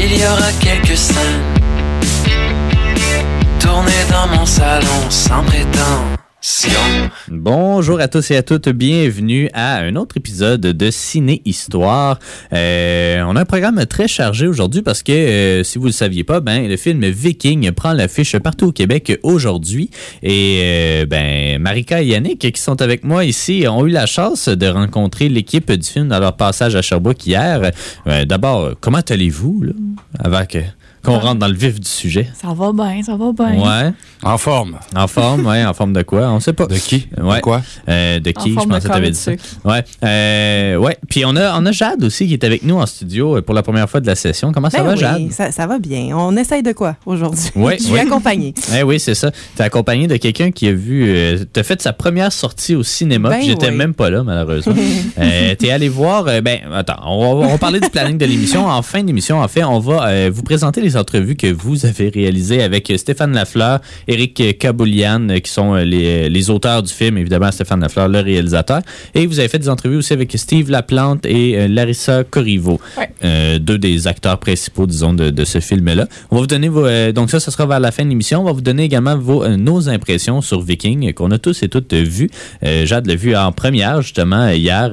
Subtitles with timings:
[0.00, 1.42] Il y aura quelques scènes.
[3.58, 6.27] Tournées dans mon salon sans prétention.
[7.28, 12.20] Bonjour à tous et à toutes, bienvenue à un autre épisode de Ciné Histoire.
[12.52, 16.22] Euh, on a un programme très chargé aujourd'hui parce que euh, si vous le saviez
[16.22, 19.90] pas, ben le film Viking prend l'affiche partout au Québec aujourd'hui
[20.22, 24.48] et euh, ben Marika et Yannick qui sont avec moi ici ont eu la chance
[24.48, 27.72] de rencontrer l'équipe du film dans leur passage à Sherbrooke hier.
[28.06, 29.72] Euh, D'abord, comment allez-vous là,
[30.20, 30.44] avant
[31.08, 32.28] qu'on rentre dans le vif du sujet?
[32.40, 33.60] Ça va bien, ça va bien.
[33.60, 33.92] Ouais.
[34.22, 34.78] En forme.
[34.96, 36.28] En forme, ouais, en forme de quoi?
[36.30, 36.66] On sait pas.
[36.66, 37.08] De qui?
[37.20, 37.36] Ouais.
[37.36, 37.62] De quoi?
[37.88, 38.56] Euh, de qui?
[38.56, 39.32] En Je pensais que t'avais dit ça.
[39.64, 39.84] Ouais.
[40.04, 40.96] Euh, ouais.
[41.08, 43.62] Puis on a, on a Jade aussi qui est avec nous en studio pour la
[43.62, 44.52] première fois de la session.
[44.52, 45.32] Comment ça Ben va, oui, Jade?
[45.32, 46.16] Ça, ça va bien.
[46.16, 47.50] On essaye de quoi aujourd'hui?
[47.54, 48.00] Oui, Je suis oui.
[48.00, 48.54] accompagnée.
[48.76, 49.30] Eh oui, c'est ça.
[49.56, 51.04] T'es accompagné de quelqu'un qui a vu.
[51.08, 53.30] Euh, t'as fait sa première sortie au cinéma.
[53.30, 53.76] Ben puis J'étais oui.
[53.76, 54.74] même pas là, malheureusement.
[55.18, 56.26] euh, T'es allé voir.
[56.28, 58.66] euh, ben, attends, on va, on va parler du planning de l'émission.
[58.66, 62.08] En fin d'émission, en fait, on va euh, vous présenter les entrevues que vous avez
[62.08, 67.18] réalisées avec Stéphane Lafleur, Éric Kaboulian, qui sont euh, les, les auteurs du film.
[67.18, 68.80] Évidemment, Stéphane Lafleur, le réalisateur.
[69.14, 72.80] Et vous avez fait des entrevues aussi avec Steve Laplante et euh, Larissa Corriveau.
[72.96, 73.10] Ouais.
[73.24, 76.06] Euh, deux des acteurs principaux, disons, de, de ce film-là.
[76.30, 78.40] On va vous donner vos, euh, donc ça, ça sera vers la fin de l'émission.
[78.40, 81.94] On va vous donner également vos, nos impressions sur Viking, qu'on a tous et toutes
[81.94, 82.30] vues.
[82.64, 84.90] Euh, Jade l'a vu en première, justement, hier.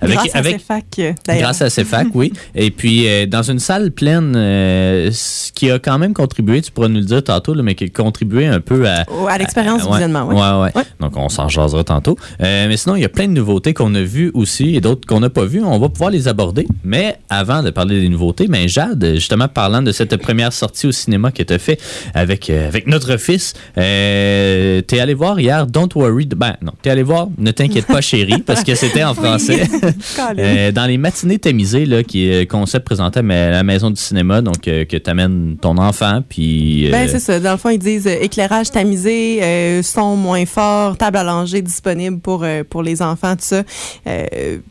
[0.00, 0.84] avec, Grâce à CFAC,
[1.26, 1.42] d'ailleurs.
[1.42, 2.32] Grâce à CFAC, oui.
[2.54, 6.88] Et puis, dans une salle pleine, euh, ce qui a quand même contribué, tu pourras
[6.88, 9.04] nous le dire tantôt, là, mais qui a contribué un peu à...
[9.28, 10.34] À l'expérience du visionnement, oui.
[10.34, 10.72] Ouais, ouais.
[10.74, 10.86] Ouais.
[11.00, 12.16] Donc, on s'en jasera tantôt.
[12.42, 15.06] Euh, mais sinon, il y a plein de nouveautés qu'on a vues aussi et d'autres
[15.06, 15.62] qu'on n'a pas vues.
[15.62, 16.66] On va pouvoir les aborder.
[16.84, 20.92] Mais avant de parler des nouveautés, ben, Jade, justement, parlant de cette première sortie au
[20.92, 21.80] cinéma que tu as fait
[22.14, 26.26] avec, euh, avec notre fils, euh, t'es allé voir hier Don't Worry.
[26.26, 29.62] Ben, non, t'es allé voir Ne t'inquiète pas, chérie, parce que c'était en français.
[30.38, 34.40] Euh, dans les matinées tamisées, là, qui est concept présenté à la maison du cinéma,
[34.40, 36.86] donc que tu amènes ton enfant, puis.
[36.88, 37.40] euh, Ben, c'est ça.
[37.40, 41.62] Dans le fond, ils disent euh, éclairage tamisé, euh, son moins fort, table à langer
[41.62, 43.62] disponible pour, pour les enfants, tout ça.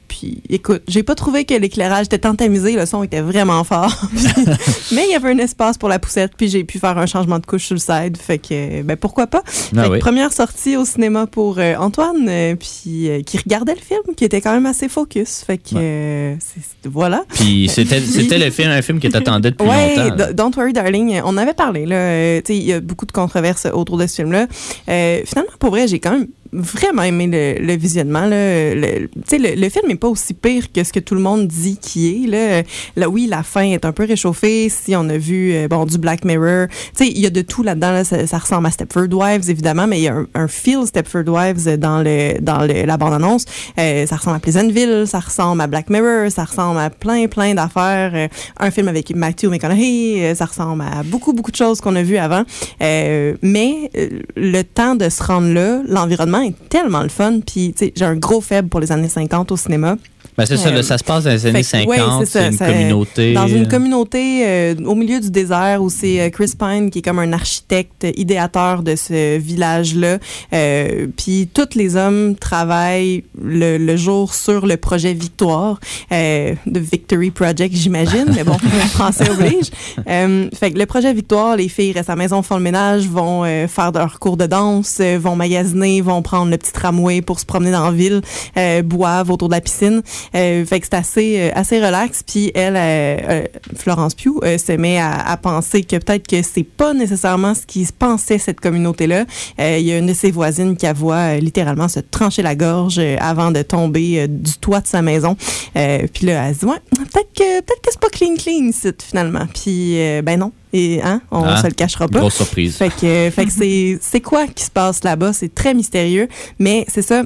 [0.07, 3.95] Puis, écoute, j'ai pas trouvé que l'éclairage était tant tamisé, le son était vraiment fort.
[4.91, 7.39] Mais il y avait un espace pour la poussette, puis j'ai pu faire un changement
[7.39, 8.17] de couche sur le side.
[8.17, 9.41] Fait que, ben, pourquoi pas?
[9.45, 9.51] Ah
[9.83, 9.99] Fait que oui.
[9.99, 14.25] Première sortie au cinéma pour euh, Antoine, euh, puis euh, qui regardait le film, qui
[14.25, 15.43] était quand même assez focus.
[15.47, 16.35] Fait que,
[16.83, 17.23] voilà.
[17.33, 20.20] Puis c'était c'était le film, un film que t'attendais depuis Ouais, longtemps.
[20.33, 23.65] Don't Worry Darling, euh, on avait parlé là, euh, il y a beaucoup de controverses
[23.65, 24.47] autour de ce film-là.
[24.89, 28.73] Euh, finalement, pour vrai, j'ai quand même vraiment aimé le, le visionnement là.
[28.75, 31.77] Le, le, le film n'est pas aussi pire que ce que tout le monde dit
[31.77, 32.63] qu'il est là.
[32.95, 34.69] Là, oui, la fin est un peu réchauffée.
[34.69, 36.67] Si on a vu euh, bon du Black Mirror,
[36.99, 37.91] il y a de tout là-dedans.
[37.91, 38.03] là.
[38.03, 41.27] Ça, ça ressemble à Stepford Wives évidemment, mais il y a un, un feel Stepford
[41.27, 43.45] Wives dans le dans le, la bande annonce.
[43.79, 47.53] Euh, ça ressemble à Pleasantville, ça ressemble à Black Mirror, ça ressemble à plein plein
[47.53, 48.11] d'affaires.
[48.13, 48.27] Euh,
[48.59, 52.03] un film avec Matthew McConaughey, euh, ça ressemble à beaucoup beaucoup de choses qu'on a
[52.03, 52.43] vues avant.
[52.81, 53.89] Euh, mais
[54.35, 57.39] le temps de se rendre là, l'environnement tellement le fun.
[57.39, 59.97] Puis tu sais, j'ai un gros faible pour les années 50 au cinéma.
[60.37, 62.25] Ben, c'est ça, Euh, là, ça se passe dans les années fait que, ouais, 50,
[62.25, 63.33] c'est une ça- communauté.
[63.33, 66.99] Dans euh, une communauté euh, au milieu du désert où c'est euh, Chris Pine qui
[66.99, 70.17] est comme un architecte idéateur de ce village-là.
[70.53, 75.79] Euh, Puis tous les hommes travaillent le, le jour sur le projet Victoire,
[76.11, 78.25] euh, de Victory Project, j'imagine.
[78.33, 78.57] Mais bon,
[78.93, 79.69] français oblige.
[80.07, 83.05] Euh, fait que le projet Victoire, les filles restent à la maison, font le ménage,
[83.07, 87.21] vont euh, faire leur cours de danse, euh, vont magasiner, vont prendre le petit tramway
[87.21, 88.21] pour se promener dans la ville,
[88.57, 90.01] euh, boivent autour de la piscine.
[90.35, 92.23] Euh, fait que c'est assez, euh, assez relax.
[92.23, 93.43] Puis elle, euh, euh,
[93.75, 97.65] Florence Pugh, euh, se met à, à penser que peut-être que c'est pas nécessairement ce
[97.65, 99.25] qui se pensait cette communauté-là.
[99.59, 102.41] Euh, Il y a une de ses voisines qui la voit euh, littéralement se trancher
[102.41, 105.35] la gorge avant de tomber euh, du toit de sa maison.
[105.75, 108.67] Euh, puis là, elle se dit, ouais, peut-être que, peut-être que c'est pas clean clean,
[108.69, 109.45] ici, finalement.
[109.53, 110.51] Puis, euh, ben non.
[110.73, 112.19] Et, hein, on Ah, se le cachera pas.
[112.19, 112.77] Grosse surprise.
[112.77, 115.33] Fait que, fait que c'est, c'est quoi qui se passe là-bas?
[115.33, 116.27] C'est très mystérieux,
[116.59, 117.23] mais c'est ça.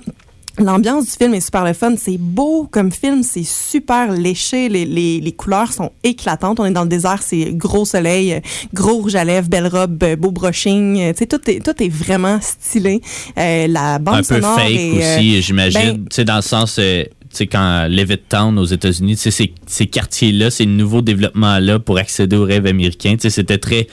[0.57, 1.95] L'ambiance du film est super le fun.
[1.97, 4.69] C'est beau comme film, c'est super léché.
[4.69, 6.59] Les, les, les couleurs sont éclatantes.
[6.59, 8.41] On est dans le désert, c'est gros soleil,
[8.73, 10.99] gros rouge à lèvres, belle robe, euh, beau brushing.
[10.99, 13.01] Euh, Tu sais, tout est, tout est vraiment stylé.
[13.37, 15.81] Euh, la bande un peu fake est, euh, aussi, j'imagine.
[15.81, 17.03] ben- tu sais, dans le sens, euh,
[17.35, 22.65] sais, quand Levittown aux États-Unis, ces, ces quartiers-là, ces nouveaux développements-là pour accéder au rêve
[22.65, 23.87] américain, c'était très.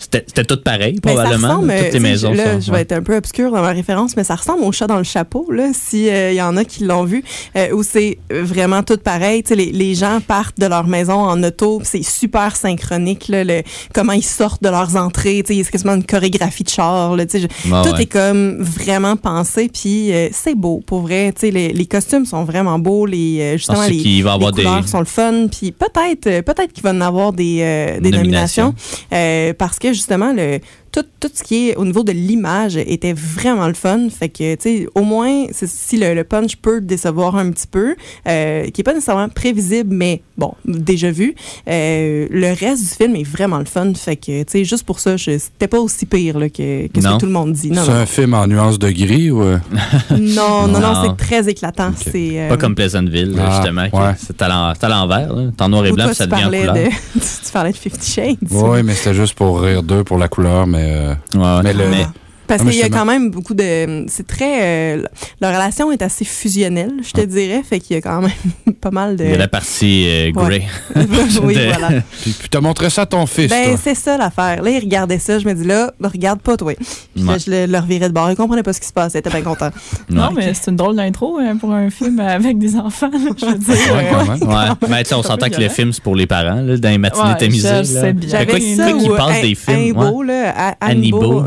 [0.00, 1.48] C'était tout pareil, Ben, ça probablement.
[1.48, 2.32] ressemble, là, euh, toutes les maisons.
[2.32, 4.72] là, sont- je vais être un peu obscure dans ma référence, mais ça ressemble au
[4.72, 7.22] chat dans le chapeau, là, si euh, il y en a qui l'ont vu,
[7.56, 9.44] euh, où c'est vraiment tout pareil.
[9.50, 13.62] Les, les gens partent de leur maison en auto, c'est super synchronique, là, le,
[13.92, 15.42] comment ils sortent de leurs entrées.
[15.46, 17.14] Tu sais, c'est quasiment une chorégraphie de char.
[17.14, 18.02] Là, je- Ah tout ouais.
[18.02, 21.34] est comme vraiment pensé, puis euh, c'est beau, pour vrai.
[21.42, 25.46] Les, les costumes sont vraiment beaux, les justement les, les des- couleurs sont le fun,
[25.50, 28.74] puis peut-être peut-être qu'il va en avoir des, des Nominations.
[29.10, 30.60] nominations, parce que justement le
[30.92, 34.08] tout, tout ce qui est au niveau de l'image était vraiment le fun.
[34.10, 37.94] Fait que, tu sais, au moins, si le, le punch peut décevoir un petit peu,
[38.28, 41.34] euh, qui est pas nécessairement prévisible, mais bon, déjà vu,
[41.68, 43.92] euh, le reste du film est vraiment le fun.
[43.94, 47.06] Fait que, tu sais, juste pour ça, c'était pas aussi pire là, que, que ce
[47.06, 47.70] que tout le monde dit.
[47.70, 49.42] Non, C'est un film en nuances de gris ou.
[49.42, 49.58] euh?
[50.10, 51.02] non, non, non, Non.
[51.04, 51.92] c'est très éclatant.
[51.96, 53.82] C'est, euh, Pas comme Pleasantville, là, Ah, justement.
[53.82, 54.14] ouais.
[54.18, 54.48] C'est à
[54.88, 55.32] l'envers.
[55.34, 55.50] là.
[55.56, 56.74] C'est en noir et blanc, toi, puis ça tu devient en parlais, couleur.
[57.14, 58.36] de, tu parlais de Fifty Shades.
[58.50, 60.79] Oui, mais c'était juste pour rire d'eux, pour la couleur, mais.
[60.80, 61.62] Euh, ouais.
[61.62, 62.06] Mais le- Mais-
[62.50, 64.04] Parce Ah, qu'il y a quand même beaucoup de.
[64.08, 64.96] C'est très.
[64.96, 65.02] euh,
[65.40, 67.62] leur relation est assez fusionnelle, je te dirais.
[67.62, 68.30] Fait qu'il y a quand même
[68.80, 69.24] pas mal de.
[69.24, 70.62] il y a la partie euh, grey.
[71.44, 72.02] oui, de- voilà.
[72.22, 74.62] Puis, puis t'as montré ça à ton fils, Ben, c'est ça l'affaire.
[74.64, 75.38] Là, il regardait ça.
[75.38, 76.72] Je me dis, là, regarde pas, toi.
[77.14, 78.28] Puis là, je le, le revirais de bord.
[78.30, 79.20] Il comprenait pas ce qui se passait.
[79.20, 79.70] Était bien content.
[80.08, 83.10] Non, mais c'est une drôle d'intro hein, pour un film avec des enfants.
[83.12, 83.94] je veux dire.
[83.94, 84.42] Ouais, quand même.
[84.48, 86.88] Ouais, mais tu sais, on s'entend que le film, c'est pour les parents, là, dans
[86.88, 87.68] les matinées Ouais, tamisées.
[87.68, 89.76] quoi- J'avais quoi ça qu'il ou passe Un- des films.
[89.78, 90.74] Aimbo, là.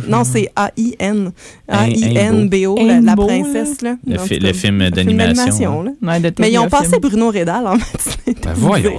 [0.08, 0.50] Non, c'est
[1.00, 1.32] A-I-N.
[1.70, 3.96] Un- A-I-N-B-O, la, la princesse, là.
[4.06, 5.82] Le, fi- le film d'animation.
[6.02, 8.14] ouais, Mais ils ont passé Bruno Rédal en matinée.
[8.44, 8.98] Ben voyons.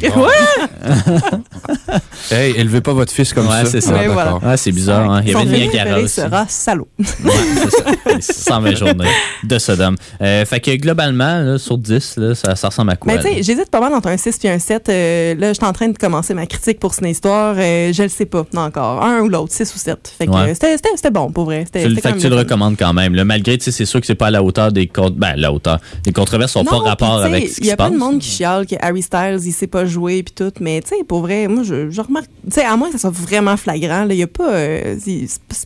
[2.30, 3.66] hey, élevez pas votre fils comme Ouais, ça.
[3.66, 3.94] c'est ça.
[3.96, 4.56] Ah, Ouais, voilà.
[4.56, 5.10] c'est bizarre.
[5.10, 5.22] Hein.
[5.24, 6.14] Il y avait Niagara préféré aussi.
[6.20, 6.88] sera Salaud.
[6.98, 7.04] Ouais,
[7.56, 7.84] c'est ça.
[8.14, 9.08] Les 120 journées
[9.44, 9.96] de Sodome.
[10.20, 13.12] Euh, fait que globalement, là, sur 10, là, ça, ça ressemble à quoi?
[13.12, 14.88] Mais tu sais, j'hésite pas mal entre un 6 et un 7.
[14.88, 17.54] Euh, là, je suis en train de commencer ma critique pour Ciné Histoire.
[17.58, 19.02] Euh, je le sais pas encore.
[19.02, 20.14] Un ou l'autre, 6 ou 7.
[20.18, 20.40] Fait que Ouais.
[20.50, 21.64] euh, c'était- c'était c'était bon, pour vrai.
[21.66, 23.14] C'était- Tu le, fait que tu le recommandes quand même.
[23.14, 25.16] Là, malgré, tu sais, c'est sûr que c'est pas à la hauteur des comptes.
[25.16, 25.80] Ben, la hauteur.
[26.06, 27.94] Les controverses sont pas rapport avec ce qui Il y se a plein passe.
[27.94, 30.52] de monde qui chiale que Harry Styles, il sait pas jouer puis tout.
[30.60, 32.28] Mais tu sais, pour vrai, moi, je, je remarque.
[32.46, 34.52] Tu sais, à moins que ça soit vraiment flagrant, là, il y a pas.
[34.52, 34.96] euh,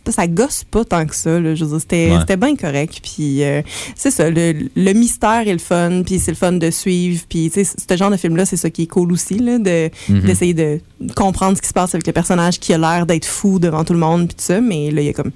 [0.04, 1.38] pas- ça gosse pas tant que ça.
[1.40, 2.20] Là, je veux dire, c'était Ouais.
[2.20, 3.00] c'était bien correct.
[3.02, 3.62] Puis euh,
[3.96, 6.02] c'est ça, le, le mystère est le fun.
[6.04, 7.22] Puis c'est le fun de suivre.
[7.28, 9.90] Puis tu sais, ce genre de film-là, c'est ça qui est cool aussi, là, de
[10.08, 10.20] Mhm.
[10.20, 10.80] d'essayer de
[11.14, 13.92] comprendre ce qui se passe avec le personnage qui a l'air d'être fou devant tout
[13.92, 15.30] le monde puis tout ça mais là il y a comme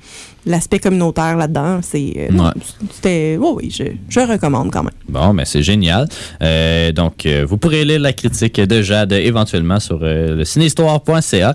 [0.47, 2.51] l'aspect communautaire là-dedans c'est euh, Ouais.
[2.91, 6.09] c'était oui oui je, je recommande quand même Bon, ben c'est génial.
[6.43, 11.55] Euh, donc, euh, vous pourrez lire la critique de Jade éventuellement sur le cinéhistoire.ca.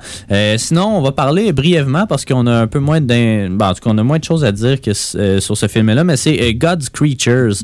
[0.57, 3.81] Sinon, on va parler brièvement parce qu'on a un peu moins d'in- bon, en tout
[3.83, 6.89] cas, on a moins de choses à dire que sur ce film-là, mais c'est God's
[6.89, 7.55] Creatures,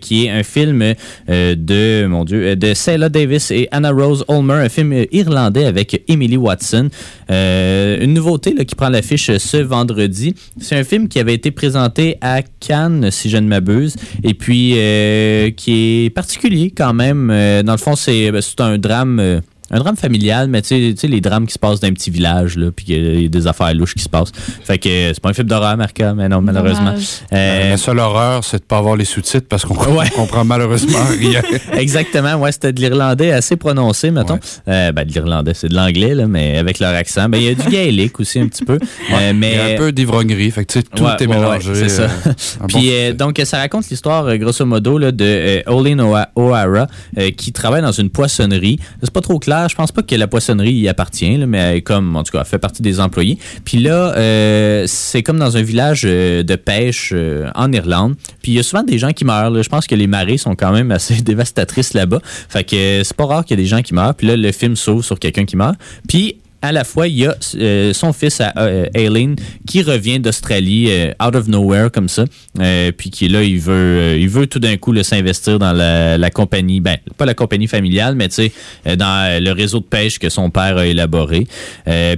[0.00, 0.94] qui est un film
[1.28, 6.36] de, mon Dieu, de Selah Davis et Anna Rose Ulmer, un film irlandais avec Emily
[6.38, 6.88] Watson.
[7.28, 10.34] Une nouveauté là, qui prend l'affiche ce vendredi.
[10.58, 14.74] C'est un film qui avait été présenté à Cannes, si je ne m'abuse, et puis
[14.76, 17.30] euh, qui est particulier quand même.
[17.30, 19.42] Euh, dans le fond, c'est c'est un drame.
[19.72, 21.88] Euh, un drame familial, mais tu sais- tu sais, les drames qui se passent dans
[21.88, 24.32] un petit village, là, puis qu'il y a des affaires louches qui se passent.
[24.64, 26.94] Fait que euh, c'est pas un film d'horreur, Marca, mais non, malheureusement.
[27.32, 30.08] Euh, La seule horreur, c'est de pas avoir les sous-titres parce qu'on Ouais.
[30.14, 31.42] comprend malheureusement rien.
[31.78, 34.34] Exactement, ouais, c'était de l'irlandais assez prononcé, mettons.
[34.34, 34.40] Ouais.
[34.68, 37.28] Euh, ben, de l'irlandais, c'est de l'anglais, là, mais avec leur accent.
[37.28, 38.78] Ben, il y a du gaélique aussi un petit peu.
[39.12, 39.52] Euh, mais...
[39.52, 41.70] Il y a un peu d'ivrognerie, fait que tu sais, tout Ouais, est ouais, mélangé.
[41.70, 42.02] ouais, c'est ça.
[42.02, 42.32] euh,
[42.68, 46.86] Puis euh, donc ça raconte l'histoire euh, grosso modo là, de euh, Olin Oha- O'Hara
[47.18, 48.78] euh, qui travaille dans une poissonnerie.
[49.02, 52.16] C'est pas trop clair, je pense pas que la poissonnerie y appartient mais elle comme
[52.16, 53.38] en tout fait partie des employés.
[53.64, 58.14] Puis là euh, c'est comme dans un village euh, de pêche euh, en Irlande.
[58.42, 59.62] Puis il y a souvent des gens qui meurent.
[59.62, 62.20] Je pense que les marées sont quand même assez dévastatrices là-bas.
[62.24, 64.14] Fait que c'est pas rare qu'il y ait des gens qui meurent.
[64.14, 65.76] Puis là le film s'ouvre sur quelqu'un qui meurt.
[66.08, 69.36] Puis à la fois, il y a euh, son fils à euh, Aileen
[69.66, 72.24] qui revient d'Australie, euh, out of nowhere comme ça,
[72.58, 76.18] euh, puis qui là, il veut, euh, il veut tout d'un coup s'investir dans la,
[76.18, 78.52] la compagnie, ben pas la compagnie familiale, mais tu sais,
[78.86, 81.46] euh, dans le réseau de pêche que son père a élaboré.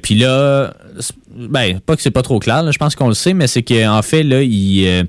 [0.03, 0.75] Puis là,
[1.37, 3.63] ben pas que c'est pas trop clair, là, je pense qu'on le sait, mais c'est
[3.63, 5.07] qu'en fait là, il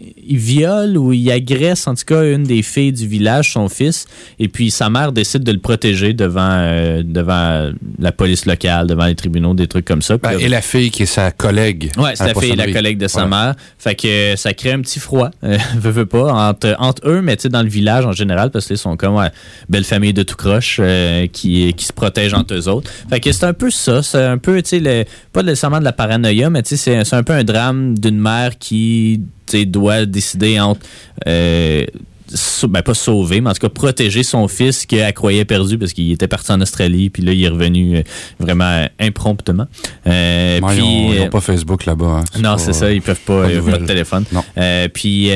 [0.00, 4.06] il viole ou il agresse en tout cas une des filles du village, son fils,
[4.38, 9.06] et puis sa mère décide de le protéger devant, euh, devant la police locale, devant
[9.06, 10.18] les tribunaux, des trucs comme ça.
[10.18, 11.90] Puis Ben, là- et la fille qui est sa collègue.
[11.96, 12.72] Ouais, à c'est la fille, la poissonnerie.
[12.72, 13.28] collègue de sa Ouais.
[13.28, 13.54] mère.
[13.78, 17.36] Fait que ça crée un petit froid, euh, veux, veux pas, entre, entre eux, mais
[17.36, 19.30] tu sais, dans le village en général, parce qu'ils sont comme ouais,
[19.68, 22.90] belle famille de tout croche euh, qui, qui se protègent entre eux autres.
[23.10, 25.92] Fait que c'est un peu ça, c'est un peu, tu sais, pas nécessairement de la
[25.92, 29.22] paranoïa, mais tu sais, c'est- un peu un drame d'une mère qui
[29.66, 30.80] doit décider entre
[31.26, 31.84] euh,
[32.68, 36.12] ben, pas sauver, mais en tout cas protéger son fils qu'elle croyait perdu parce qu'il
[36.12, 38.02] était parti en Australie, puis là, il est revenu euh,
[38.38, 39.66] vraiment euh, impromptement.
[40.06, 42.20] Euh, puis, ils ont- ils n'ont pas Facebook là-bas.
[42.20, 42.24] hein.
[42.38, 44.24] non, c'est ça, ils peuvent pas, pas de euh, votre téléphone.
[44.30, 44.44] Non.
[44.58, 45.30] Euh, puis,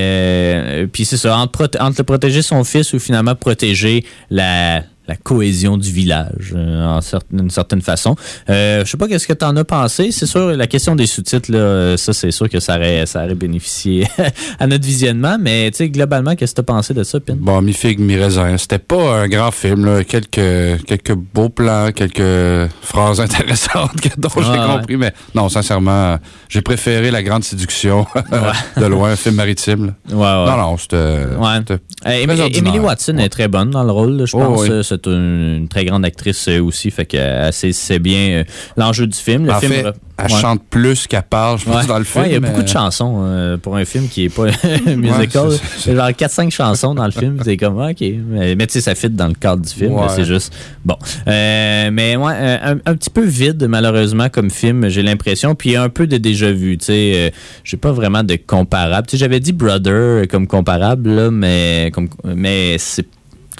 [0.92, 5.76] puis c'est ça, entre, entre le protéger son fils ou finalement protéger la, la cohésion
[5.76, 8.16] du village, euh, en cer- d'une certaine façon.
[8.48, 10.10] Euh, je sais pas qu'est-ce que tu en as pensé.
[10.10, 13.24] C'est sûr, la question des sous-titres, là, euh, ça, c'est sûr que ça aurait, ça
[13.24, 14.06] aurait bénéficié
[14.58, 17.34] à notre visionnement, mais tu sais, globalement, qu'est-ce que tu as pensé de ça, Pin?
[17.38, 18.56] Bon, mi figue, mi raisin.
[18.56, 20.02] C'était pas un grand film, là.
[20.04, 24.76] Quelques, quelques beaux plans, quelques phrases intéressantes que- dont j'ai Ah, ouais.
[24.78, 26.16] compris, mais non, sincèrement,
[26.48, 28.06] j'ai préféré La Grande Séduction
[28.78, 29.92] de loin, un film maritime.
[30.08, 30.16] là.
[30.16, 30.56] Ouais, ouais.
[30.56, 30.96] Non, non, c'était.
[30.96, 31.58] Ouais.
[31.58, 32.56] c'était- Euh, Emily-.
[32.58, 34.62] Emily Watson est très bonne dans le rôle, je Oh, pense.
[34.62, 34.84] oui.
[35.06, 37.16] Euh, C'est une, une très grande actrice euh, aussi, fait que
[37.52, 38.44] c'est c'est bien euh,
[38.76, 39.46] l'enjeu du film.
[39.46, 40.40] Le En film fait, re- elle ouais.
[40.40, 41.86] chante plus qu'elle parle, je pense, Ouais.
[41.86, 42.24] dans le film.
[42.24, 44.46] Ouais, il y a beaucoup de chansons euh, pour un film qui est pas
[44.96, 45.50] musical.
[45.78, 47.38] C'est- genre 4-5 chansons dans le film.
[47.44, 48.00] C'est comme, ah, OK.
[48.28, 49.96] Mais, mais tu sais, ça fit dans le cadre du film.
[50.14, 50.54] C'est juste,
[50.84, 50.96] bon.
[51.26, 55.54] Euh, mais euh, un, un petit peu vide, malheureusement, comme film, j'ai l'impression.
[55.54, 56.78] Puis un peu de déjà-vu.
[56.78, 57.30] Tu sais, euh,
[57.64, 59.06] j'ai pas vraiment de comparable.
[59.06, 63.06] Tu sais, j'avais dit Brother comme comparable, là, mais, comme, mais c'est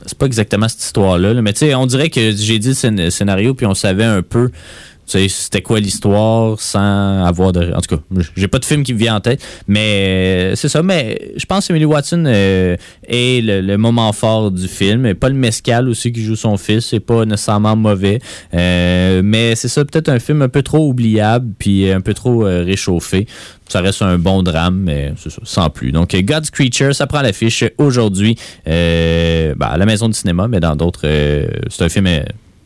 [0.06, 1.34] c'est pas exactement cette histoire-là.
[1.34, 1.42] là.
[1.42, 4.22] Mais tu sais, on dirait que j'ai dit le scén- scénario, puis on savait un
[4.22, 4.50] peu
[5.06, 7.72] sais, c'était quoi l'histoire sans avoir de.
[7.72, 8.02] En tout cas,
[8.36, 10.82] j'ai pas de film qui me vient en tête, mais euh, c'est ça.
[10.82, 15.06] Mais je pense que Emily Watson euh, est le, moment fort du film.
[15.06, 18.20] Le mescal aussi qui joue son fils, c'est pas nécessairement mauvais.
[18.54, 22.40] Euh, mais c'est ça, peut-être un film un peu trop oubliable, puis un peu trop
[22.44, 23.26] réchauffé.
[23.68, 25.92] Ça reste un bon drame, mais c'est ça, sans plus.
[25.92, 30.76] Donc, God's Creature, ça prend l'affiche aujourd'hui ben, à la maison du cinéma, mais dans
[30.76, 31.08] d'autres.
[31.68, 32.08] c'est un film.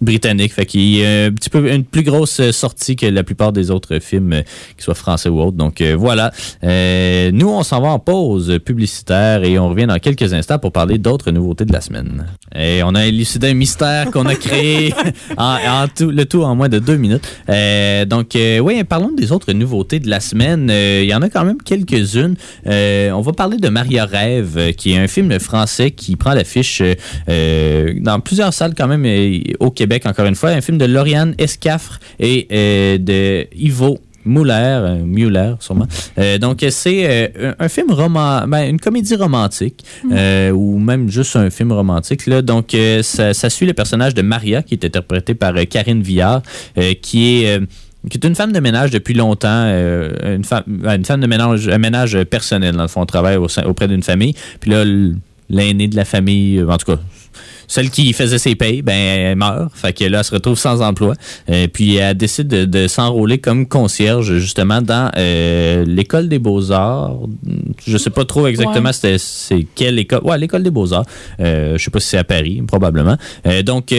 [0.01, 0.53] Britannique.
[0.53, 3.53] Fait qu'il y a un petit peu une plus grosse euh, sortie que la plupart
[3.53, 4.43] des autres films, euh,
[4.77, 5.57] qu'ils soient français ou autres.
[5.57, 6.33] Donc euh, voilà.
[6.65, 10.73] Euh, nous, on s'en va en pause publicitaire et on revient dans quelques instants pour
[10.73, 12.27] parler d'autres nouveautés de la semaine.
[12.55, 14.95] Et on a élucidé un mystère qu'on a créé
[15.37, 17.27] en, en tout, le tout en moins de deux minutes.
[17.49, 20.71] Euh, donc euh, oui, parlons des autres nouveautés de la semaine.
[20.71, 22.37] Il y en a quand même quelques-unes.
[22.67, 26.83] On va parler de Maria Rêve, qui est un film français qui prend l'affiche
[27.27, 29.05] dans plusieurs salles quand même
[29.61, 30.51] au Québec, encore une fois.
[30.51, 35.87] Un film de Lauriane Escaffre et euh, de Ivo Muller, euh, Muller sûrement.
[36.19, 41.09] Euh, donc c'est euh, un, un film roman, ben, une comédie romantique euh, ou même
[41.09, 42.43] juste un film romantique là.
[42.43, 46.43] Donc ça, ça suit le personnage de Maria qui est interprété par Karine Villard,
[47.01, 47.61] qui est
[48.11, 51.79] qui est une femme de ménage depuis longtemps, une, femme, une femme de ménage, un
[51.79, 54.35] ménage personnel, dans le fond, on travaille au auprès d'une famille.
[54.61, 54.85] Puis là,
[55.49, 57.01] l'aîné de la famille, en tout cas,
[57.69, 59.71] celle qui faisait ses payes, ben, elle meurt.
[59.75, 61.15] Fait que là, elle se retrouve sans emploi.
[61.51, 67.19] Euh, puis elle décide de, de s'enrôler comme concierge, justement, dans euh, l'école des beaux-arts.
[67.87, 68.93] Je sais pas trop exactement Ouais.
[68.93, 70.21] c'était- c'est quelle école.
[70.25, 71.05] Ouais, l'école des beaux-arts.
[71.41, 73.17] Euh, je sais pas si c'est à Paris, probablement.
[73.47, 73.93] Euh, donc,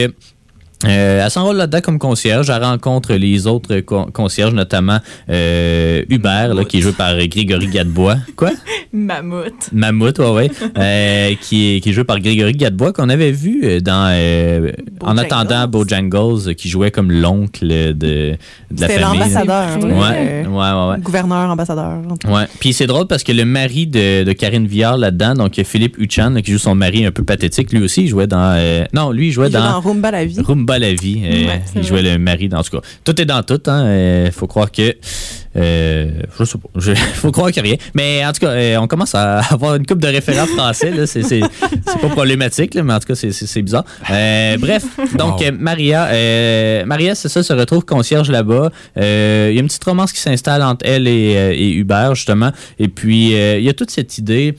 [0.84, 2.50] euh, euh, elle s'enrôle là-dedans comme concierge.
[2.50, 7.66] Elle rencontre les autres con- concierges, notamment euh, Hubert, là, qui est joué par Grégory
[7.66, 8.16] Gadebois.
[8.36, 8.50] Quoi?
[8.92, 9.70] Mammouth.
[9.72, 10.50] Mammouth, ouais, ouais.
[10.78, 14.70] Euh, qui, est, qui est joué par Grégory Gadebois, qu'on avait vu euh, dans euh,
[15.00, 18.36] En attendant Bojangles, euh, qui jouait comme l'oncle de, de
[18.80, 19.18] la famille.
[19.20, 19.78] l'ambassadeur.
[19.82, 20.50] Ouais, euh, ouais,
[20.88, 21.00] ouais, ouais.
[21.02, 21.98] Gouverneur, ambassadeur.
[22.28, 22.44] Ouais.
[22.60, 26.30] Puis c'est drôle parce que le mari de, de Karine Viard là-dedans, donc Philippe Huchan,
[26.30, 28.54] là, qui joue son mari un peu pathétique, lui aussi, il jouait dans.
[28.56, 29.72] euh, non, lui, il jouait Il dans.
[29.72, 30.40] dans Rumba la vie.
[30.40, 31.22] Rumba la vie.
[31.24, 32.86] euh, Ouais, il jouait le mari dans tout cas.
[33.04, 33.60] Tout est dans tout.
[33.66, 34.94] Il hein, faut croire que.
[35.58, 36.68] Euh, je sais pas.
[36.76, 37.76] Je- faut croire a rien.
[37.94, 40.92] Mais en tout cas, euh, on commence à avoir une coupe de référents français.
[41.06, 43.84] C'est, pas problématique, là, mais en tout cas, c'est, bizarre.
[44.10, 44.84] Euh, bref,
[45.16, 45.46] donc Wow.
[45.46, 48.70] euh, Maria, Maria, c'est ça, se retrouve concierge là-bas.
[48.96, 52.52] Il y a une petite romance qui s'installe entre elle et, et Hubert, justement.
[52.78, 54.54] Et puis, il y a toute cette idée.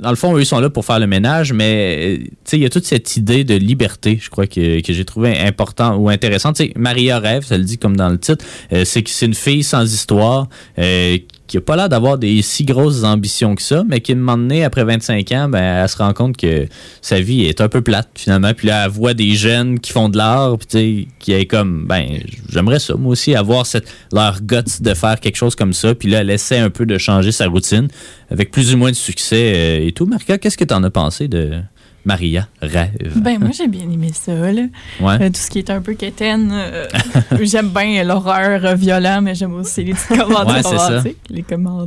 [0.00, 2.20] dans le fond, eux, ils sont là pour faire le ménage, mais
[2.52, 5.96] il y a toute cette idée de liberté, je crois, que, que j'ai trouvé important
[5.96, 6.52] ou intéressant.
[6.52, 8.44] Tu sais, Maria rêve, ça le dit comme dans le titre,
[8.84, 10.05] c'est que c'est une fille sans histoire.
[10.12, 14.14] Euh, qui a pas l'air d'avoir des si grosses ambitions que ça, mais qui, à
[14.14, 16.66] un moment donné, après 25 ans, ben, elle se rend compte que
[17.00, 18.52] sa vie est un peu plate, finalement.
[18.54, 21.86] Puis là, elle voit des jeunes qui font de l'art, puis tu qui est comme,
[21.86, 22.20] ben,
[22.50, 25.94] j'aimerais ça, moi aussi, avoir cette, leur guts de faire quelque chose comme ça.
[25.94, 27.88] Puis là, elle essaie un peu de changer sa routine,
[28.30, 30.06] avec plus ou moins de succès euh, et tout.
[30.06, 31.60] Marca, qu'est-ce que t'en as pensé de
[32.06, 32.92] Maria Rêve?
[33.16, 34.62] Ben, moi, j'ai bien aimé ça, là.
[35.00, 35.20] Ouais.
[35.20, 36.50] Euh, tout ce qui est un peu quétaine.
[36.52, 36.86] euh,
[37.42, 40.16] j'aime bien l'horreur violent, mais j'aime aussi les petites Ouais,
[40.62, 40.70] ça.
[40.70, 41.42] romantiques, les.
[41.42, 41.84] Comment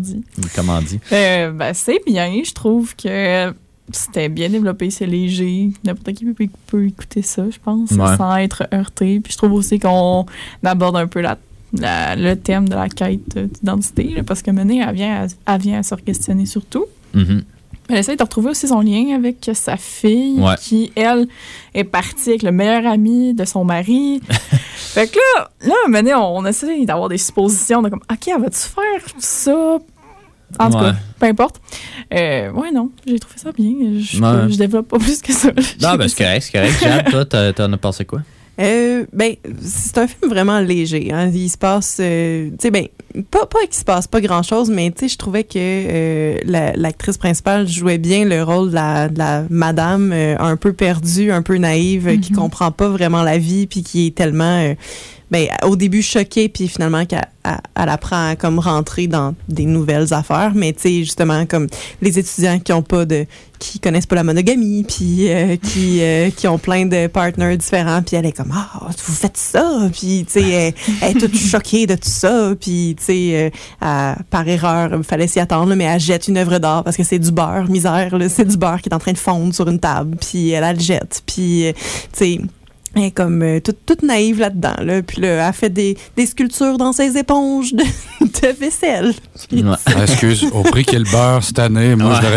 [0.81, 0.99] dit?
[1.13, 2.31] Euh, ben, c'est bien.
[2.45, 3.53] Je trouve que
[3.91, 5.69] c'était bien développé, c'est léger.
[5.83, 8.17] N'importe qui peut, peut écouter ça, je pense, Ouais.
[8.17, 9.19] sans être heurté.
[9.21, 10.25] Puis je trouve aussi qu'on
[10.63, 11.37] aborde un peu la,
[11.73, 15.79] la- le thème de la quête d'identité, parce que Mené, elle vient, à, elle vient
[15.79, 16.85] à se questionner sur tout.
[17.13, 17.43] Mhm.
[17.89, 20.55] Elle essaie de retrouver aussi son lien avec sa fille, Ouais.
[20.61, 21.27] qui, elle,
[21.73, 24.21] est partie avec le meilleur ami de son mari.
[24.29, 27.89] fait que là, là, à un moment donné, on, on essaie d'avoir des suppositions de
[27.89, 29.77] comme, OK, elle va-tu faire ça?
[30.57, 30.83] En tout Ouais.
[30.83, 31.61] cas, peu importe.
[32.13, 33.71] Euh, ouais, non, j'ai trouvé ça bien.
[33.99, 34.51] Je, Ouais.
[34.51, 35.49] je développe pas plus que ça.
[35.81, 36.79] Non, ben c'est correct, c'est correct.
[36.81, 38.21] Jade, toi, t'en as pensé quoi?
[38.59, 41.11] Euh, ben, c'est un film vraiment léger.
[41.13, 41.31] Hein.
[41.33, 42.87] Il se passe, euh, tu sais, ben,
[43.31, 46.37] pas, pas qu'il se passe pas grand chose, mais tu sais, je trouvais que euh,
[46.45, 50.73] la- l'actrice principale jouait bien le rôle de la, de la madame euh, un peu
[50.73, 52.37] perdue, un peu naïve, qui Mhm.
[52.37, 54.73] comprend pas vraiment la vie, puis qui est tellement, euh,
[55.31, 57.27] ben, au début choquée, puis finalement qu'elle
[57.75, 60.51] elle, apprend à comme rentrer dans des nouvelles affaires.
[60.55, 61.67] Mais tu sais, justement, comme
[62.01, 63.25] les étudiants qui ont pas de
[63.59, 68.01] qui connaissent pas la monogamie, puis euh, qui, euh, qui ont plein de partners différents,
[68.01, 71.35] puis elle est comme ah vous faites ça, puis tu sais elle, elle est toute
[71.51, 73.51] choquée de tout ça, puis tu sais
[73.83, 76.95] euh, par erreur il fallait s'y attendre, là, mais elle jette une œuvre d'art parce
[76.95, 79.53] que c'est du beurre misère, là, c'est du beurre qui est en train de fondre
[79.53, 81.73] sur une table, puis elle, elle le jette, puis euh,
[82.13, 82.39] tu sais
[82.95, 84.75] elle est comme euh, toute, toute naïve là-dedans.
[84.83, 85.01] Là.
[85.03, 87.83] Puis là, elle fait des, des sculptures dans ses éponges de,
[88.21, 89.13] de vaisselle.
[89.47, 89.75] Puis, Ouais.
[89.85, 92.27] Ah, excuse, au prix qu'est le beurre cette année, moi, je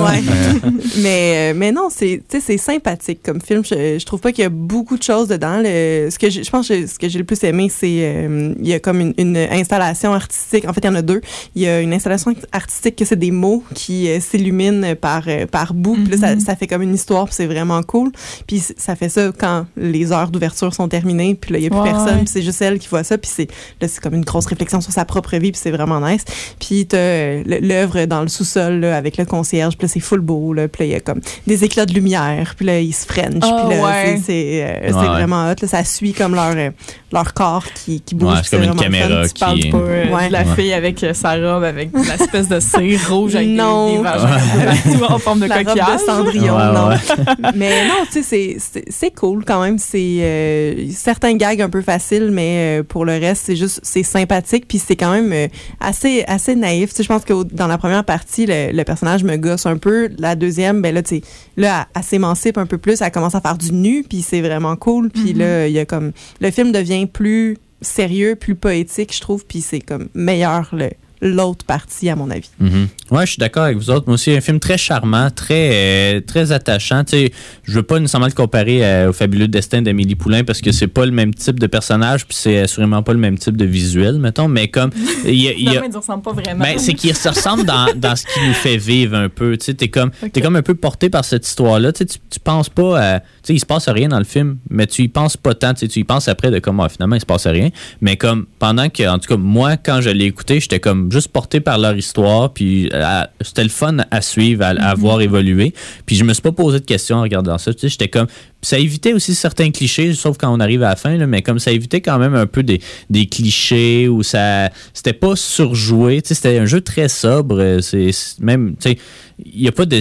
[0.00, 0.22] Ouais.
[0.22, 0.70] mais-
[1.02, 2.22] Mais, euh, mais non, c'est
[2.58, 3.64] sympathique comme film.
[3.64, 5.58] Je, je trouve pas qu'il y a beaucoup de choses dedans.
[5.62, 8.68] Le, ce que je pense que ce que j'ai le plus aimé, c'est euh, il
[8.68, 10.66] y a comme une, une installation artistique.
[10.68, 11.20] En fait, il y en a deux.
[11.54, 15.46] Il y a une installation artistique que c'est des mots qui euh, s'illuminent par euh,
[15.46, 15.94] par bout.
[15.96, 16.40] Puis là, ça, Mhm.
[16.40, 17.26] ça fait comme une histoire.
[17.26, 18.10] Puis c'est vraiment cool.
[18.46, 21.34] Puis ça fait ça quand les heures d'ouverture sont terminées.
[21.34, 22.06] Puis là, il y a plus Ouais, personne.
[22.16, 22.24] ouais.
[22.24, 23.18] Puis c'est juste elle qui voit ça.
[23.18, 23.48] Puis c'est
[23.80, 25.52] là, c'est comme une grosse réflexion sur sa propre vie.
[25.52, 26.24] Puis c'est vraiment nice.
[26.58, 29.76] Puis t'as l'œuvre dans le sous-sol là, avec le concierge.
[29.76, 30.52] Puis là, c'est full beau.
[30.52, 30.68] Là.
[30.68, 32.54] Puis là, il y a comme des éclats de lumière.
[32.56, 33.42] Puis là, ils se french.
[33.42, 34.04] Ah, puis là, ouais.
[34.16, 35.54] c'est- c'est euh, c'est vraiment hot.
[35.60, 35.68] Là.
[35.68, 36.70] Ça suit comme leur, euh,
[37.12, 38.38] leur corps qui, qui bouge.
[38.44, 41.90] C'est comme une caméra qui- pas euh, de la fille avec euh, sa robe, avec
[41.92, 43.96] l'espèce de cire rouge avec des- Non.
[43.96, 46.00] des, vagins partout en forme de la robe coquillage.
[46.00, 47.50] de Cendrillon, Ouais, non.
[47.56, 49.78] mais non, tu sais, c'est- c'est- c'est cool quand même.
[49.80, 54.02] C'est euh, certains gags un peu faciles, mais euh, pour le reste, c'est juste c'est
[54.02, 55.48] sympathique, puis c'est quand même euh,
[55.80, 56.90] assez assez naïf.
[56.90, 59.76] Tu sais, je pense que dans la première partie, le, le personnage me gosse un
[59.76, 60.10] peu.
[60.18, 61.22] La deuxième, ben là, tu sais,
[61.56, 63.00] là, elle, elle s'émancipe un peu plus.
[63.00, 65.10] Elle commence à faire du nu, puis c'est vraiment cool.
[65.10, 69.44] Puis là, il y a comme le film devient plus sérieux, plus poétique, je trouve,
[69.46, 70.90] puis c'est comme meilleur le
[71.22, 72.48] l'autre partie à mon avis.
[72.58, 72.88] Mhm.
[73.10, 74.04] Ouais, je suis d'accord avec vous autres.
[74.06, 77.04] Moi aussi, un film très charmant, très euh, très attachant.
[77.04, 77.32] Tu sais,
[77.64, 80.86] je veux pas nécessairement le comparer euh, au fabuleux destin d'Amélie Poulain parce que c'est
[80.86, 84.18] pas le même type de personnage puis c'est assurément pas le même type de visuel,
[84.18, 84.48] mettons.
[84.48, 84.90] Mais comme
[85.24, 86.64] il y a, il y a- Non, mais ils ressemblent pas vraiment.
[86.64, 89.56] Ben, c'est qu'il se ressemble dans, dans ce qui nous fait vivre un peu.
[89.56, 90.10] Tu sais, t'es comme,
[90.42, 91.92] comme un peu porté par cette histoire-là.
[91.92, 93.20] Tu, sais, tu, tu penses pas à.
[93.50, 95.74] Sais, il se passe rien dans le film, mais tu y penses pas tant.
[95.74, 97.70] Tu y penses après de comme, ah, finalement, il se passe rien.
[98.00, 101.28] Mais comme, pendant que, en tout cas, moi, quand je l'ai écouté, j'étais comme juste
[101.28, 102.52] porté par leur histoire.
[102.52, 105.74] Puis euh, c'était le fun à suivre, à, à voir évoluer.
[106.06, 107.74] Puis je me suis pas posé de questions en regardant ça.
[107.74, 108.26] Tu sais, j'étais comme.
[108.62, 111.58] Ça évitait aussi certains clichés, sauf quand on arrive à la fin, là, mais comme
[111.58, 114.68] ça évitait quand même un peu des, des clichés où ça.
[114.92, 116.20] C'était pas surjoué.
[116.22, 117.58] Tu sais, c'était un jeu très sobre.
[117.58, 118.10] euh, C'est
[118.40, 118.76] même.
[118.78, 118.98] Tu sais,
[119.44, 119.98] il y a pas de.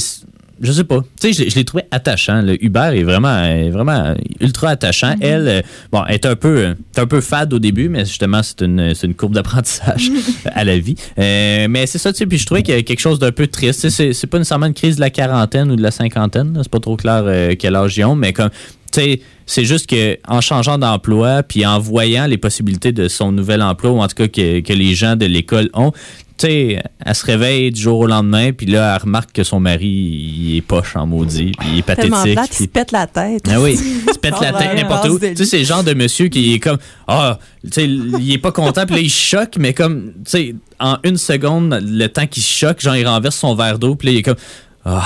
[0.61, 0.99] Je sais pas.
[1.21, 2.41] Tu sais, je, l'ai- je l'ai trouvé attachant.
[2.41, 5.15] Le Hubert est vraiment, est vraiment ultra attachant.
[5.21, 8.61] Elle, euh, bon, est un peu, est un peu fade au début, mais justement, c'est
[8.61, 10.09] une, une courbe d'apprentissage
[10.45, 10.95] à la vie.
[11.17, 12.25] Euh, mais c'est ça, tu sais.
[12.25, 13.89] Puis je trouvais qu'il y a quelque chose d'un peu triste.
[13.89, 16.57] C'est pas nécessairement une crise de la quarantaine ou de la cinquantaine.
[16.61, 18.49] C'est pas trop clair euh, quel âge ils ont, mais comme
[18.91, 23.31] tu sais, c'est juste que en changeant d'emploi puis en voyant les possibilités de son
[23.31, 25.91] nouvel emploi ou en tout cas que, que les gens de l'école ont,
[26.39, 29.59] tu sais, elle se réveille du jour au lendemain puis là elle remarque que son
[29.59, 32.11] mari il est poche en maudit puis il est pathétique.
[32.11, 33.43] plate, il puis- se pète la tête.
[33.51, 35.19] ah oui, il se pète la tête ouais, n'importe où.
[35.19, 38.37] Tu sais, c'est le genre de monsieur qui est comme ah, tu sais, il est
[38.37, 42.25] pas content puis là il choque mais comme tu sais en une seconde le temps
[42.25, 44.37] qu'il choque, genre il renverse son verre d'eau puis là il est comme
[44.85, 45.03] ah,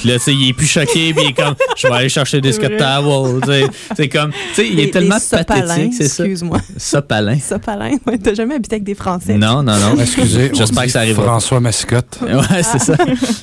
[0.00, 2.08] Puis là, tu sais, il est plus choqué, puis il est comme, je vais aller
[2.08, 2.76] chercher des C'est Scott.
[2.76, 3.40] Towels.
[3.42, 3.66] tu sais.
[3.96, 6.24] C'est comme, tu sais, il Les- est tellement les sopalins, pathétique, c'est ça.
[6.24, 6.58] Excuse-moi.
[6.76, 7.38] Sopalin.
[7.38, 9.34] Sopalin, ouais, t'as jamais habité avec des Français?
[9.38, 10.00] Non, non, non.
[10.00, 11.24] Excusez, J'espère que ça arrivera.
[11.26, 12.18] François Mascotte.
[12.22, 12.96] Ouais, c'est ça.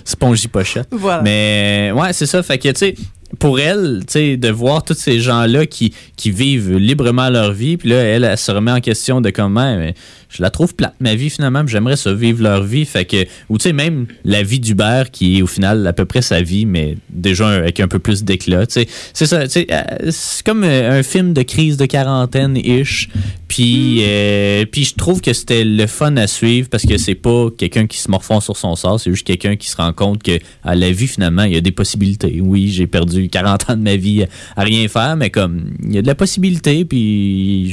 [0.04, 0.88] Spongy pochette.
[0.92, 1.22] Voilà.
[1.22, 2.44] Mais ouais, c'est ça.
[2.44, 2.96] Fait que, tu sais,
[3.38, 7.78] pour elle, tu sais, de voir tous ces gens-là qui, qui vivent librement leur vie,
[7.78, 9.94] puis là, elle, elle se remet en question de comment, mais
[10.30, 12.86] je la trouve plate, ma vie, finalement, puis j'aimerais ça vivre leur vie.
[12.86, 16.06] Fait que, ou tu sais, même la vie d'Hubert, qui est au final à peu
[16.06, 18.66] près sa vie, mais déjà avec un peu plus d'éclat.
[18.68, 23.10] C'est ça, euh, c'est comme euh, un film de crise de quarantaine-ish.
[23.48, 27.48] Puis, euh, puis je trouve que c'était le fun à suivre parce que c'est pas
[27.58, 30.38] quelqu'un qui se morfond sur son sort, c'est juste quelqu'un qui se rend compte que
[30.64, 32.40] à la vie, finalement, il y a des possibilités.
[32.40, 35.96] Oui, j'ai perdu 40 ans de ma vie à, à rien faire, mais comme il
[35.96, 37.72] y a de la possibilité, puis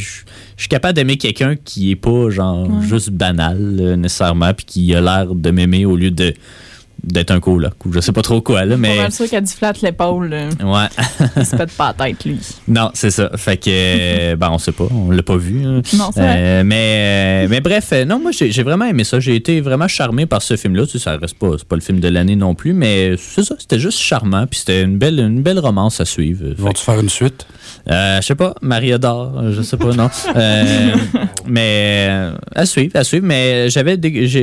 [0.56, 2.87] je je suis capable d'aimer quelqu'un qui est pas genre Ouais.
[2.87, 6.33] juste banal euh, nécessairement, puis qui a l'air de m'aimer au lieu de
[7.07, 8.97] d'être un coloc ou je sais pas trop quoi, là, Pas mais.
[8.97, 10.35] mal sûr qu'elle dit flatte l'épaule.
[10.63, 10.87] Ouais.
[11.37, 12.39] Il se pète pas la tête, lui.
[12.69, 13.31] non, c'est ça.
[13.37, 15.65] Fait que, euh, ben, on sait pas, on l'a pas vu.
[15.65, 15.83] hein.
[15.95, 16.35] Non, c'est vrai.
[16.39, 19.21] Euh, mais, euh, mais bref, non, moi j'ai vraiment aimé ça.
[19.21, 20.85] J'ai été vraiment charmé par ce film-là.
[20.87, 23.45] Tu sais, ça reste pas, c'est pas le film de l'année non plus, mais c'est
[23.45, 24.47] ça, c'était juste charmant.
[24.47, 26.45] Puis c'était une belle, une belle romance à suivre.
[26.59, 27.47] Vont-tu faire une suite?
[27.91, 30.09] Euh, je sais pas, Maria d'or, je sais pas, non.
[30.35, 30.95] Euh,
[31.47, 32.09] mais
[32.55, 33.25] à suivre, à suivre.
[33.27, 33.97] Mais j'avais,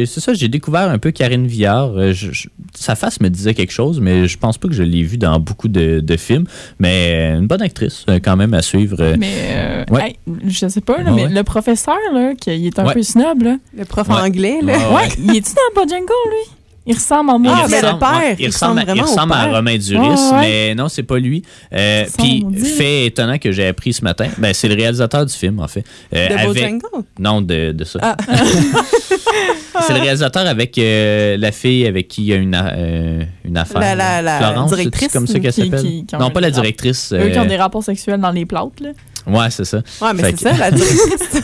[0.05, 2.13] c'est ça, j'ai découvert un peu Karine Viard.
[2.13, 5.03] Je- je- sa face me disait quelque chose, mais je pense pas que je l'ai
[5.03, 6.45] vue dans beaucoup de, de films.
[6.79, 8.97] Mais une bonne actrice, euh, quand même à suivre.
[8.99, 10.09] Euh, Mais, euh, Ouais.
[10.09, 10.15] hey,
[10.47, 11.29] je sais pas, là, Ouais, mais ouais?
[11.33, 12.93] le professeur, là, qui il est un Ouais.
[12.93, 13.57] peu snob, là.
[13.77, 14.15] Le prof Ouais.
[14.15, 14.73] anglais, là.
[14.89, 16.51] Ouais, Ouais, il est-tu dans Bojangles, lui?
[16.85, 17.53] Il ressemble en moi.
[17.63, 19.45] Ah, mais le père, ouais, il il ressemble, à- il ressemble à.
[19.45, 20.39] Romain Duris, ouais.
[20.41, 21.41] mais non, c'est pas lui.
[21.73, 22.45] Euh, Puis,
[22.77, 25.85] fait étonnant que j'ai appris ce matin, ben, c'est le réalisateur du film, en fait.
[26.13, 26.81] Euh, De avec-?
[27.19, 27.99] Non, de, de ça.
[28.01, 28.17] Ah.
[29.87, 33.57] c'est le réalisateur avec euh, la fille avec qui il y a une, euh, une
[33.57, 33.79] affaire.
[33.79, 35.81] La- la- la Florence, directrice comme ça qu'elle qui- s'appelle?
[35.81, 37.13] qui- qui ont non, pas la directrice.
[37.13, 38.89] Eux qui ont des rapports sexuels dans les plantes, là.
[39.25, 39.77] Ouais, c'est ça.
[40.01, 41.39] Ouais, mais Fait c'est que- ça, la directrice.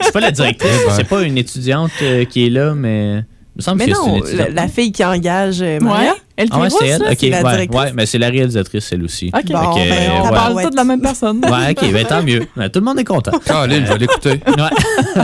[0.00, 0.92] C'est pas la directrice, Ouais.
[0.96, 3.24] c'est pas une étudiante euh, qui est là, mais.
[3.54, 6.12] Il me semble mais que c'est une non, la, la fille qui engage euh, Maria.
[6.12, 6.18] Ouais.
[6.42, 7.00] Elle Ah ouais, est c'est elle.
[7.02, 7.12] là?
[7.12, 9.30] Ok, la ouais, ouais, mais c'est la réalisatrice, elle aussi.
[9.34, 9.44] OK.
[9.52, 10.30] Bon, que, ben, euh, on ouais.
[10.30, 11.40] parle tous de la même personne.
[11.52, 12.42] Ouais, ok, ben, tant mieux.
[12.56, 13.32] Ben, Tout le monde est content.
[13.44, 14.40] Caroline, je vais l'écouter.
[14.46, 15.22] Ouais.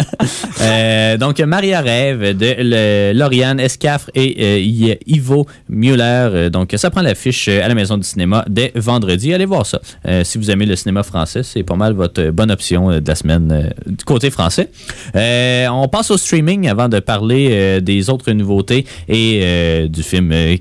[0.61, 6.03] Euh, donc, Maria Rêve de le- Lauriane Escafre et euh, Ivo Mueller.
[6.33, 9.33] Euh, Donc, ça prend l'affiche à la Maison du cinéma dès vendredi.
[9.35, 9.81] Allez voir ça.
[10.07, 13.15] Euh, si vous aimez le cinéma français, c'est pas mal votre bonne option de la
[13.15, 14.71] semaine euh, du côté français.
[15.15, 20.03] Euh, on passe au streaming avant de parler euh, des autres nouveautés et euh, du
[20.03, 20.57] film euh,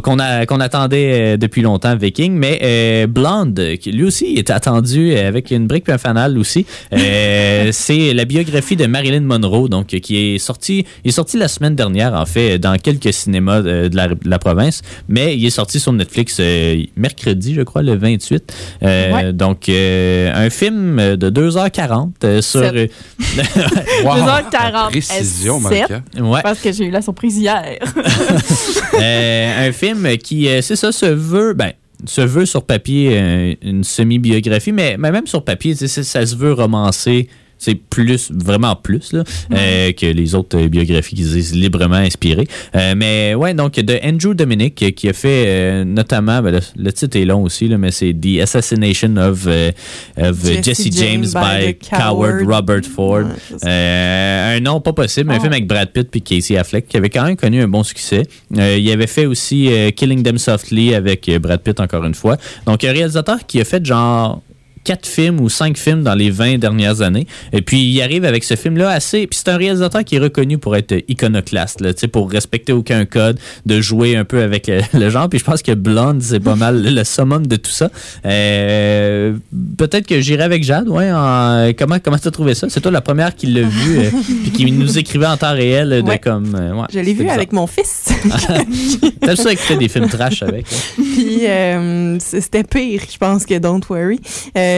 [0.00, 2.32] qu'on attendait euh, depuis longtemps, Viking.
[2.34, 6.38] Mais euh, Blonde, qui lui aussi est attendu euh, avec une brique et un fanal
[6.38, 6.66] aussi.
[6.92, 11.48] Euh, c'est la biographie de Marilyn Monroe, donc qui est sorti, il est sorti la
[11.48, 15.50] semaine dernière en fait dans quelques cinémas de la, de la province, mais il est
[15.50, 18.52] sorti sur Netflix euh, mercredi, je crois, le 28.
[18.82, 19.32] Euh, Ouais.
[19.32, 22.74] Donc euh, un film de 2h40 euh, sur Sept.
[22.74, 22.86] euh,
[24.04, 24.16] Wow.
[24.16, 24.88] 2h40.
[24.90, 25.62] Précision, S7.
[25.62, 26.02] Malika.
[26.20, 26.40] ouais.
[26.42, 27.62] Parce que j'ai eu la surprise hier.
[29.46, 31.72] Euh, un film qui, euh, c'est ça, se veut, ben,
[32.04, 37.28] se veut sur papier euh, une semi-biographie, mais, même sur papier, ça, se veut romancer.
[37.58, 41.96] C'est plus, vraiment plus là, euh, que les autres euh, biographies qui se disent librement
[41.96, 42.46] inspirées.
[42.74, 46.92] Euh, mais ouais, donc de Andrew Dominic qui a fait euh, notamment, ben, le, le
[46.92, 49.46] titre est long aussi, là, mais c'est The Assassination of,
[50.18, 52.42] of Jesse Jesse, James, James by, Coward.
[52.46, 53.24] Robert Ford.
[53.62, 53.70] Ouais,
[54.56, 55.40] un nom pas possible, un Oh.
[55.40, 58.22] film avec Brad Pitt puis Casey Affleck qui avait quand même connu un bon succès.
[58.54, 62.36] Il avait fait aussi Killing Them Softly avec Brad Pitt encore une fois.
[62.66, 64.42] Donc un réalisateur qui a fait genre
[64.86, 67.26] quatre films ou cinq films dans les 20 dernières années.
[67.52, 69.26] Et puis, il arrive avec ce film-là assez...
[69.26, 73.38] Puis c'est un réalisateur qui est reconnu pour être iconoclaste, là, pour respecter aucun code,
[73.66, 75.28] de jouer un peu avec le, le genre.
[75.28, 77.90] Puis je pense que Blonde, c'est pas mal le summum de tout ça.
[78.24, 79.32] Euh,
[79.76, 81.10] Peut-être que j'irai avec Jade, ouais.
[81.12, 82.68] en- Comment comment t'as trouvé ça?
[82.70, 84.10] C'est toi la première qui l'a vu, euh,
[84.42, 86.18] puis qui nous écrivait en temps réel de Ouais.
[86.20, 86.54] comme...
[86.54, 87.34] euh, ouais, Je l'ai vu bizarre.
[87.34, 88.04] avec mon fils.
[89.20, 90.64] T'aimes ça écouter des films trash avec?
[90.70, 91.02] hein?
[91.16, 94.20] Puis euh, c'était pire, je pense, que Don't Worry.
[94.56, 94.75] Euh,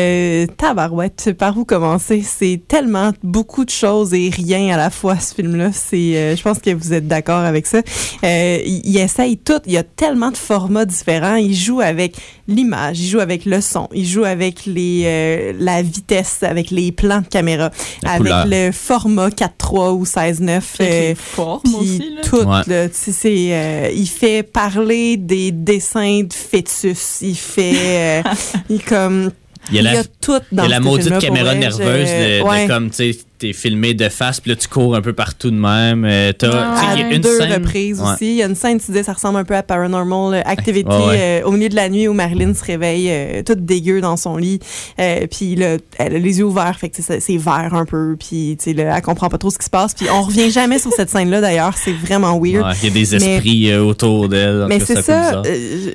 [0.56, 2.22] tabarouette, par où commencer?
[2.24, 5.70] C'est tellement beaucoup de choses et rien à la fois, ce film-là.
[5.72, 7.78] C'est, euh, je pense que vous êtes d'accord avec ça.
[8.24, 9.60] Euh, il, il essaye tout.
[9.66, 11.36] Il y a tellement de formats différents.
[11.36, 15.82] Il joue avec l'image, il joue avec le son, il joue avec les, euh, la
[15.82, 17.70] vitesse, avec les plans de caméra,
[18.02, 18.46] La avec couleur.
[18.46, 20.50] le format 4.3 ou 16.9.
[20.50, 22.20] Avec euh, les formes puis aussi, là.
[22.22, 22.62] tout, Ouais.
[22.66, 27.18] là, tu sais, c'est, euh, il fait parler des dessins de fœtus.
[27.20, 28.22] Il fait, euh,
[28.70, 29.30] il comme,
[29.70, 31.58] Il y a la, y a tout il y dans a la maudite caméra vrai.
[31.58, 35.12] nerveuse de, comme, tu sais, t'es filmé de face, puis là, tu cours un peu
[35.12, 36.04] partout de même.
[36.04, 38.12] Euh, t'as- il y a une deux scène- reprises Ouais.
[38.14, 38.26] aussi.
[38.30, 41.06] Il y a une scène, tu disais, ça ressemble un peu à Paranormal Activity, Ouais,
[41.06, 41.40] ouais.
[41.42, 44.36] euh, au milieu de la nuit où Marilyn se réveille euh, toute dégueu dans son
[44.36, 44.58] lit.
[44.98, 48.16] Euh, puis là, elle a les yeux ouverts, fait que c'est vert un peu.
[48.18, 49.94] Puis, tu sais, là, elle comprend pas trop ce qui se passe.
[49.94, 51.74] Puis on revient jamais sur cette scène-là, d'ailleurs.
[51.76, 52.74] C'est vraiment weird.
[52.82, 54.66] Il y a des esprits autour d'elle.
[54.68, 55.42] Mais c'est ça.
[55.44, 55.90] je-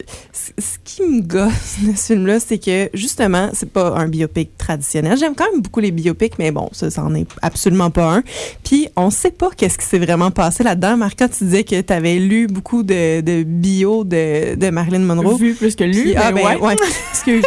[0.96, 5.18] qui me gosse de ce film-là, c'est que justement, c'est pas un biopic traditionnel.
[5.18, 8.24] J'aime quand même beaucoup les biopics, mais bon, ça, c'en est absolument pas un.
[8.64, 10.98] Puis on sait pas qu'est-ce qui s'est vraiment passé là-dedans.
[10.98, 15.38] Marca, tu disais que tu avais lu beaucoup de, de bio de, de Marilyn Monroe.
[15.38, 16.58] Vu plus que lu, Puis- ah ben ouais.
[16.60, 16.76] ouais.
[17.12, 17.44] Excuse.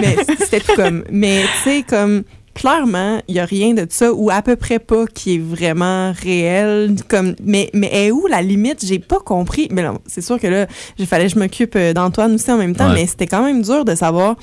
[0.00, 1.04] mais c'était tout comme.
[1.10, 2.22] Mais tu sais comme.
[2.58, 6.12] Clairement, il y a rien de ça ou à peu près pas qui est vraiment
[6.12, 6.96] réel.
[7.06, 8.84] Comme, mais mais est où la limite?
[8.84, 9.68] J'ai pas compris.
[9.70, 10.66] Mais c'est sûr que là,
[10.98, 12.88] il fallait que je m'occupe euh, d'Antoine aussi en même temps.
[12.88, 12.94] Ouais.
[12.94, 14.34] Mais c'était quand même dur de savoir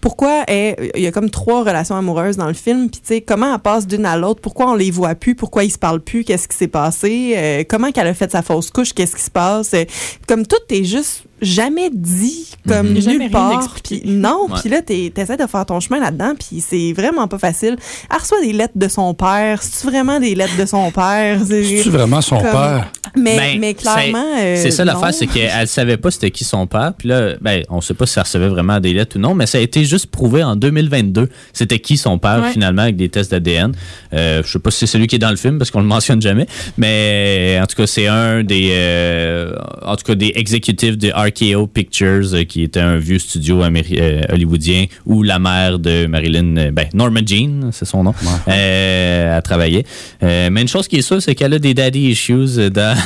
[0.00, 3.52] pourquoi il y a comme trois relations amoureuses dans le film, puis tu sais, comment
[3.52, 6.22] elle passe d'une à l'autre, pourquoi on les voit plus, pourquoi ils se parlent plus,
[6.24, 9.30] qu'est-ce qui s'est passé, euh, comment qu'elle a fait sa fausse couche, qu'est-ce qui se
[9.30, 9.74] passe?
[9.74, 9.84] euh,
[10.28, 13.06] comme tout est juste jamais dit, comme Mhm.
[13.06, 13.76] nulle part.
[13.82, 17.38] Puis non, puis là, t'es- t'essaies de faire ton chemin là-dedans, puis c'est vraiment pas
[17.38, 17.76] facile.
[18.10, 19.62] Elle reçoit des lettres de son père.
[19.62, 21.38] C'est-tu vraiment des lettres de son père?
[21.48, 22.92] C'est- C'est vraiment son Comme- père?
[23.16, 24.24] Mais, Ben, mais clairement.
[24.38, 24.92] euh, C'est ça non.
[24.92, 26.92] l'affaire, c'est qu'elle savait pas c'était qui son père.
[26.96, 29.46] Puis là, ben, on sait pas si ça recevait vraiment des lettres ou non, mais
[29.46, 31.28] ça a été juste prouvé en 2022.
[31.52, 32.52] C'était qui son père Ouais.
[32.52, 33.72] finalement avec des tests d'ADN.
[34.12, 35.86] Euh, je sais pas si c'est celui qui est dans le film parce qu'on le
[35.86, 36.46] mentionne jamais,
[36.76, 41.66] mais en tout cas c'est un des, euh, en tout cas des exécutifs de RKO
[41.66, 46.56] Pictures euh, qui était un vieux studio améri- euh, hollywoodien où la mère de Marilyn,
[46.56, 48.14] euh, ben Norma Jean, c'est son nom,
[48.48, 49.84] euh, a travaillé.
[50.22, 52.96] Euh, mais une chose qui est sûre, c'est qu'elle a des daddy issues dans,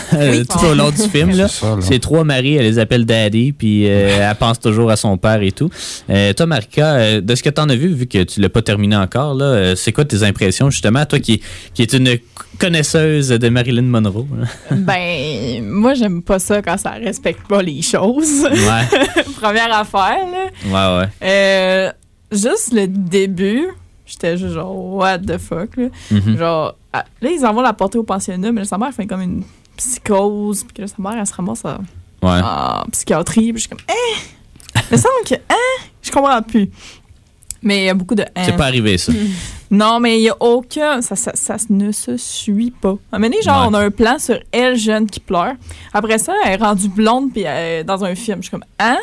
[0.48, 1.30] tout au long du film.
[1.30, 1.48] Là.
[1.48, 1.82] C'est ça, là.
[1.82, 5.42] Ses trois maris, elle les appelle daddy, puis euh, elle pense toujours à son père
[5.42, 5.70] et tout.
[6.10, 8.62] Euh, toi, Marika, de ce que tu en as vu, vu que tu l'as pas
[8.62, 11.40] terminé encore, là, c'est quoi tes impressions, justement, toi qui,
[11.74, 12.18] qui est une
[12.58, 14.26] connaisseuse de Marilyn Monroe?
[14.70, 18.11] Ben, moi, j'aime pas ça quand ça respecte pas les choses.
[18.20, 20.46] Ouais, Première affaire, là.
[20.66, 21.08] ouais, ouais.
[21.22, 21.92] Euh,
[22.30, 23.68] juste le début,
[24.06, 25.86] j'étais juste genre, what the fuck, là.
[26.10, 26.36] Mhm.
[26.38, 29.22] Genre, ah, là, ils envoient la porter au pensionnat, mais là, sa mère fait comme
[29.22, 29.42] une
[29.76, 31.78] psychose, puis que là, sa mère, elle se ramasse à-
[32.22, 32.40] Ouais.
[32.42, 34.80] en psychiatrie, puis je suis comme, eh!
[34.90, 35.84] Il me semble que, hein?
[36.02, 36.70] Je comprends plus.
[37.62, 38.42] Mais il y a beaucoup de hein.
[38.44, 39.12] C'est pas arrivé, ça.
[39.72, 41.00] Non, mais il y a aucun.
[41.02, 42.96] Ça, ça, ça ne se suit pas.
[43.10, 43.68] À un moment donné, genre, Ouais.
[43.70, 45.54] on a un plan sur elle jeune qui pleure.
[45.92, 48.38] Après ça, elle est rendue blonde, puis elle est dans un film.
[48.38, 48.98] Je suis comme, hein?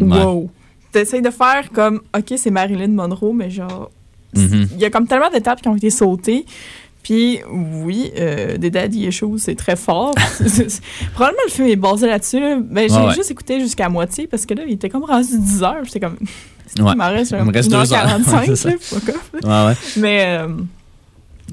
[0.00, 0.22] Ouais.
[0.24, 0.50] Wow.
[0.92, 3.90] T'essayes de faire comme, OK, c'est Marilyn Monroe, mais genre,
[4.34, 4.68] Mhm.
[4.72, 6.46] il y a comme tellement d'étapes qui ont été sautées.
[7.08, 10.12] Puis oui, euh, des daddy issues, c'est très fort.
[11.14, 12.38] Probablement le film est basé là-dessus.
[12.38, 12.58] là.
[12.60, 13.14] Ben, j'ai Ouais, ouais.
[13.14, 15.84] juste écouté jusqu'à moitié parce que là, il était comme rendu 10 heures.
[15.84, 16.18] J'étais comme.
[16.78, 16.92] Ouais.
[16.92, 18.06] Il m'en reste, Il me reste deux heures.
[18.20, 18.68] 1h45, C'est ça.
[18.68, 19.30] là, fuck off.
[19.42, 19.72] Ouais, ouais.
[19.96, 20.48] Mais euh,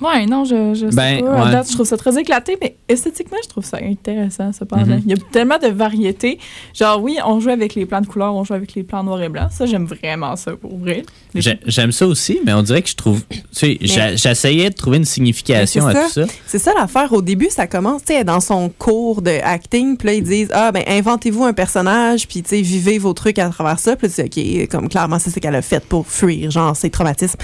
[0.02, 1.34] ouais, non, je, je sais Ben, pas.
[1.34, 1.52] À ouais.
[1.52, 4.96] date, je trouve ça très éclaté, mais esthétiquement, je trouve ça intéressant, cependant.
[4.96, 5.02] Mhm.
[5.06, 6.40] Il y a tellement de variétés.
[6.74, 9.22] Genre, oui, on joue avec les plans de couleur, on joue avec les plans noir
[9.22, 9.48] et blanc.
[9.52, 11.04] Ça, j'aime vraiment ça, pour vrai.
[11.34, 13.22] J'aime ça aussi, mais on dirait que je trouve.
[13.30, 13.78] Tu sais,
[14.16, 16.34] j'essayais de trouver une signification à c'est tout ça.
[16.46, 17.12] C'est ça l'affaire.
[17.14, 20.50] Au début, ça commence, tu sais, dans son cours de acting, puis là, ils disent,
[20.54, 23.96] ah, ben, inventez-vous un personnage, puis, tu sais, vivez vos trucs à travers ça.
[23.96, 26.76] Puis là, tu dis, OK, comme clairement, c'est ce qu'elle a fait pour fuir, genre,
[26.76, 27.38] ses traumatismes.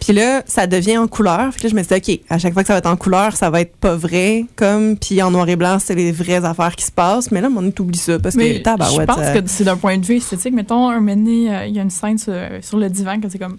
[0.00, 1.50] Puis là, ça devient en couleur.
[1.52, 2.96] Puis là, je me suis dit, OK, à chaque fois que ça va être en
[2.96, 6.44] couleur, ça va être pas vrai, comme, puis en noir et blanc, c'est les vraies
[6.44, 7.30] affaires qui se passent.
[7.30, 9.76] Mais là, on oublie ça, parce que, Mais je tabarouette, pense euh, que c'est d'un
[9.76, 10.54] point de vue esthétique.
[10.54, 12.32] Mettons, un donné, euh, il y a une scène sur,
[12.62, 13.58] sur le divan que c'est comme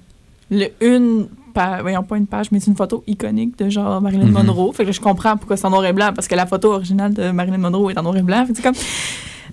[0.49, 4.25] le une page, voyons pas une page, mais c'est une photo iconique de genre Marilyn
[4.25, 4.31] Mhm.
[4.45, 4.73] Monroe.
[4.73, 7.13] Fait que je comprends pourquoi c'est en noir et blanc, parce que la photo originale
[7.13, 8.45] de Marilyn Monroe est en noir et blanc.
[8.45, 8.75] Fait que c'est comme.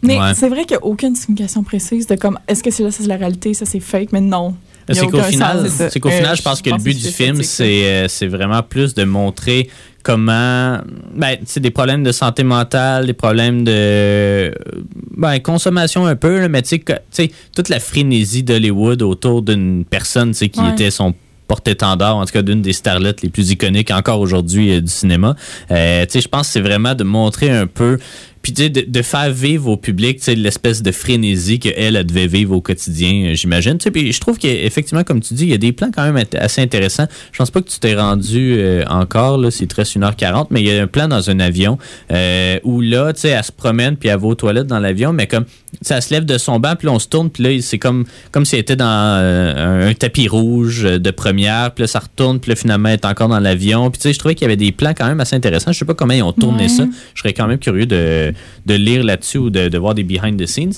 [0.03, 0.33] Mais Ouais.
[0.35, 2.99] c'est vrai qu'il n'y a aucune signification précise de comme est-ce que c'est là, ça,
[3.03, 4.55] c'est la réalité, ça c'est fake, mais non.
[4.91, 7.85] C'est qu'au final, c'est qu'au Euh, final, je pense que le but du film, c'est
[7.85, 9.69] euh, c'est vraiment plus de montrer
[10.03, 10.79] comment,
[11.15, 14.51] ben, c'est des problèmes de santé mentale, des problèmes de, euh,
[15.17, 19.03] ben, consommation un peu, là, mais tu sais, que- tu sais, toute la frénésie d'Hollywood
[19.03, 20.71] autour d'une personne, tu sais, qui Ouais.
[20.73, 21.15] était son
[21.47, 25.35] porte-étendard, en tout cas d'une des starlettes les plus iconiques encore aujourd'hui euh, du cinéma.
[25.71, 27.99] Euh, tu sais, je pense que c'est vraiment de montrer un peu
[28.43, 32.27] puis tu sais, de, de faire vivre au public l'espèce de frénésie qu'elle elle devait
[32.27, 33.79] vivre au quotidien, euh, j'imagine.
[33.79, 36.61] Puis je trouve qu'effectivement, comme tu dis, il y a des plans quand même assez
[36.61, 37.07] intéressants.
[37.33, 40.67] Je pense pas que tu t'es rendu euh, encore, là, c'est très 1h40, mais il
[40.67, 41.79] y a un plan dans un avion
[42.13, 45.13] euh, où là, tu sais, elle se promène puis elle va aux toilettes dans l'avion,
[45.13, 45.45] mais comme
[45.83, 48.05] ça se lève de son banc, puis là, on se tourne, puis là, c'est comme,
[48.31, 52.41] comme si elle était dans euh, un, tapis rouge de première, puis là, ça retourne,
[52.41, 53.91] puis là, finalement, elle est encore dans l'avion.
[53.91, 55.73] Puis tu sais, je trouvais qu'il y avait des plans quand même assez intéressants.
[55.73, 56.69] Je sais pas comment ils ont tourné Ouais.
[56.69, 56.85] ça.
[57.15, 58.28] Je serais quand même curieux de,
[58.67, 60.73] de lire là-dessus ou de, de voir des behind the scenes.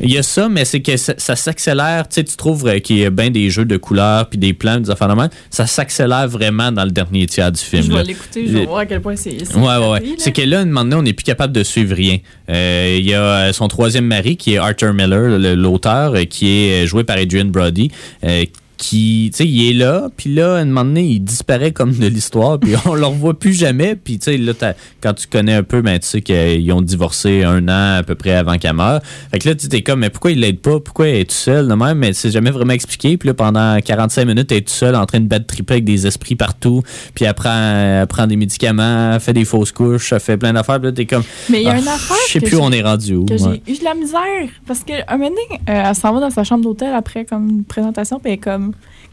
[0.00, 2.08] Il y a ça, mais c'est que ça, ça s'accélère.
[2.08, 4.52] Tu sais, tu trouves euh, qu'il y a bien des jeux de couleurs puis des
[4.52, 5.28] plans, des affaires même.
[5.50, 7.82] Ça s'accélère vraiment dans le dernier tiers du film.
[7.82, 9.36] Je vais l'écouter, je vais voir à quel point c'est.
[9.44, 10.02] c'est Ouais, ouais, ouais.
[10.18, 12.18] C'est que là, un moment donné, on n'est plus capable de suivre rien.
[12.50, 16.48] Euh, Il y a euh, son troisième mari, qui est Arthur Miller, le- l'auteur, qui
[16.68, 17.90] est joué par Adrian Brody,
[18.24, 18.44] euh,
[18.76, 21.92] qui, tu sais, il est là, puis là, à un moment donné, il disparaît comme
[21.92, 24.52] de l'histoire, puis on le revoit plus jamais, puis tu sais, là,
[25.00, 28.14] quand tu connais un peu, ben, tu sais qu'ils ont divorcé un an à peu
[28.14, 29.00] près avant qu'elle meure.
[29.30, 30.78] Fait que là, tu t'es comme, mais pourquoi il l'aide pas?
[30.80, 31.98] Pourquoi elle est tout seul de même?
[31.98, 35.06] Mais c'est jamais vraiment expliqué, puis là, pendant 45 minutes, elle est tout seul en
[35.06, 36.82] train de battre triper avec des esprits partout,
[37.14, 40.52] puis elle prend, elle prend des médicaments, elle fait des fausses couches, elle fait plein
[40.52, 42.16] d'affaires, puis là, t'es comme, Mais il y a ah, une affaire.
[42.26, 43.24] je sais plus où on est rendu où.
[43.24, 43.62] que ouais.
[43.66, 44.48] j'ai eu de la misère.
[44.66, 47.48] Parce que un moment donné, euh, elle s'en va dans sa chambre d'hôtel après comme
[47.48, 48.65] une présentation, puis elle est comme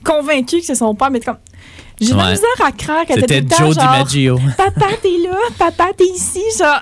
[0.04, 1.38] convaincue que c'est son père, mais comme
[2.00, 4.40] j'ai de la misère à craire qu'elle était C'était tout le temps Joe genre DiMaggio.
[4.58, 6.82] Papa, t'es là, papa, t'es ici, genre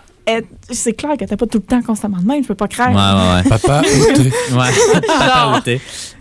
[0.70, 2.96] c'est clair qu'elle était pas tout le temps constamment de même, je peux pas craindre.
[2.96, 3.50] Ouais, ouais, ouais.
[3.50, 3.82] Papa.
[4.52, 5.62] Ouais, Papa.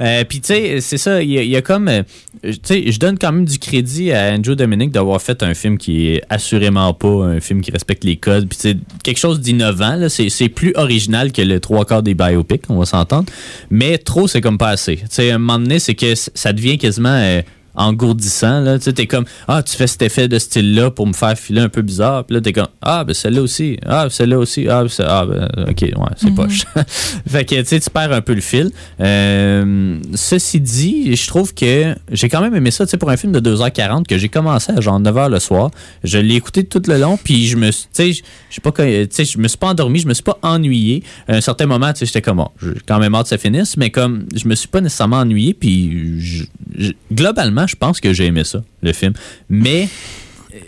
[0.00, 1.88] Euh, Puis tu sais, c'est ça, il y, a- il y a comme...
[1.88, 2.02] euh,
[2.42, 5.76] tu sais, je donne quand même du crédit à Andrew Dominic d'avoir fait un film
[5.78, 8.48] qui est assurément pas un film qui respecte les codes.
[8.48, 12.02] Puis tu sais, quelque chose d'innovant, là, c'est c'est plus original que le trois quarts
[12.02, 13.26] des biopics, on va s'entendre.
[13.70, 14.96] Mais trop, c'est comme pas assez.
[14.96, 17.08] Tu sais, à un moment donné, c'est que ça devient quasiment...
[17.10, 17.42] euh,
[17.74, 18.78] engourdissant là.
[18.78, 21.36] Tu sais t'es comme ah tu fais cet effet de style là pour me faire
[21.38, 23.78] filer un peu bizarre puis là t'es comme ah ben celle-là aussi.
[23.86, 24.68] Ah celle-là aussi.
[24.68, 26.62] Ah, c'est- ah ben, ok ouais c'est poche.
[27.28, 28.70] Fait que tu sais tu perds un peu le fil.
[29.00, 33.16] Euh, ceci dit je trouve que j'ai quand même aimé ça tu sais pour un
[33.16, 35.70] film de 2h40 que j'ai commencé à genre 9h le soir.
[36.04, 38.84] Je l'ai écouté tout le long puis je me suis- tu sais je pas quand-
[38.84, 41.02] tu sais je me suis pas endormi je me suis pas ennuyé.
[41.28, 43.38] À un certain moment tu sais j'étais comme bon j'ai quand même hâte que ça
[43.38, 46.44] finisse mais comme je me suis pas nécessairement ennuyé puis je-
[46.78, 49.12] je- globalement je pense que j'ai aimé ça le film.
[49.48, 49.88] Mais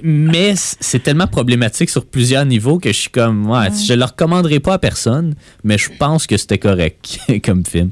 [0.03, 4.61] mais c'est tellement problématique sur plusieurs niveaux que je suis comme ouais, je le recommanderais
[4.61, 7.91] pas à personne mais je pense que c'était correct comme film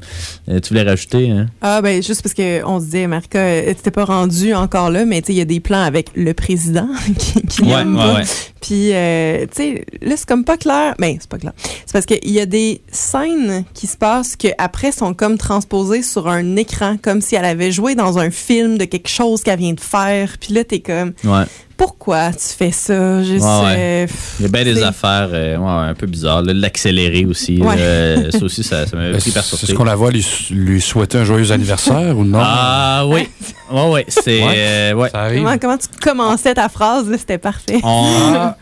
[0.49, 1.47] Euh, tu voulais rajouter hein?
[1.61, 5.21] Ah, ben, juste parce qu'on se disait, Marika, euh, t'étais pas rendu encore là, mais
[5.21, 8.01] tu sais, il y a des plans avec le président qui, qui ouais l'aime ouais
[8.01, 8.13] pas.
[8.15, 8.23] ouais
[8.61, 10.95] Puis, euh, tu sais, là, c'est comme pas clair.
[10.99, 11.53] Ben, c'est pas clair.
[11.85, 16.03] C'est parce qu'il y a des scènes qui se passent qui, après, sont comme transposées
[16.03, 19.59] sur un écran, comme si elle avait joué dans un film de quelque chose qu'elle
[19.59, 20.37] vient de faire.
[20.39, 21.45] Puis là, t'es comme, ouais
[21.81, 23.23] pourquoi tu fais ça?
[23.23, 24.13] Je Ouais, sais.
[24.39, 26.43] Il y a bien des affaires euh, ouais, un peu bizarres.
[26.43, 26.53] là.
[26.53, 27.59] L'accélérer aussi.
[27.61, 27.75] Ouais.
[27.79, 29.75] euh, ça aussi, ça, ça m'a pris par C'est ce surprise.
[29.77, 32.39] qu'on la voit lui, lui souhaiter un joyeux anniversaire ou non?
[32.41, 33.27] Ah oui.
[33.71, 34.05] Ouais, ouais.
[34.09, 34.43] C'est.
[34.43, 34.53] Ouais.
[34.57, 35.07] euh.
[35.37, 37.09] Comment, comment tu commençais ta phrase?
[37.09, 37.17] là?
[37.17, 37.79] C'était parfait.
[37.83, 38.55] On- Ah,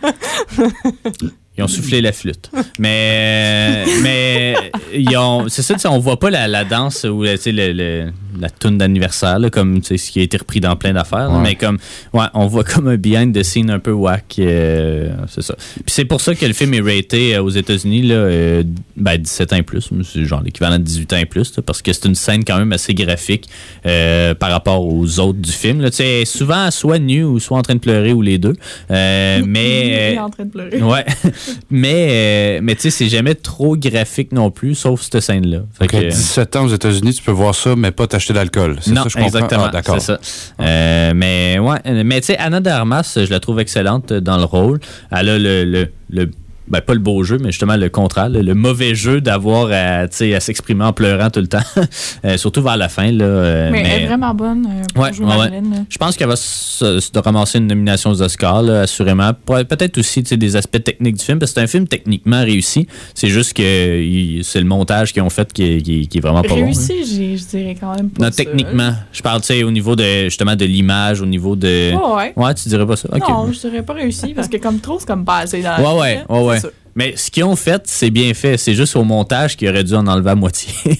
[1.59, 2.49] Ils ont soufflé la flûte.
[2.79, 4.55] Mais, mais
[4.93, 7.35] ils ont, c'est ça, on voit pas la, la danse ou le,
[7.73, 11.29] le- la toune d'anniversaire, là, comme ce qui a été repris dans plein d'affaires.
[11.31, 11.41] Ouais.
[11.41, 11.77] Mais comme,
[12.13, 14.35] ouais, on voit comme un behind the scene un peu whack.
[14.39, 15.55] euh, c'est ça.
[15.75, 18.63] Puis c'est pour ça que le film est raté euh, aux États-Unis, là, euh,
[18.95, 19.89] ben, 17 ans et plus.
[20.05, 22.57] C'est genre l'équivalent de 18 ans et plus, là, parce que c'est une scène quand
[22.57, 23.49] même assez graphique
[23.85, 25.81] euh, par rapport aux autres du film.
[25.81, 25.89] Là,
[26.25, 28.55] souvent soit nue ou soit en train de pleurer ou les deux.
[28.89, 30.13] Euh, Il mais.
[30.13, 30.81] est en train de pleurer.
[30.81, 31.05] Ouais,
[31.69, 35.59] mais, euh, mais tu sais, c'est jamais trop graphique non plus, sauf cette scène-là.
[35.73, 38.33] Fait Donc, à que- 17 ans aux États-Unis, tu peux voir ça, mais pas t'acheter
[38.33, 38.77] d'alcool.
[38.81, 39.27] C'est non, ça, je comprends?
[39.27, 39.63] exactement.
[39.67, 39.95] Ah, d'accord.
[39.99, 40.19] c'est ça.
[40.59, 44.37] Euh, mais ouais, euh, mais tu sais, Anna de Armas, je la trouve excellente dans
[44.37, 44.79] le rôle.
[45.11, 46.31] Elle a le, le, le-
[46.69, 50.03] ben, pas le beau jeu, mais justement le contraire, le, le mauvais jeu d'avoir à,
[50.03, 51.59] à s'exprimer en pleurant tout le temps,
[52.25, 53.11] Euh, surtout vers la fin.
[53.11, 54.65] Là, euh, Mais, mais- elle est vraiment bonne
[54.97, 55.11] euh, Ouais.
[55.89, 59.31] Je pense qu'elle va se, ramasser une nomination aux Oscars, là, assurément.
[59.45, 62.87] Peut-être aussi des aspects techniques du film, parce que c'est un film techniquement réussi.
[63.13, 63.61] C'est juste que
[64.43, 66.61] c'est le montage qu'ils ont fait qui est, qui est- qui est vraiment pas bon.
[66.61, 66.65] hein.
[66.65, 68.43] Réussi, je dirais quand même pas Non, ça.
[68.43, 68.93] techniquement.
[69.11, 71.93] Je parle au niveau de justement de l'image, au niveau de.
[71.93, 72.33] Ouais, ouais.
[72.35, 73.09] Ouais, tu dirais pas ça.
[73.17, 75.81] Non, je dirais pas réussi parce que comme trop, c'est comme pas assez dans la
[75.81, 76.58] Ouais, ouais, ouais, ouais.
[76.99, 78.57] Mais ce qu'ils ont fait, c'est bien fait.
[78.57, 80.69] C'est juste au montage qu'ils auraient dû en enlever à moitié.
[80.83, 80.99] tu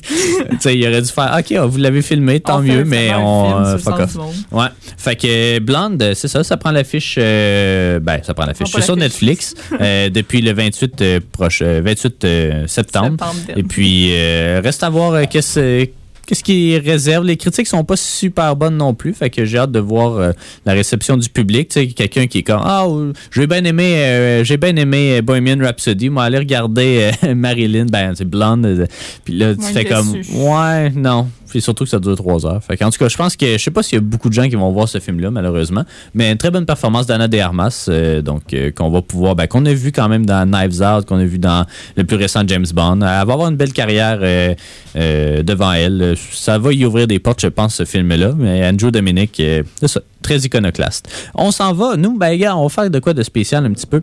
[0.62, 3.50] sais, ils auraient dû faire OK, vous l'avez filmé, tant On mieux, mais on.
[3.50, 4.18] film euh, fuck off.
[4.50, 4.68] Ouais.
[4.98, 7.16] Fait que Blonde, c'est ça, ça prend l'affiche.
[7.18, 8.70] euh, ben, ça prend l'affiche.
[8.74, 8.96] C'est sur.
[8.96, 13.10] Netflix euh, depuis le 28, euh, proche, euh, 28 euh, septembre.
[13.10, 15.86] Septembre Et puis, euh, reste à voir euh, qu'est-ce
[16.30, 17.26] qu'est-ce qui réserve.
[17.26, 19.16] Les critiques sont pas super bonnes non plus.
[19.16, 20.32] Fait que j'ai hâte de voir euh,
[20.64, 21.70] la réception du public.
[21.70, 25.18] Tu sais, quelqu'un qui est comme Ah, euh, j'ai bien aimé, euh, j'ai bien aimé
[25.18, 26.10] euh, Bohemian Rhapsody.
[26.10, 28.88] Moi, aller regarder euh, Marilyn, ben, c'est blonde.
[29.26, 30.14] Puis là, tu fais comme.
[30.36, 31.28] Ouais, non.
[31.50, 32.62] Puis surtout que ça dure trois heures.
[32.82, 34.48] En tout cas, je pense que je sais pas s'il y a beaucoup de gens
[34.48, 35.84] qui vont voir ce film-là, malheureusement.
[36.14, 39.48] Mais une très bonne performance d'Anna de Armas, euh, donc euh, qu'on va pouvoir, ben,
[39.48, 42.44] qu'on a vu quand même dans Knives Out, qu'on a vu dans le plus récent
[42.48, 43.02] James Bond.
[43.02, 46.16] Elle va avoir une belle carrière euh, devant elle.
[46.32, 48.34] Ça va y ouvrir des portes, je pense, ce film-là.
[48.38, 51.10] Mais Andrew Dominic, c'est ça, très iconoclaste.
[51.34, 51.96] On s'en va.
[51.98, 54.02] Nous, ben, gars, on va faire de quoi de spécial un petit peu.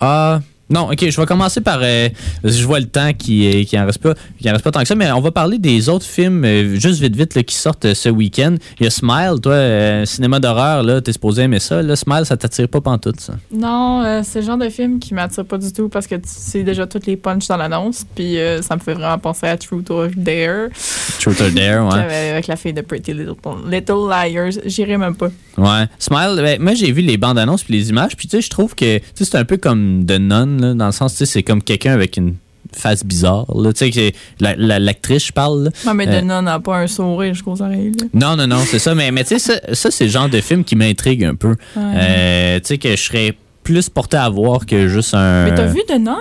[0.00, 0.40] Ah.
[0.68, 1.78] Non, ok, je vais commencer par.
[1.82, 2.08] euh,
[2.42, 4.88] je vois le temps qui, qui en reste pas, qui en reste pas tant que
[4.88, 7.84] ça, mais on va parler des autres films euh, juste vite vite là, qui sortent
[7.84, 8.56] euh, ce week-end.
[8.80, 11.82] Il y a Smile, toi, euh, cinéma d'horreur, là, t'es supposé aimer ça.
[11.82, 13.34] Là, Smile, ça t'attire pas pantoute, ça.
[13.52, 16.22] Non, euh, c'est le genre de film qui m'attire pas du tout parce que tu
[16.24, 18.04] sais déjà toutes les punches dans l'annonce.
[18.14, 20.68] Puis ça me fait vraiment penser à Truth or Dare
[21.20, 22.30] Truth or Dare, ouais.
[22.30, 23.34] avec, la fille de Pretty Little,
[23.70, 24.60] Little Liars.
[24.64, 25.28] J'irai même pas.
[25.56, 25.86] Ouais.
[25.98, 28.50] Smile, ben, moi j'ai vu les bandes annonces puis les images, puis tu sais, je
[28.50, 31.42] trouve que c'est un peu comme The Nun, là, dans le sens, tu sais, c'est
[31.42, 32.34] comme quelqu'un avec une
[32.74, 33.46] face bizarre.
[33.56, 33.72] là.
[33.72, 35.64] Tu sais, que la- la- l'actrice, je parle.
[35.64, 35.70] là.
[35.86, 36.20] Non, mais Euh.
[36.20, 37.92] Denon n'a pas un sourire jusqu'aux oreilles.
[37.92, 38.06] là.
[38.12, 38.94] Non, non, non, c'est ça.
[38.94, 41.50] Mais, mais tu sais, ça, ça, c'est le genre de film qui m'intrigue un peu.
[41.50, 41.82] Ouais.
[41.96, 45.44] Euh, tu sais, que je serais plus porté à voir que juste un.
[45.44, 46.16] Mais t'as vu Denon?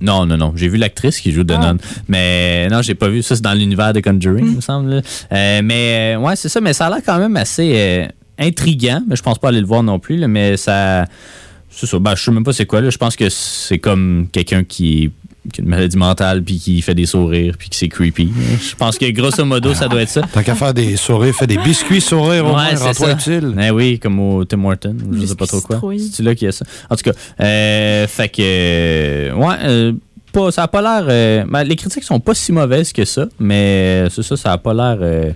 [0.00, 0.52] Non, non, non.
[0.54, 1.72] J'ai vu l'actrice qui joue The Ah.
[1.72, 1.76] Nun.
[2.08, 3.22] Mais non, j'ai pas vu.
[3.22, 5.02] Ça, c'est dans l'univers de Conjuring, il me semble.
[5.32, 6.60] Euh, mais euh, ouais, c'est ça.
[6.60, 8.06] Mais ça a l'air quand même assez euh,
[8.38, 9.02] intriguant.
[9.08, 10.16] Mais je pense pas aller le voir non plus.
[10.16, 11.06] là, mais ça.
[11.74, 11.98] C'est ça.
[11.98, 12.80] Ben, je sais même pas c'est quoi.
[12.80, 12.90] Là.
[12.90, 15.10] Je pense que c'est comme quelqu'un qui,
[15.52, 18.30] qui a une maladie mentale puis qui fait des sourires puis qui c'est creepy.
[18.60, 20.22] Je pense que grosso modo, ça doit être ça.
[20.22, 23.12] Tant qu'à faire des sourires, fais des biscuits sourires au moins, Ouais, c'est rends-toi ça.
[23.14, 23.54] utile.
[23.60, 25.80] Eh oui, comme au Tim Horton, je sais pas trop quoi.
[25.98, 26.64] C'est là qu'il y a ça.
[26.90, 29.92] En tout cas, euh, fait que ouais, euh,
[30.32, 31.06] pas, ça a pas l'air.
[31.08, 34.52] euh, ben, les critiques sont pas si mauvaises que ça, mais euh, c'est ça, ça
[34.52, 35.32] a pas l'air euh,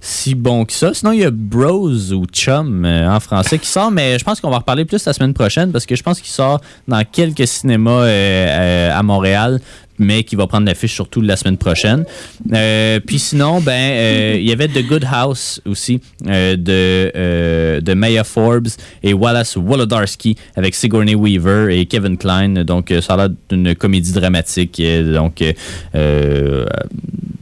[0.00, 0.92] si bon que ça.
[0.94, 4.50] Sinon, il y a Bros ou Chum en français qui sort, mais je pense qu'on
[4.50, 7.46] va en reparler plus la semaine prochaine parce que je pense qu'il sort dans quelques
[7.46, 9.60] cinémas à Montréal
[10.00, 12.04] mais qui va prendre l'affiche surtout la semaine prochaine.
[12.52, 17.94] Euh, puis sinon, ben, euh, il y avait The Good House aussi euh, de, de
[17.94, 18.68] Maya Forbes
[19.02, 22.64] et Wallace Wolodarski avec Sigourney Weaver et Kevin Klein.
[22.64, 24.82] Donc, ça a l'air d'une comédie dramatique.
[25.12, 25.44] donc,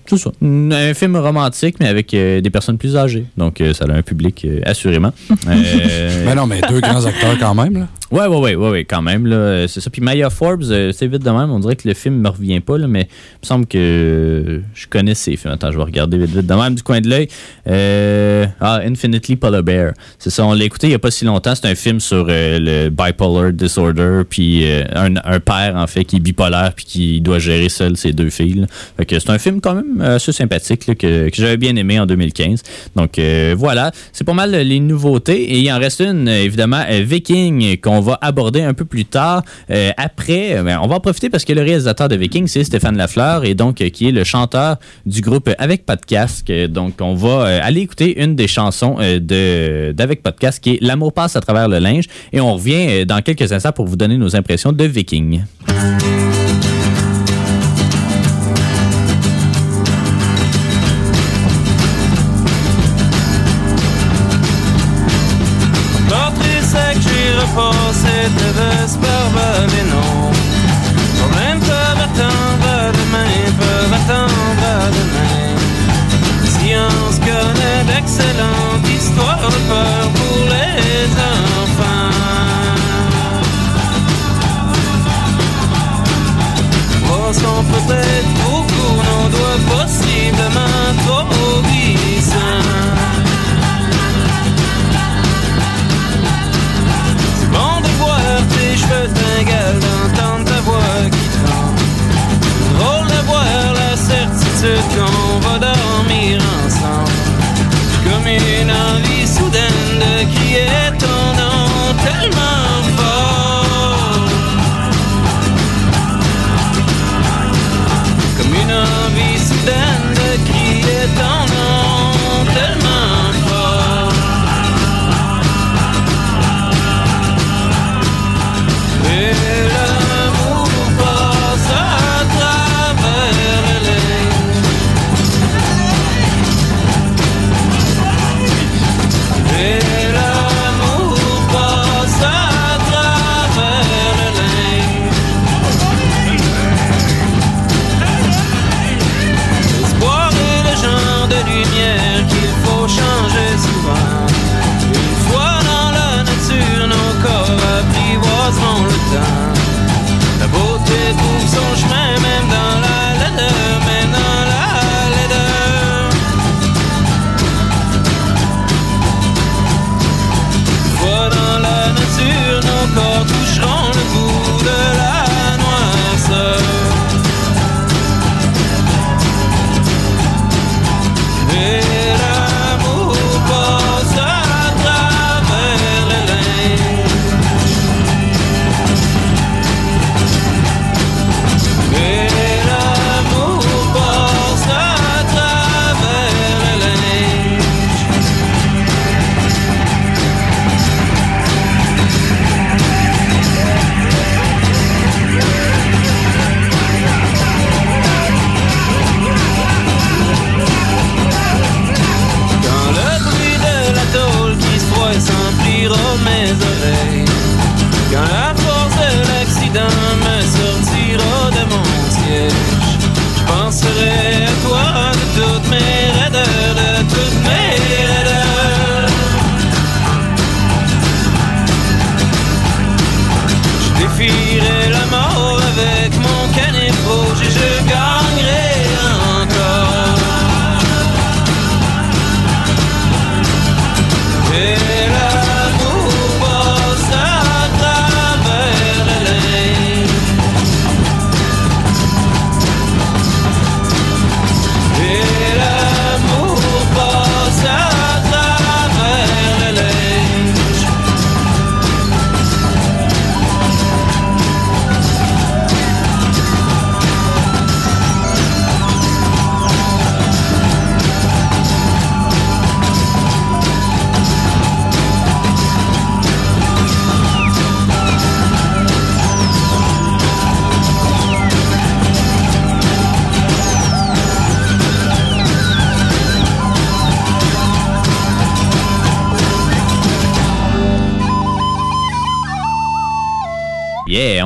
[0.07, 0.31] tout ça.
[0.43, 3.27] Un film romantique, mais avec des personnes plus âgées.
[3.37, 5.13] Donc, ça a un public, assurément.
[5.47, 7.75] Mais non, mais deux grands acteurs quand même.
[7.75, 7.89] Là.
[8.11, 9.91] Ouais, ouais, ouais, ouais, quand même, là, euh, c'est ça.
[9.91, 12.61] Puis Maya Forbes, euh, c'est vite de même, on dirait que le film me revient
[12.61, 15.53] pas, là, mais il me semble que je connais ces films.
[15.53, 17.29] Attends, je vais regarder vite, de même du coin de l'œil.
[17.69, 19.93] Euh, ah, Infinitely Polar Bear.
[20.19, 21.55] C'est ça, on l'a écouté il y a pas si longtemps.
[21.55, 26.05] C'est un film sur euh, le bipolar disorder, puis euh, un, un père, en fait,
[26.05, 28.67] qui est bipolaire, puis qui doit gérer seul ses deux filles.
[29.09, 32.63] c'est un film quand même assez sympathique, là, que, que j'avais bien aimé en 2015.
[32.97, 35.43] Donc euh, voilà, c'est pas mal les nouveautés.
[35.53, 39.43] Et il en reste une, euh, évidemment, euh, Viking, va aborder un peu plus tard.
[39.71, 42.65] Euh, après, euh, ben, on va en profiter parce que le réalisateur de Viking, c'est
[42.65, 44.77] Stéphane Lafleur, et donc euh, qui est le chanteur
[45.07, 46.49] du groupe Avec Podcast.
[46.51, 51.13] Euh, Donc on va aller écouter une des chansons de d'Avec Podcast, qui est L'amour
[51.13, 52.05] passe à travers le linge.
[52.33, 55.43] Et on revient dans quelques instants pour vous donner nos impressions de Viking.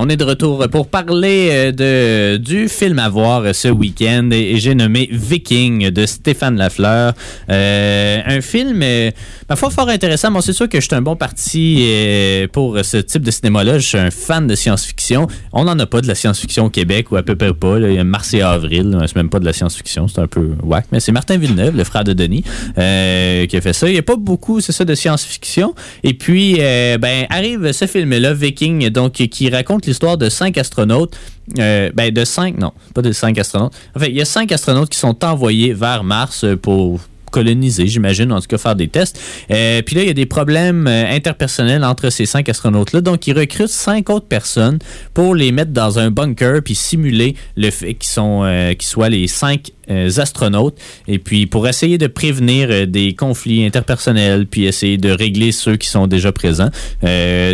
[0.05, 4.57] On est de retour pour parler euh, de, du film à voir ce week-end et,
[4.57, 7.13] j'ai nommé Viking de Stéphane Lafleur.
[7.49, 9.13] Euh, un film, euh,
[9.49, 10.41] ma foi, fort intéressant.
[10.41, 11.87] C'est sûr que je suis un bon parti
[12.53, 13.79] pour ce type de cinéma-là.
[13.79, 15.29] Je suis un fan de science-fiction.
[15.53, 17.79] On n'en a pas de la science-fiction au Québec ou à peu près pas.
[17.79, 18.99] Il y a Mars et Avril.
[19.07, 20.09] C'est même pas de la science-fiction.
[20.09, 20.87] C'est un peu whack.
[20.91, 23.89] Mais c'est Martin Villeneuve, le frère de Denis, qui a fait ça.
[23.89, 25.77] Il n'y a pas beaucoup, c'est ça, de science-fiction.
[26.03, 31.19] Et puis, ben, arrive ce film-là, Viking, donc, qui raconte l'histoire de cinq astronautes.
[31.59, 33.75] Euh, ben, de cinq, non, pas de cinq astronautes.
[33.95, 37.01] En fait, il y a cinq astronautes qui sont envoyés vers Mars euh, pour
[37.33, 39.19] coloniser, j'imagine, en tout cas faire des tests.
[39.51, 43.01] Euh, puis là, il y a des problèmes euh, interpersonnels entre ces cinq astronautes-là.
[43.01, 44.79] Donc, ils recrutent cinq autres personnes
[45.15, 49.09] pour les mettre dans un bunker puis simuler le fait qu'ils sont, euh, qu'ils soient
[49.09, 49.73] les cinq
[50.17, 50.79] astronautes.
[51.07, 55.87] Et puis, pour essayer de prévenir des conflits interpersonnels puis essayer de régler ceux qui
[55.87, 56.71] sont déjà présents.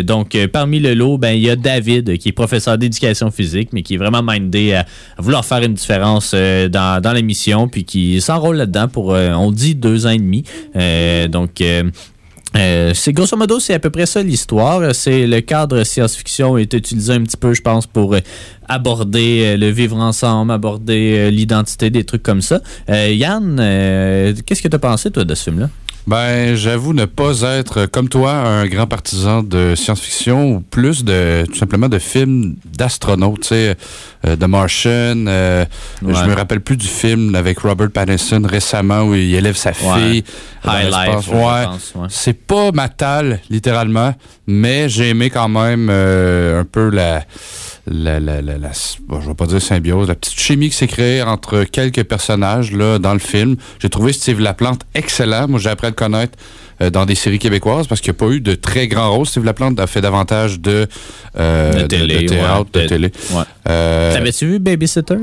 [0.03, 3.81] Donc, parmi le lot, ben, il y a David, qui est professeur d'éducation physique, mais
[3.81, 4.85] qui est vraiment mindé à,
[5.17, 10.05] vouloir faire une différence dans, dans l'émission, puis qui s'enrôle là-dedans pour, on dit, deux
[10.05, 10.43] ans et demi.
[10.75, 11.83] Euh, donc, euh,
[12.55, 14.93] euh, c'est grosso modo, c'est à peu près ça l'histoire.
[14.95, 18.15] C'est le cadre science-fiction est utilisé un petit peu, je pense, pour
[18.67, 22.61] aborder le vivre ensemble, aborder l'identité, des trucs comme ça.
[22.87, 23.57] Yann,
[24.45, 25.69] qu'est-ce que tu as pensé, toi, de ce film-là?
[26.09, 31.03] Ben, j'avoue ne pas être, euh, comme toi, un grand partisan de science-fiction ou plus
[31.03, 33.75] de, tout simplement, de films d'astronautes, tu sais,
[34.25, 35.25] euh, The Martian.
[35.27, 35.65] euh,
[36.01, 36.13] Ouais.
[36.15, 40.23] Je me rappelle plus du film avec Robert Pattinson récemment où il élève sa fille.
[40.65, 40.87] High.
[40.89, 41.65] Life, Ouais.
[41.65, 41.93] pense.
[41.95, 42.07] ouais.
[42.09, 44.15] C'est pas ma talle, littéralement,
[44.47, 47.23] mais j'ai aimé quand même euh, un peu la,
[47.87, 48.71] la, la, la, la-
[49.07, 52.71] bon, je vais pas dire symbiose, la petite chimie qui s'est créée entre quelques personnages
[52.71, 53.55] là dans le film.
[53.79, 55.47] J'ai trouvé Steve Laplante excellent.
[55.47, 56.37] Moi, j'ai appris à le connaître
[56.81, 59.25] euh, dans des séries québécoises parce qu'il n'y a pas eu de très grands rôles.
[59.25, 60.87] Steve Laplante a fait davantage de,
[61.37, 63.11] euh, De télé, théâtre, ouais, de de- télé.
[63.31, 63.43] Ouais.
[63.69, 65.15] Euh, T'avais-tu vu Babysitter?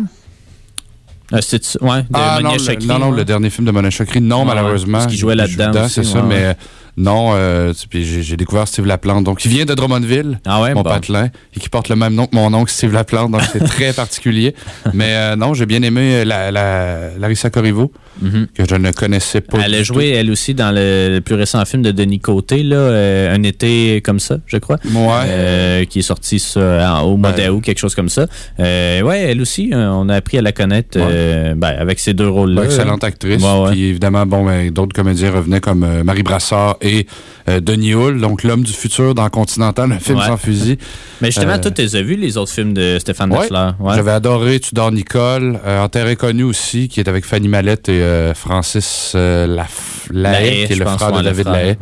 [1.33, 1.37] Euh,
[1.81, 3.17] ouais, de ah non, le, non, non, ouais.
[3.17, 4.99] le dernier film de Mona Chokri, non, Ouais, malheureusement.
[4.99, 6.55] parce qu'il jouait là-dedans c'est ça, ouais, mais euh,
[6.97, 9.25] non, euh, puis j'ai découvert Steve Laplante.
[9.25, 10.91] Donc, il vient de Drummondville, Ah ouais, mon bon.
[10.91, 13.93] patelin, et qui porte le même nom que mon oncle Steve Laplante, donc c'est très
[13.93, 14.55] particulier.
[14.95, 17.93] Mais euh, non, j'ai bien aimé la, la, Larissa Corriveau,
[18.23, 18.47] Mhm.
[18.55, 19.59] que je ne connaissais pas.
[19.63, 22.77] Elle a joué, elle aussi, dans le, le plus récent film de Denis Côté, là,
[22.77, 24.79] euh, Un été comme ça, je crois.
[24.87, 25.11] Ouais.
[25.27, 28.27] Euh, qui est sorti ça, en- au mois d'août, quelque chose comme ça.
[28.59, 32.15] Euh, ouais, elle aussi, euh, on a appris à la connaître euh, ben, avec ces
[32.15, 32.65] deux rôles-là.
[32.65, 33.43] Excellente actrice.
[33.71, 37.07] Puis évidemment, bon, ben, d'autres comédiens revenaient comme euh, Marie Brassard et
[37.49, 40.27] euh, Denis Hull, donc l'homme du futur dans Continental, un film Ouais.
[40.27, 40.79] sans fusil.
[41.21, 43.49] Mais justement, Euh, toi, tu as vu les autres films de Stéphane Ouais.
[43.95, 48.33] J'avais adoré Tudor Nicole, euh, En terre inconnue aussi, qui est avec Fanny Mallette et
[48.35, 51.77] Francis Lahaye, qui est le frère de David Lahaye.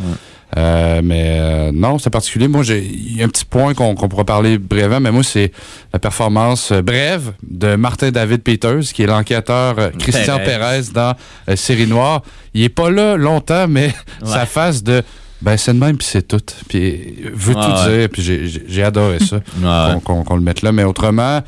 [0.57, 2.47] Euh, mais euh, non, c'est particulier.
[2.49, 5.51] Moi, j'ai il y a un petit point qu'on pourra parler brièvement, mais moi, c'est
[5.93, 10.45] la performance euh, brève de Martin David Peters, qui est l'enquêteur euh, Christian Perez.
[10.59, 11.15] Perez dans
[11.57, 12.23] Série Noire.
[12.55, 13.87] Il est pas là longtemps, mais
[14.23, 14.29] Ouais.
[14.33, 15.03] sa face de
[15.43, 16.41] ben c'est de même puis c'est tout.
[16.69, 17.99] Puis veut tout ouais.
[17.99, 19.41] dire, puis j'ai- adoré ça
[20.05, 20.73] qu'on le mette là.
[20.73, 21.41] Mais autrement,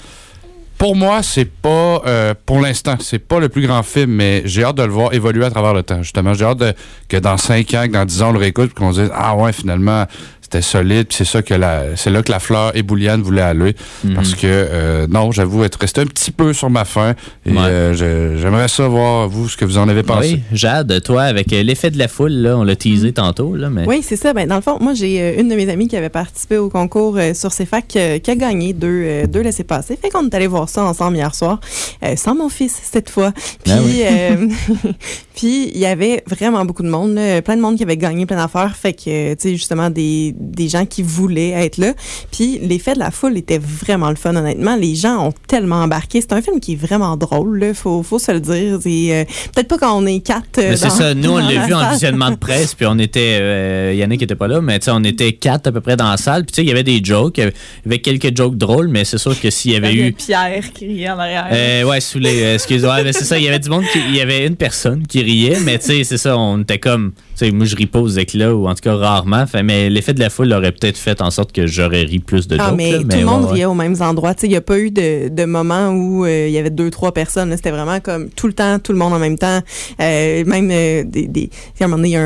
[0.79, 4.63] pour moi, c'est pas, euh, pour l'instant, c'est pas le plus grand film, mais j'ai
[4.65, 6.03] hâte de le voir évoluer à travers le temps.
[6.03, 6.75] Justement, j'ai hâte de-
[7.09, 9.11] que dans 5 ans, que dans 10 ans, on le réécoute, puis qu'on se dise,
[9.15, 10.05] ah ouais, finalement,
[10.49, 13.75] c'était solide, puis c'est ça que la, c'est là que la fleur ébouliane voulait aller.
[14.05, 14.15] Mhm.
[14.15, 17.15] Parce que, euh, non, j'avoue être resté un petit peu sur ma faim.
[17.45, 17.59] Et Ouais.
[17.63, 20.35] euh, je- j'aimerais ça voir, vous, ce que vous en avez pensé.
[20.35, 23.71] Oui, Jade, toi, avec euh, l'effet de la foule, là, on l'a teasé tantôt, là,
[23.71, 23.87] mais...
[23.89, 24.33] Oui, c'est ça.
[24.33, 27.17] Ben, dans le fond, moi, j'ai une de mes amies qui avait participé au concours
[27.19, 29.99] euh, sur CFAC euh, qui a gagné deux, euh, deux laissés-passer.
[30.01, 31.59] Fait qu'on est allé voir ça ensemble hier soir,
[32.05, 33.33] euh, sans mon fils cette fois.
[33.65, 34.03] Puis, Ah oui.
[35.37, 37.97] euh, puis il y avait vraiment beaucoup de monde, là, plein de monde qui avait
[37.97, 38.75] gagné plein d'affaires.
[38.77, 41.93] Fait que, euh, tu sais, justement, des, des gens qui voulaient être là.
[42.33, 44.77] Puis l'effet de la foule était vraiment le fun, honnêtement.
[44.77, 46.21] Les gens ont tellement embarqué.
[46.21, 47.75] C'est un film qui est vraiment drôle, là.
[47.75, 48.79] Faut, faut se le dire.
[48.83, 49.25] C'est, euh,
[49.55, 50.59] peut-être pas quand on est quatre.
[50.59, 52.99] euh, Mais c'est dans- ça, nous on l'a vu en visionnement de presse, puis on
[52.99, 55.97] était, euh, Yannick était pas là, mais tu sais, on était quatre à peu près
[55.97, 57.53] dans la salle, puis tu sais, il y avait des jokes, il y
[57.87, 60.13] avait quelques jokes drôles, mais c'est sûr que s'il y avait Il y a eu...
[60.13, 61.47] Pierre qui riait en arrière.
[61.53, 62.43] Euh, ouais, sous les.
[62.43, 63.99] euh, excuse-moi, mais c'est ça, il y avait du monde qui.
[64.09, 67.13] Il y avait une personne qui riait, mais tu sais, c'est ça, on était comme.
[67.39, 69.47] Tu sais, moi, je ris pas aux éclats, ou en tout cas rarement.
[69.47, 72.49] Fait, mais l'effet de la foule aurait peut-être fait en sorte que j'aurais ri plus
[72.49, 72.77] de Ah, jokes.
[72.79, 73.53] mais là, tout le monde ouais, ouais.
[73.55, 74.35] riait aux mêmes endroits.
[74.35, 76.71] Tu sais, Il n'y a pas eu de, de moment où euh, il y avait
[76.71, 77.55] deux, trois personnes.
[77.57, 79.61] C'était vraiment comme tout le temps, tout le monde en même temps.
[80.01, 81.51] Euh, même euh, des, des,
[81.81, 82.23] à un moment donné, il y a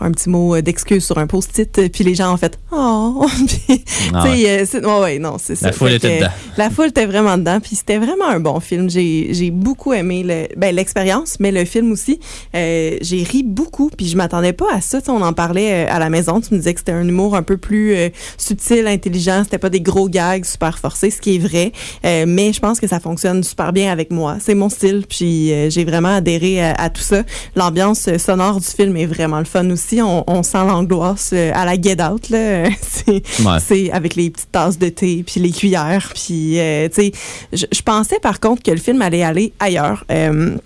[0.00, 3.26] un, petit mot euh, d'excuse sur un post-it, puis les gens ont fait «Oh!»
[3.66, 3.84] Puis,
[4.14, 5.66] Ah tu sais, c'est- ouais, ouais, non, c'est ça.
[5.66, 6.30] La foule était dedans.
[6.56, 8.88] La foule était vraiment dedans, puis c'était vraiment un bon film.
[8.88, 12.18] J'ai j'ai beaucoup aimé le- ben, l'expérience, mais le film aussi.
[12.54, 14.98] Euh, j'ai ri beaucoup, puis je m'attendais pas à ça.
[15.08, 16.40] On en parlait euh, à la maison.
[16.40, 19.42] Tu me disais que c'était un humour un peu plus euh, subtil, intelligent.
[19.44, 21.72] C'était pas des gros gags super forcés, ce qui est vrai.
[22.04, 24.36] Euh, mais je pense que ça fonctionne super bien avec moi.
[24.40, 27.22] C'est mon style, puis j'ai vraiment adhéré à, à tout ça.
[27.56, 30.00] L'ambiance sonore du film est vraiment le fun aussi.
[30.02, 32.64] On, on sent l'angoisse à la Get Out là.
[32.82, 33.90] C'est Ouais.
[33.92, 37.12] avec les petites tasses de thé puis les cuillères puis tu sais
[37.52, 40.56] je, je pensais par contre que le film allait aller ailleurs Euh,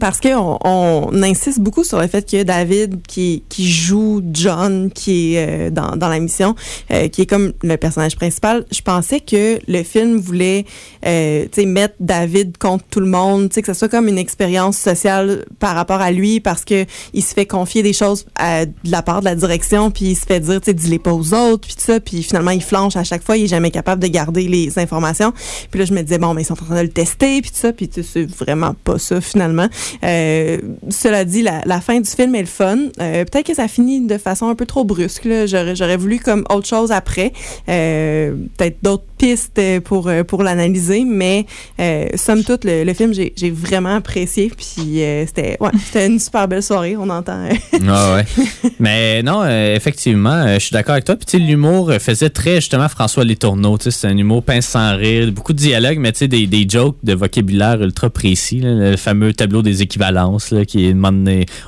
[0.00, 5.34] parce qu'on on insiste beaucoup sur le fait que David, qui, qui joue John, qui
[5.34, 6.54] est euh, dans, dans la mission,
[6.90, 10.64] euh, qui est comme le personnage principal, je pensais que le film voulait
[11.06, 15.74] euh, mettre David contre tout le monde, que ce soit comme une expérience sociale par
[15.74, 19.20] rapport à lui, parce que il se fait confier des choses à- de la part
[19.20, 21.74] de la direction, puis il se fait dire, tu sais, dis-les pas aux autres, puis
[21.74, 24.48] tout ça, puis finalement, il flanche à chaque fois, il est jamais capable de garder
[24.48, 25.32] les informations.
[25.70, 27.50] Puis là, je me disais, bon, mais ils sont en train de le tester, puis
[27.50, 29.68] tout ça, puis c'est vraiment pas ça, finalement.
[30.04, 30.58] Euh,
[30.90, 32.78] cela dit, la, la fin du film est le fun.
[33.00, 35.28] Euh, Peut-être que ça finit de façon un peu trop brusque.
[35.46, 37.32] j'aurais voulu comme autre chose après.
[37.68, 41.46] Euh, Peut-être d'autres pistes euh, pour, euh, pour l'analyser, mais
[41.80, 44.50] euh, somme toute, le, le film, j'ai, vraiment apprécié.
[44.56, 47.48] Puis euh, c'était, ouais, c'était une super belle soirée, on entend.
[47.88, 48.24] Ah ouais.
[48.80, 51.16] Mais non, euh, effectivement, je suis d'accord avec toi.
[51.16, 53.78] Puis l'humour faisait très justement François Letourneau.
[53.78, 56.46] Tu sais, c'est un humour pince sans rire, beaucoup de dialogues, mais tu sais, des,
[56.46, 58.60] des jokes de vocabulaire ultra précis.
[58.60, 58.90] là.
[58.90, 60.94] le fameux tableau des équivalences là, qui est.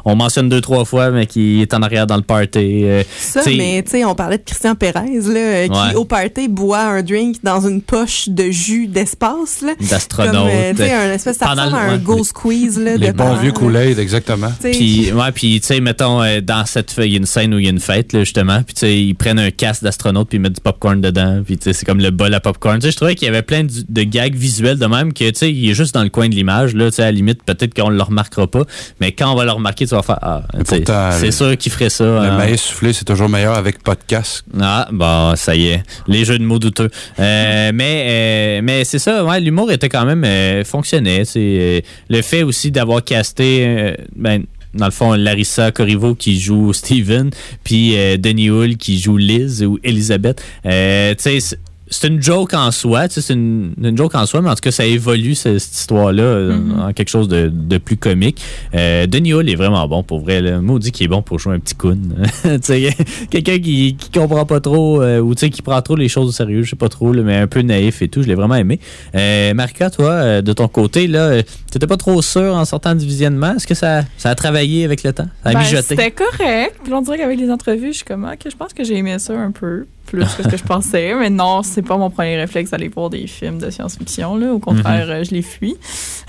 [0.05, 2.85] On mentionne deux, trois fois, mais qui est en arrière dans le party.
[3.19, 5.69] Ça, T'sais- mais tu sais, on parlait de Christian Pérez, là, Ouais.
[5.69, 10.81] qui au party boit un drink dans une poche de jus d'espace, d'astronautes.
[10.81, 11.99] euh, un espèce, ça ressemble à un ouais.
[11.99, 13.53] go squeeze, là, Les de bons vieux.
[13.53, 14.53] Kool-Aid, exactement.
[14.61, 17.55] Puis, ouais, puis, tu sais, mettons, euh, dans cette feuille, il y a une scène
[17.55, 18.63] où il y a une fête, là, justement.
[18.63, 21.43] Puis, tu sais, ils prennent un casque d'astronaute, puis ils mettent du popcorn dedans.
[21.45, 22.79] Puis, tu sais, c'est comme le bol à popcorn.
[22.79, 25.29] Tu sais, je trouvais qu'il y avait plein de, de gags visuels de même que,
[25.31, 26.91] tu sais, il est juste dans le coin de l'image, là.
[26.91, 28.65] Tu sais, à la limite, peut-être qu'on ne le remarquera pas.
[29.01, 32.05] Mais quand on va le remarquer, tu vas faire, ah, c'est sûr qu'il ferait ça.
[32.05, 32.37] Le hein.
[32.37, 34.45] maïs soufflé, c'est toujours meilleur avec pas de casque.
[34.61, 35.83] Ah, bon, ça y est.
[36.07, 36.91] Les jeux de mots douteux.
[37.19, 37.26] Euh,
[37.73, 41.23] mais euh, mais c'est ça, ouais, l'humour était quand même euh, fonctionnait.
[41.37, 46.73] Euh, le fait aussi d'avoir casté, euh, ben, dans le fond, Larissa Corriveau qui joue
[46.73, 47.31] Steven,
[47.65, 50.43] puis euh, Denis Hull qui joue Liz ou Elisabeth.
[50.67, 51.57] Euh, tu sais,
[51.89, 54.55] c'est- une joke en soi, tu sais, c'est une, une joke en soi, mais en
[54.55, 58.41] tout cas, ça évolue ce- cette histoire-là euh, en quelque chose de, de plus comique.
[58.75, 60.41] Euh, Denis Hull est vraiment bon pour vrai.
[60.41, 60.61] Là.
[60.61, 61.99] Maudit qu'il est bon pour jouer un petit coon.
[62.43, 62.95] Tu sais,
[63.31, 66.29] Quelqu'un qui, qui comprend pas trop euh, ou tu sais, qui prend trop les choses
[66.29, 68.23] au sérieux, je sais pas trop, là, mais un peu naïf et tout.
[68.23, 68.79] Je l'ai vraiment aimé.
[69.15, 72.95] Euh, Marika, toi, euh, de ton côté, là, euh, t'étais pas trop sûr en sortant
[72.95, 73.55] du visionnement?
[73.57, 75.29] Est-ce que ça, ça a travaillé avec le temps?
[75.43, 75.83] Ça a Ben, mijoté?
[75.89, 76.77] C'était correct.
[76.85, 79.19] Puis on dirait qu'avec les entrevues, je suis comme, ok, je pense que j'ai aimé
[79.19, 81.15] ça un peu, plus que ce que je pensais.
[81.19, 84.37] Mais non, c'est pas mon premier réflexe d'aller voir des films de science-fiction.
[84.37, 84.53] là.
[84.53, 85.75] Au contraire, euh, je les fuis.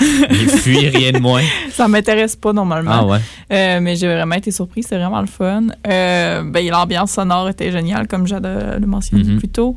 [0.01, 1.41] Il fuit rien de moins.
[1.71, 2.91] Ça m'intéresse pas normalement.
[2.93, 3.19] Ah ouais.
[3.51, 5.63] Euh, mais j'ai vraiment été surprise, c'était vraiment le fun.
[5.88, 8.45] Euh, ben, l'ambiance sonore était géniale, comme Jade
[8.80, 9.38] le mentionnait Mhm.
[9.39, 9.75] plus tôt.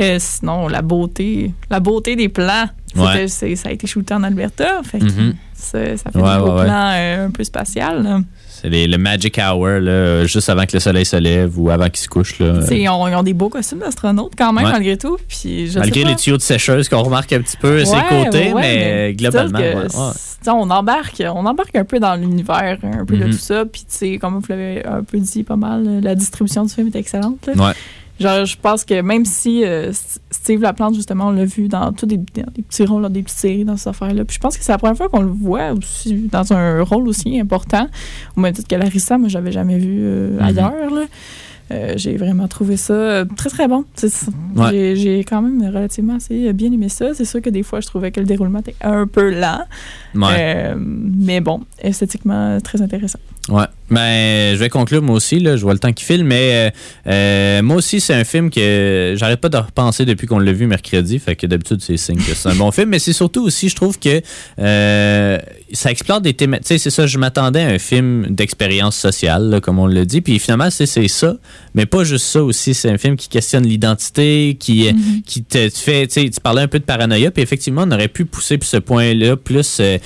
[0.00, 2.68] Euh, sinon, la beauté, la beauté des plans.
[2.96, 3.26] Ouais.
[3.28, 4.82] Ça a été shooté en Alberta.
[4.84, 5.34] Fait que Mhm.
[5.54, 8.02] ça, ça fait Ouais, des beaux plans un peu spatial.
[8.02, 8.20] là.
[8.62, 11.96] C'est le magic hour, là, juste avant que le soleil se lève ou avant qu'il
[11.98, 12.38] se couche.
[12.38, 12.60] Là.
[12.70, 14.70] Ils, ont, ils ont des beaux costumes d'astronautes quand même, Ouais.
[14.70, 15.16] malgré tout.
[15.28, 17.96] Puis, je Malgré sais les tuyaux de sécheuse qu'on remarque un petit peu à ses
[18.08, 19.58] côtés, ouais, mais, globalement.
[19.58, 23.64] que, on embarque, on embarque un peu dans l'univers, un peu de tout ça.
[23.64, 27.46] Puis, comme vous l'avez un peu dit pas mal, la distribution du film est excellente.
[27.46, 27.54] là.
[27.68, 27.72] Ouais.
[28.20, 29.90] Genre, je pense que même si euh,
[30.30, 33.64] Steve Laplante, justement, on l'a vu dans tous des, petits rôles, dans des petites séries,
[33.64, 34.24] dans cette affaire-là.
[34.24, 37.08] Puis je pense que c'est la première fois qu'on le voit aussi dans un rôle
[37.08, 37.88] aussi important.
[38.36, 40.42] Au même titre que Larissa, moi, j'avais jamais vu euh, Mhm.
[40.42, 40.90] ailleurs.
[40.94, 41.04] là.
[41.70, 43.84] Euh, j'ai vraiment trouvé ça euh, très, très bon.
[44.56, 44.94] Ouais.
[44.94, 47.14] J'ai- quand même relativement assez bien aimé ça.
[47.14, 49.62] C'est sûr que des fois, je trouvais que le déroulement était un peu lent.
[50.14, 50.74] Ouais.
[50.76, 53.20] Mais bon, esthétiquement, très intéressant.
[53.48, 53.64] Ouais.
[53.90, 55.56] Ben, je vais conclure moi aussi, là.
[55.56, 56.70] Je vois le temps qui file, mais euh,
[57.08, 60.66] euh, moi aussi, c'est un film que j'arrête pas de repenser depuis qu'on l'a vu
[60.66, 61.18] mercredi.
[61.18, 62.88] Fait que d'habitude, c'est signe que c'est un bon film.
[62.88, 64.22] Mais c'est surtout aussi, je trouve que
[64.58, 65.38] euh,
[65.72, 66.56] ça explore des thèmes.
[66.60, 70.06] Tu sais, c'est ça, je m'attendais à un film d'expérience sociale, là, comme on l'a
[70.06, 70.22] dit.
[70.22, 71.34] Puis finalement, c'est ça.
[71.74, 72.72] Mais pas juste ça aussi.
[72.72, 74.92] C'est un film qui questionne l'identité, qui, euh,
[75.26, 76.06] qui te fait.
[76.06, 77.30] Tu sais, tu parlais un peu de paranoïa.
[77.30, 79.80] Puis effectivement, on aurait pu pousser ce point-là plus.
[79.80, 79.98] euh,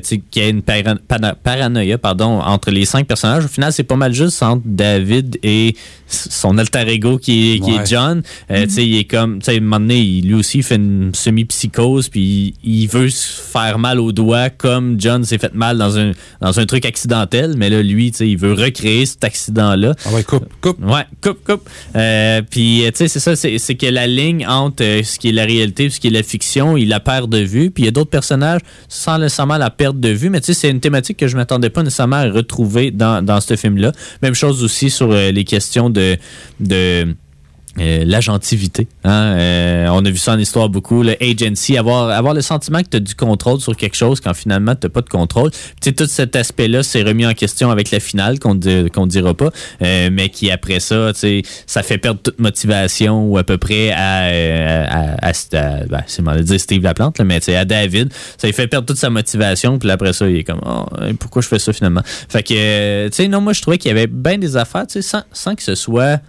[0.00, 3.44] tu sais, qu'il y ait une paranoïa, pardon, entre les cinq personnages.
[3.44, 5.76] Au final, c'est pas mal juste entre David et
[6.08, 7.86] son alter ego qui est, qui est.
[7.86, 8.22] John.
[8.50, 10.58] Euh, Tu sais, il est comme, tu sais, à un moment donné, il- lui aussi,
[10.58, 15.24] il fait une semi-psychose, puis il, il veut se faire mal au doigt comme John
[15.24, 17.54] s'est fait mal dans un, dans un truc accidentel.
[17.56, 19.94] Mais là, lui, tu sais, il veut recréer cet accident-là.
[20.04, 20.84] Ah ouais, coupe, coupe.
[20.84, 21.68] Ouais, coupe, coupe.
[21.96, 25.18] Euh, puis, euh, tu sais, c'est ça, c'est c'est que la ligne entre euh, ce
[25.18, 27.70] qui est la réalité et ce qui est la fiction, il la perd de vue.
[27.70, 30.28] Puis, il y a d'autres personnages sans nécessairement la perte de vue.
[30.30, 33.24] Mais, tu sais, c'est une thématique que je m'attendais pas nécessairement à retrouver retrouver dans,
[33.24, 33.92] dans ce film-là.
[34.22, 36.16] Même chose aussi sur euh, les questions de...
[36.58, 37.14] de
[37.78, 38.88] euh, l'agentivité.
[39.04, 39.34] Hein?
[39.36, 42.88] Euh, on a vu ça en histoire beaucoup, le agency, avoir, avoir le sentiment que
[42.88, 45.50] tu as du contrôle sur quelque chose quand finalement tu n'as pas de contrôle.
[45.80, 49.50] Tout cet aspect-là s'est remis en question avec la finale qu'on ne qu'on dira pas,
[49.82, 51.12] euh, mais qui après ça,
[51.66, 56.36] ça fait perdre toute motivation ou à peu près à, euh, à, à, à- ben,
[56.36, 59.78] de dire Steve Laplante, là, mais à David, ça lui fait perdre toute sa motivation,
[59.78, 60.86] puis après ça, il est comme, oh,
[61.18, 62.02] pourquoi je fais ça finalement?
[62.04, 65.22] Fait que, tu sais, non, moi je trouvais qu'il y avait bien des affaires, sans,
[65.32, 66.20] sans que ce soit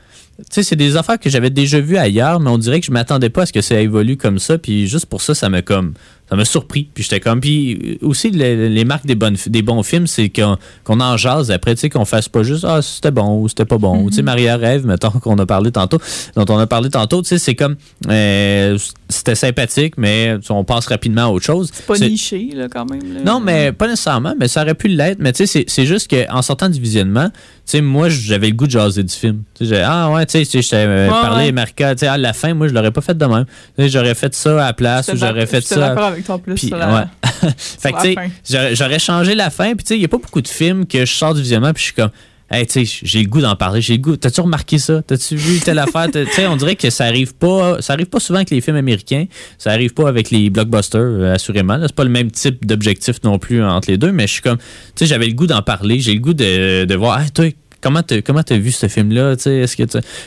[0.50, 3.30] sais, c'est des affaires que j'avais déjà vues ailleurs, mais on dirait que je m'attendais
[3.30, 4.58] pas à ce que ça évolue comme ça.
[4.58, 5.94] Puis juste pour ça, ça m'a comme.
[6.32, 6.88] Ça m'a surpris.
[6.94, 7.42] Puis j'étais comme.
[7.42, 11.76] Puis aussi, les, les marques des, bonnes, des bons films, c'est qu'on en jase après,
[11.76, 14.04] tu sais, qu'on fasse pas juste Ah, c'était bon ou c'était pas bon.
[14.04, 15.98] Ou, Tu sais, Maria Rêve, mettons, qu'on a parlé tantôt,
[16.38, 17.76] dont on a parlé tantôt, tu sais, c'est comme.
[18.10, 18.78] euh,
[19.10, 21.70] c'était sympathique, mais on passe rapidement à autre chose.
[21.74, 23.14] C'est pas niché, là, quand même.
[23.14, 23.20] là.
[23.26, 25.18] non, mais pas nécessairement, mais ça aurait pu l'être.
[25.20, 28.68] Mais tu sais, c'est- juste qu'en sortant du visionnement, tu sais, moi, j'avais le goût
[28.68, 29.44] de jaser du film.
[29.56, 31.52] Tu sais, j'ai- ah ouais, tu sais, tu sais, je t'avais euh, Ouais, parlé, ouais.
[31.52, 33.44] Marca, tu sais, à la fin, moi, je l'aurais pas fait de même.
[33.78, 35.94] Tu sais, J'aurais fait ça à la place ou j'aurais fait ça.
[36.30, 36.56] En plus.
[36.56, 37.04] Puis, sur la- ouais.
[37.58, 39.74] fait que, tu sais, j'aurais- changé la fin.
[39.76, 41.74] Puis, tu sais, il n'y a pas beaucoup de films que je sors du visionnement,
[41.74, 42.12] puis je suis comme,
[42.52, 43.82] hey, tu sais, j'ai le goût d'en parler.
[43.82, 44.16] J'ai le goût.
[44.18, 45.02] T'as-tu remarqué ça?
[45.02, 46.08] T'as-tu vu telle affaire?
[46.12, 48.60] T'as- Tu sais, on dirait que ça arrive pas, ça arrive pas souvent avec les
[48.62, 49.26] films américains.
[49.58, 51.78] Ça arrive pas avec les blockbusters, euh, assurément.
[51.82, 54.58] C'est pas le même type d'objectif non plus entre les deux, mais je suis comme,
[54.58, 54.64] tu
[54.98, 56.00] sais, j'avais le goût d'en parler.
[56.02, 57.46] J'ai le goût de, de voir, hey, toi,
[57.82, 59.82] Comment t'as comment t'as vu ce film-là, est-ce que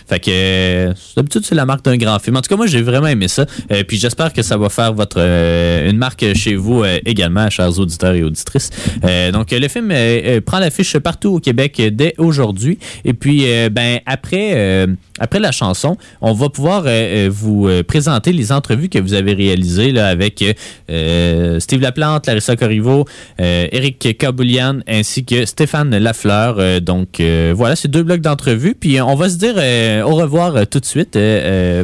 [0.07, 2.37] fait que euh, d'habitude c'est la marque d'un grand film.
[2.37, 3.47] En tout cas, moi j'ai vraiment aimé ça.
[3.71, 7.79] Euh, puis j'espère que ça va faire votre euh, une marque chez vous également, chers
[7.79, 8.71] auditeurs et auditrices.
[9.33, 9.93] Donc le film
[10.45, 12.79] prend l'affiche partout au Québec dès aujourd'hui.
[13.05, 14.87] Et puis ben après
[15.19, 16.85] après la chanson, on va pouvoir
[17.29, 20.45] vous présenter les entrevues que vous avez réalisées là, avec
[21.59, 23.07] Steve Laplante, Larissa Corriveau,
[23.39, 26.81] Eric Kaboulian ainsi que Stéphane Lafleur.
[26.81, 28.75] Donc euh, voilà, c'est deux blocs d'entrevues.
[28.75, 31.19] Puis euh, on va se dire euh, au revoir tout de suite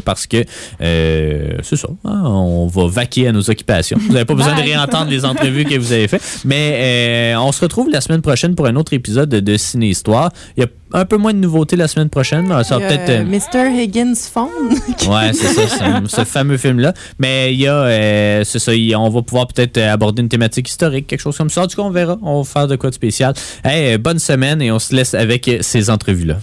[0.05, 0.45] parce que
[0.79, 3.99] c'est ça, hein, on va vaquer à nos occupations.
[4.01, 6.23] Vous n'avez pas besoin de réentendre les entrevues que vous avez faites.
[6.45, 10.31] Mais on se retrouve la semaine prochaine pour un autre épisode de, de Ciné Histoire.
[10.57, 12.47] Il y a un peu moins de nouveautés la semaine prochaine.
[12.49, 13.09] mais Ça peut-être.
[13.11, 13.81] euh, Mr.
[13.83, 14.49] Higgins Phone.
[15.09, 15.63] Ouais, c'est ça,
[16.07, 16.93] ce, ce fameux film-là.
[17.19, 20.69] Mais il y a, euh, c'est ça, on va pouvoir peut-être euh, aborder une thématique
[20.69, 21.63] historique, quelque chose comme ça.
[21.63, 22.17] En tout cas, on verra.
[22.23, 23.35] On va faire de quoi de spécial.
[23.65, 26.37] Hey, bonne semaine et on se laisse avec ces entrevues-là.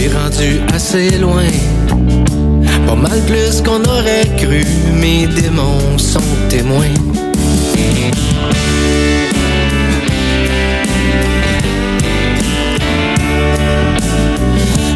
[0.00, 1.50] Suis rendu assez loin.
[2.86, 6.94] Pas mal plus qu'on aurait cru, mes démons sont témoins.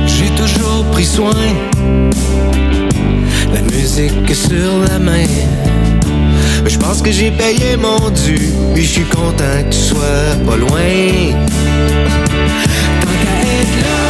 [0.06, 1.44] J'ai toujours pris soin,
[3.52, 5.26] la musique sur la main.
[6.66, 8.38] Je pense que j'ai payé mon dû,
[8.74, 10.94] puis je suis content que tu sois pas loin.
[13.02, 14.03] Tant qu'à être là,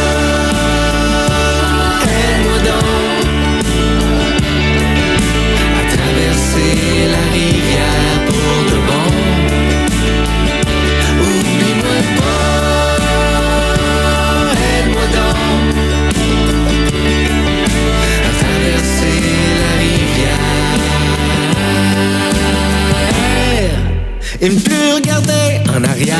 [24.45, 26.17] et me plus regarder en arrière.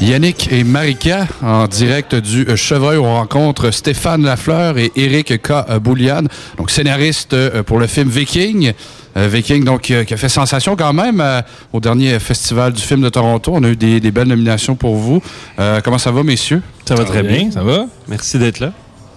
[0.00, 5.78] Yannick et Marika en direct du euh, Chevreuil on rencontre Stéphane Lafleur et Eric K.
[5.80, 6.22] Boulian,
[6.56, 8.72] donc scénariste euh, pour le film Viking.
[9.16, 11.42] Euh, Viking, donc, qui a fait sensation quand même euh,
[11.72, 13.52] au dernier festival du film de Toronto.
[13.54, 15.20] On a eu des, des belles nominations pour vous.
[15.58, 16.62] Euh, comment ça va, messieurs?
[16.86, 17.86] Ça va très bien, ça va?
[18.08, 18.72] Merci d'être là.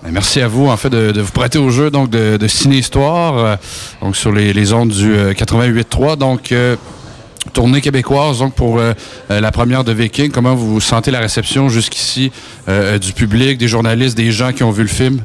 [0.05, 3.37] Ben, Merci à vous, en fait, de, vous prêter au jeu donc de, de Ciné-Histoire,
[4.03, 6.15] euh, sur les, ondes du euh, 88.3.
[6.17, 6.75] Donc, euh,
[7.53, 8.93] tournée québécoise, donc pour euh,
[9.31, 10.29] euh, la première de Viking.
[10.29, 12.31] Comment vous sentez la réception jusqu'ici
[13.01, 15.21] du public, des journalistes, des gens qui ont vu le film?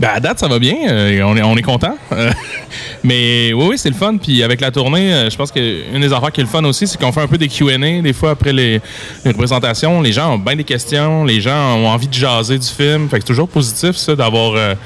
[0.00, 0.76] Ben, à date, ça va bien.
[0.88, 1.96] euh, on est, on est content.
[2.12, 2.30] Euh,
[3.04, 4.16] mais oui, oui, c'est le fun.
[4.16, 6.86] Puis avec la tournée, euh, je pense qu'une des affaires qui est le fun aussi,
[6.86, 8.80] c'est qu'on fait un peu des Q&A des fois après les,
[9.24, 10.00] les représentations.
[10.00, 11.24] Les gens ont bien des questions.
[11.24, 13.08] Les gens ont envie de jaser du film.
[13.08, 14.76] Fait que c'est toujours positif, ça, d'avoir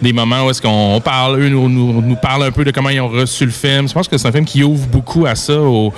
[0.00, 2.88] des moments où est-ce qu'on on parle, eux nous, nous, parlent un peu de comment
[2.88, 3.88] ils ont reçu le film.
[3.88, 5.92] Je pense que c'est un film qui ouvre beaucoup à ça, aux,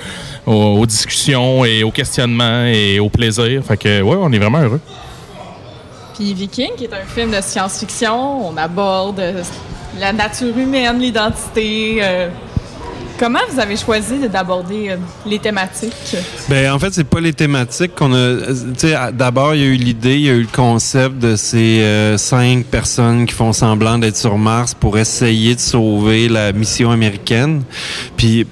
[0.45, 3.61] aux- aux discussions et aux questionnements et au plaisir.
[3.65, 4.81] Fait que, ouais, on est vraiment heureux.
[6.15, 9.43] Puis Viking, qui est un film de science-fiction, on aborde euh,
[9.99, 12.29] la nature humaine, l'identité, euh,
[13.17, 16.17] Comment vous avez choisi de- d'aborder euh, les thématiques?
[16.49, 19.11] Ben, en fait, c'est pas les thématiques qu'on a.
[19.13, 22.65] d'abord, il y a eu l'idée, il y a eu le concept de ces cinq
[22.65, 27.63] personnes qui font semblant d'être sur Mars pour essayer de sauver la mission américaine.
[28.17, 28.45] Puis,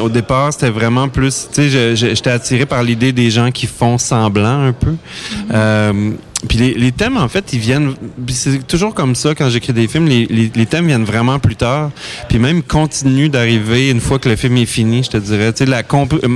[0.00, 1.48] au départ, c'était vraiment plus.
[1.52, 4.94] Tu sais, j'étais attiré par l'idée des gens qui font semblant un peu.
[5.52, 6.12] Euh,
[6.46, 7.94] puis les, les thèmes, en fait, ils viennent.
[8.28, 10.06] C'est toujours comme ça quand j'écris des films.
[10.06, 11.90] Les, les, les thèmes viennent vraiment plus tard.
[12.28, 15.52] Puis même continuent d'arriver une fois que le film est fini, je te dirais.
[15.52, 15.82] Tu sais, la,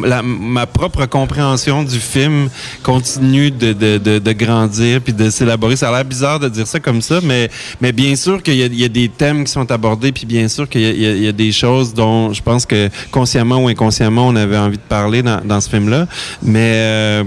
[0.04, 2.48] la- ma propre compréhension du film
[2.82, 5.76] continue de, de, de, de grandir puis de s'élaborer.
[5.76, 7.48] Ça a l'air bizarre de dire ça comme ça, mais,
[7.80, 10.68] mais bien sûr qu'il y, y a des thèmes qui sont abordés, puis bien sûr
[10.68, 14.58] qu'il y, y a des choses dont je pense que consciemment ou inconsciemment, on avait
[14.58, 16.08] envie de parler dans, dans ce film-là.
[16.42, 16.72] Mais.
[16.74, 17.24] euh,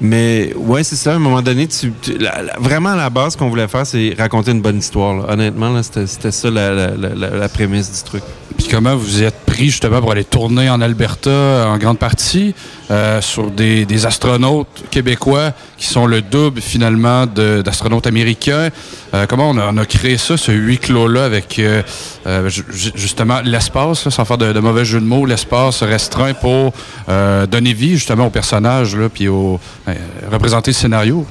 [0.00, 1.12] mais ouais, c'est ça.
[1.12, 3.68] À un moment donné, tu, tu- la- la- vraiment à la base, ce qu'on voulait
[3.68, 5.28] faire, c'est raconter une bonne histoire.
[5.28, 8.22] Honnêtement, là, c'était, ça la prémisse du truc.
[8.56, 12.54] Puis comment vous êtes pris justement pour aller tourner en Alberta en grande partie
[12.90, 18.70] euh, sur des, des astronautes québécois qui sont le double finalement d'astronautes américains?
[19.14, 21.82] Euh, comment on a, on a créé ça, ce huis clos-là avec euh,
[22.26, 26.34] euh, ju- ju- justement l'espace, sans faire de, de mauvais jeu de mots, l'espace restreint
[26.34, 26.72] pour
[27.08, 29.94] euh, donner vie justement aux personnages là, puis au, euh,
[30.32, 31.26] représenter le scénario?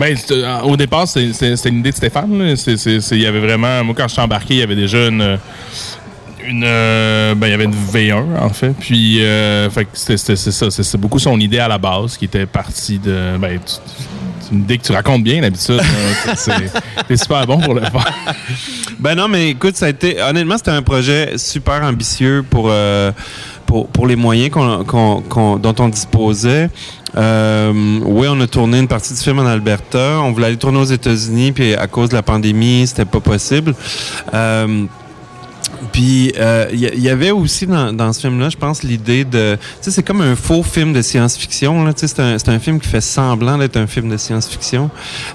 [0.00, 2.56] Ben, euh, au départ, c'était une idée de Stéphane.
[3.12, 3.84] Il y avait vraiment.
[3.84, 5.38] Moi, quand je suis embarqué, il y avait déjà une.
[6.48, 8.72] une euh, ben, il y avait une V1, en fait.
[8.80, 10.70] Puis, euh, fait c'est ça.
[10.70, 13.36] C'est beaucoup son idée à la base qui était partie de.
[13.38, 13.74] Ben, tu-
[14.52, 15.80] une idée que tu racontes bien d'habitude.
[16.34, 18.12] C'est- super bon pour le faire.
[18.98, 20.20] Ben non, mais écoute, ça a été.
[20.20, 23.12] Honnêtement, c'était un projet super ambitieux pour, euh,
[23.66, 26.68] pour, pour les moyens qu'on, dont on disposait.
[27.16, 30.20] Euh, oui, on a tourné une partie du film en Alberta.
[30.22, 33.74] On voulait aller tourner aux États-Unis, puis à cause de la pandémie, c'était pas possible.
[34.34, 34.86] Euh,
[35.92, 39.66] puis euh, il y, y avait aussi dans, ce film-là, je pense, l'idée de, tu
[39.82, 41.92] sais, c'est comme un faux film de science-fiction.
[41.96, 44.90] C'est un, film qui fait semblant d'être un film de science-fiction.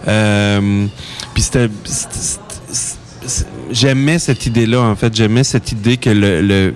[0.08, 0.86] Euh,
[1.34, 1.44] puis
[3.72, 4.82] j'aimais cette idée-là.
[4.82, 6.74] En fait, j'aimais cette idée que le,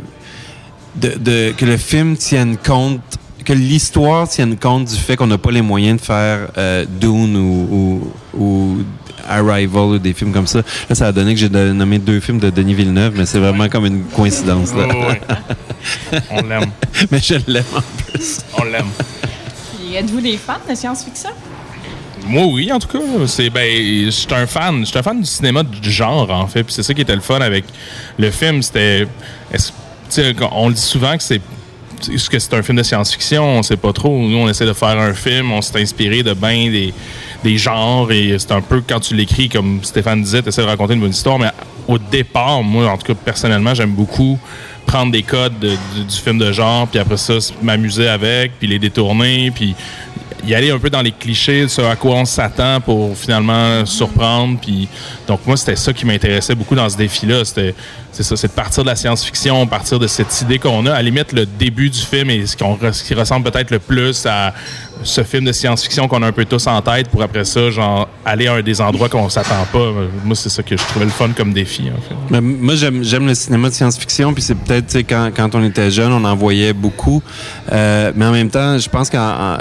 [0.99, 3.01] que le film tienne compte
[3.49, 7.35] que l'histoire tienne compte du fait qu'on n'a pas les moyens de faire euh, Dune
[7.35, 8.77] ou, ou, ou
[9.27, 10.59] Arrival ou des films comme ça.
[10.87, 13.39] Là, ça a donné que j'ai de- nommé deux films de Denis Villeneuve, mais c'est
[13.39, 14.73] vraiment comme une coïncidence.
[14.75, 14.87] Là.
[14.87, 15.21] Ouais.
[16.31, 16.69] On l'aime.
[17.11, 17.81] mais je l'aime en
[18.11, 18.39] plus.
[18.57, 18.87] On l'aime.
[19.95, 21.31] Êtes-vous des fans de science-fiction?
[22.27, 22.99] Moi, oui, en tout cas.
[23.25, 23.65] C'est ben,
[24.05, 24.81] je suis un fan.
[24.81, 26.63] Je suis un fan du cinéma du genre, en fait.
[26.63, 27.65] Puis c'est ça qui était le fun avec
[28.19, 28.61] le film.
[28.61, 29.07] C'était,
[29.51, 29.69] est-ce-
[30.11, 31.41] tu sais, on le dit souvent que c'est
[32.11, 33.43] est-ce que c'est un film de science-fiction?
[33.43, 34.17] On sait pas trop.
[34.27, 35.51] Nous, on essaie de faire un film.
[35.51, 36.71] On s'est inspiré de bien
[37.43, 38.11] des, genres.
[38.11, 41.01] Et c'est un peu, quand tu l'écris, comme Stéphane disait, tu essaies de raconter une
[41.01, 41.39] bonne histoire.
[41.39, 41.49] Mais
[41.87, 44.39] au départ, moi, en tout cas, personnellement, j'aime beaucoup
[44.85, 48.79] prendre des codes de- du, film de genre, puis après ça, m'amuser avec, puis les
[48.79, 49.75] détourner, puis
[50.45, 53.85] y aller un peu dans les clichés de ce à quoi on s'attend pour finalement
[53.85, 54.59] surprendre.
[54.61, 54.87] Puis
[55.27, 57.45] donc moi c'était ça qui m'intéressait beaucoup dans ce défi-là.
[57.45, 57.75] C'était
[58.11, 60.91] c'est ça, c'est de partir de la science-fiction, partir de cette idée qu'on a.
[60.91, 62.55] À la limite le début du film et ce
[63.03, 64.53] qui ressemble peut-être le plus à
[65.03, 68.07] ce film de science-fiction qu'on a un peu tous en tête pour après ça genre
[68.25, 69.91] aller à un des endroits qu'on s'attend pas.
[70.23, 72.41] Moi c'est ça que je trouvais le fun comme défi en fait.
[72.41, 76.23] Moi, j'aime, le cinéma de science-fiction, puis c'est peut-être, quand, quand on était jeune, on
[76.23, 77.21] en voyait beaucoup.
[77.71, 79.17] Euh, mais en même temps, je pense que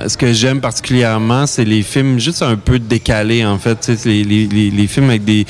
[0.06, 3.90] ce que j'aime particulièrement, c'est les films juste un peu décalés, en fait.
[4.04, 5.46] Les, films avec des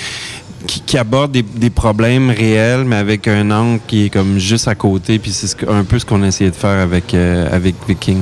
[0.66, 4.74] qui, qui abordent des, problèmes réels, mais avec un angle qui est comme juste à
[4.74, 5.18] côté.
[5.18, 8.18] Puis c'est un peu ce qu'on a essayé de faire avec, euh, avec Viking.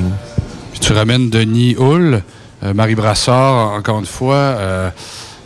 [0.81, 2.23] Tu ramènes Denis Hull,
[2.63, 4.35] euh, Marie Brassard, encore une fois.
[4.35, 4.91] euh,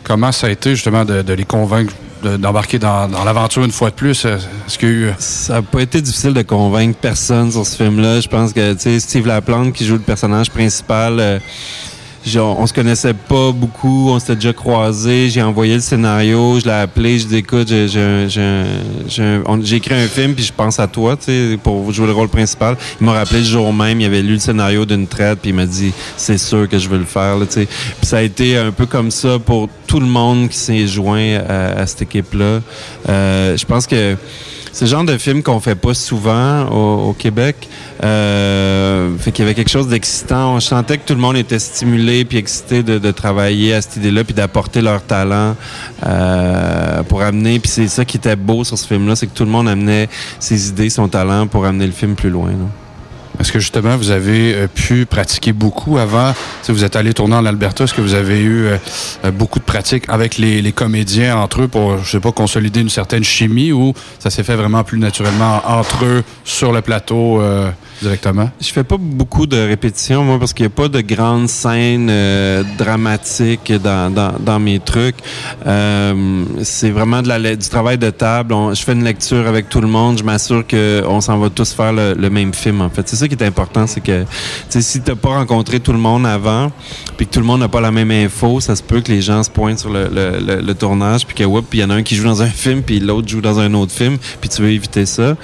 [0.03, 3.71] comment ça a été justement de, de les convaincre de- d'embarquer dans, dans l'aventure une
[3.71, 4.25] fois de plus?
[4.25, 5.13] Euh, Est-ce qu'il y a eu...
[5.17, 8.19] Ça n'a pas été difficile de convaincre personne sur ce film-là.
[8.19, 11.39] Je pense que, tu sais, Steve Laplante, qui joue le personnage principal, euh,
[12.37, 15.29] on se connaissait pas beaucoup, on s'était déjà croisés.
[15.29, 20.43] J'ai envoyé le scénario, je l'ai appelé, je dis écoute, j'ai- écrit un film, puis
[20.45, 22.77] je pense à toi, tu sais, pour jouer le rôle principal.
[22.99, 25.55] Il m'a rappelé le jour même, il avait lu le scénario d'une traite, puis il
[25.55, 27.65] m'a dit c'est sûr que je veux le faire, tu sais.
[27.65, 31.39] Puis ça a été un peu comme ça pour tout le monde qui s'est joint
[31.47, 32.59] à, à cette équipe-là.
[33.09, 34.15] Euh, je pense que
[34.73, 37.67] c'est le genre de film qu'on fait pas souvent au, au Québec.
[38.03, 40.59] Euh, fait qu'il y avait quelque chose d'excitant.
[40.59, 44.23] Je sentais que tout le monde était stimulé puis excité de, travailler à cette idée-là
[44.23, 45.55] puis d'apporter leur talent
[46.05, 47.59] euh, pour amener.
[47.59, 50.09] Puis c'est ça qui était beau sur ce film-là, c'est que tout le monde amenait
[50.39, 52.49] ses idées, son talent pour amener le film plus loin.
[52.49, 52.55] là.
[53.39, 56.33] Est-ce que justement vous avez euh, pu pratiquer beaucoup avant?
[56.63, 58.67] Si vous êtes allé tourner en Alberta, est-ce que vous avez eu
[59.33, 63.23] beaucoup de pratique avec les, comédiens entre eux pour, je sais pas, consolider une certaine
[63.23, 67.41] chimie ou ça s'est fait vraiment plus naturellement entre eux sur le plateau
[68.01, 68.49] directement?
[68.59, 72.09] Je fais pas beaucoup de répétitions, moi, parce qu'il n'y a pas de grandes scènes
[72.09, 75.17] euh, dramatiques dans, dans, dans mes trucs.
[75.65, 78.53] Euh, c'est vraiment de la, du travail de table.
[78.73, 80.17] Je fais une lecture avec tout le monde.
[80.17, 83.07] Je m'assure qu'on s'en va tous faire le, le même film, en fait.
[83.07, 84.25] C'est ça qui est important, c'est que
[84.69, 86.71] si tu pas rencontré tout le monde avant,
[87.17, 89.21] puis que tout le monde n'a pas la même info, ça se peut que les
[89.21, 91.89] gens se pointent sur le, le, le- tournage, puis que, whoop, puis il y en
[91.89, 94.49] a un qui joue dans un film, puis l'autre joue dans un autre film, puis
[94.49, 95.35] tu veux éviter ça.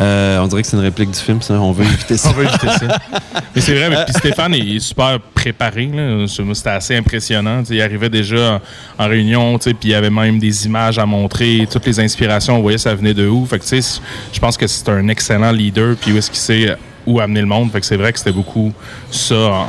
[0.00, 1.60] Euh, on dirait que c'est une réplique du film, ça.
[1.60, 2.30] On veut éviter ça.
[2.30, 2.98] On va éviter ça.
[3.54, 5.90] Mais c'est vrai, mais puis Stéphane est super préparé.
[6.54, 7.62] C'était assez impressionnant.
[7.68, 8.60] Il arrivait déjà
[8.98, 12.56] en, en réunion, puis il y avait même des images à montrer, toutes les inspirations,
[12.56, 13.44] on voyait ça venait de où.
[13.46, 16.76] Fait que, je pense que c'est un excellent leader, puis où est-ce qu'il sait
[17.06, 17.72] où amener le monde.
[17.72, 18.72] Fait que c'est vrai que c'était beaucoup
[19.10, 19.66] ça,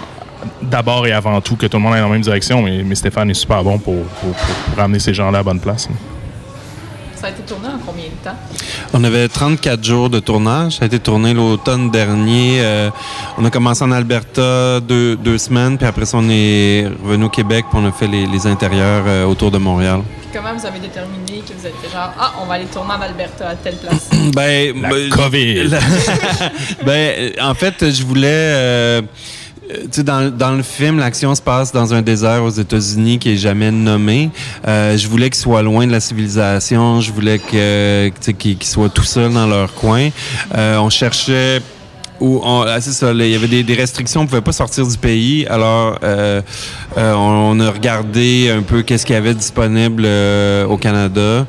[0.61, 2.95] d'abord et avant tout, que tout le monde aille dans la même direction, mais, mais
[2.95, 5.87] Stéphane est super bon pour, pour, pour- pour ramener ces gens-là à la bonne place.
[7.15, 8.35] Ça a été tourné en combien de temps?
[8.93, 10.73] On avait 34 jours de tournage.
[10.77, 12.57] Ça a été tourné l'automne dernier.
[12.59, 12.89] Euh,
[13.37, 17.29] on a commencé en Alberta deux, deux semaines, puis après ça, on est revenu au
[17.29, 20.01] Québec, puis on a fait les, les intérieurs euh, autour de Montréal.
[20.19, 23.01] Puis comment vous avez déterminé que vous êtes genre, ah, on va aller tourner en
[23.01, 24.09] Alberta à telle place?
[24.35, 25.63] Ben, La ben, COVID.
[25.69, 25.79] la-
[26.85, 28.27] ben, en fait, je voulais.
[28.29, 29.01] euh,
[29.91, 33.37] sais, dans, dans le film, l'action se passe dans un désert aux États-Unis qui est
[33.37, 34.29] jamais nommé.
[34.67, 37.01] Euh, je voulais qu'ils soient loin de la civilisation.
[37.01, 40.09] Je voulais que, sais, qu'ils soient tout seuls dans leur coin.
[40.55, 41.61] Euh, on cherchait
[42.21, 44.97] où on, ah, c'est ça, il y avait des, restrictions, on pouvait pas sortir du
[44.97, 45.45] pays.
[45.47, 46.41] Alors, euh,
[46.97, 51.47] euh, on, a regardé un peu qu'est-ce qu'il y avait disponible euh, au Canada.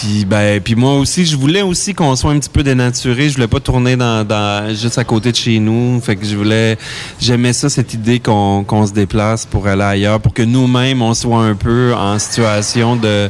[0.00, 3.28] Puis, ben, puis moi aussi, je voulais aussi qu'on soit un petit peu dénaturé.
[3.28, 6.00] Je voulais pas tourner dans, dans juste à côté de chez nous.
[6.00, 6.78] Fait que je voulais,
[7.20, 11.12] j'aimais ça cette idée qu'on qu'on se déplace pour aller ailleurs, pour que nous-mêmes on
[11.12, 13.28] soit un peu en situation de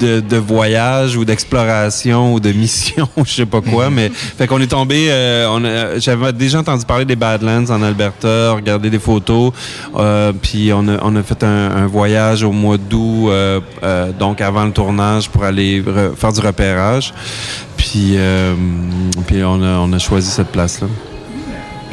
[0.00, 4.66] de, voyage ou d'exploration ou de mission, je sais pas quoi, mais fait qu'on est
[4.66, 5.08] tombé.
[5.10, 9.52] euh, J'avais déjà entendu parler des Badlands en Alberta, regardé des photos,
[9.96, 13.60] euh, puis on a, fait un, voyage au mois d'août, euh,
[14.18, 17.12] donc avant le tournage pour aller re- faire du repérage,
[17.76, 18.16] puis
[19.26, 20.88] puis on a, on a choisi cette place là.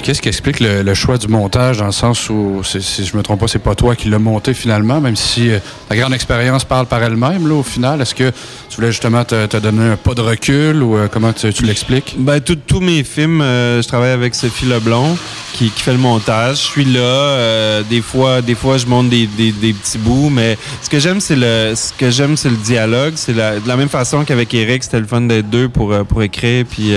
[0.01, 3.39] Qu'est-ce qui explique le, choix du montage dans le sens où, si je me trompe
[3.39, 6.85] pas, c'est pas toi qui l'as monté finalement, même si euh, ta grande expérience parle
[6.85, 8.01] par elle-même, là, au final?
[8.01, 8.31] Est-ce que
[8.69, 12.15] tu voulais justement te, donner un pas de recul ou euh, comment tu, l'expliques?
[12.17, 15.17] Ben, tous mes films, euh, je travaille avec Sophie Leblond
[15.53, 16.57] qui, qui fait le montage.
[16.57, 16.99] Je suis là.
[16.99, 21.35] euh, des fois, des fois, je monte des, petits bouts, mais ce que j'aime, c'est
[21.35, 23.13] le, ce que j'aime, c'est le dialogue.
[23.15, 26.65] C'est de la même façon qu'avec Eric, c'était le fun d'être deux pour pour écrire,
[26.69, 26.93] puis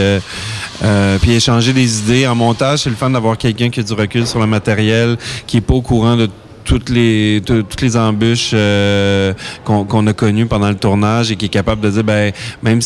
[1.20, 2.26] puis échanger des idées.
[2.26, 5.16] En montage, le fun d'avoir quelqu'un qui a du recul sur le matériel,
[5.46, 6.28] qui est pas au courant de
[6.64, 9.34] toutes les tout- toutes les embûches euh,
[9.64, 12.32] qu'on a connues pendant le tournage et qui est capable de dire ben
[12.62, 12.78] même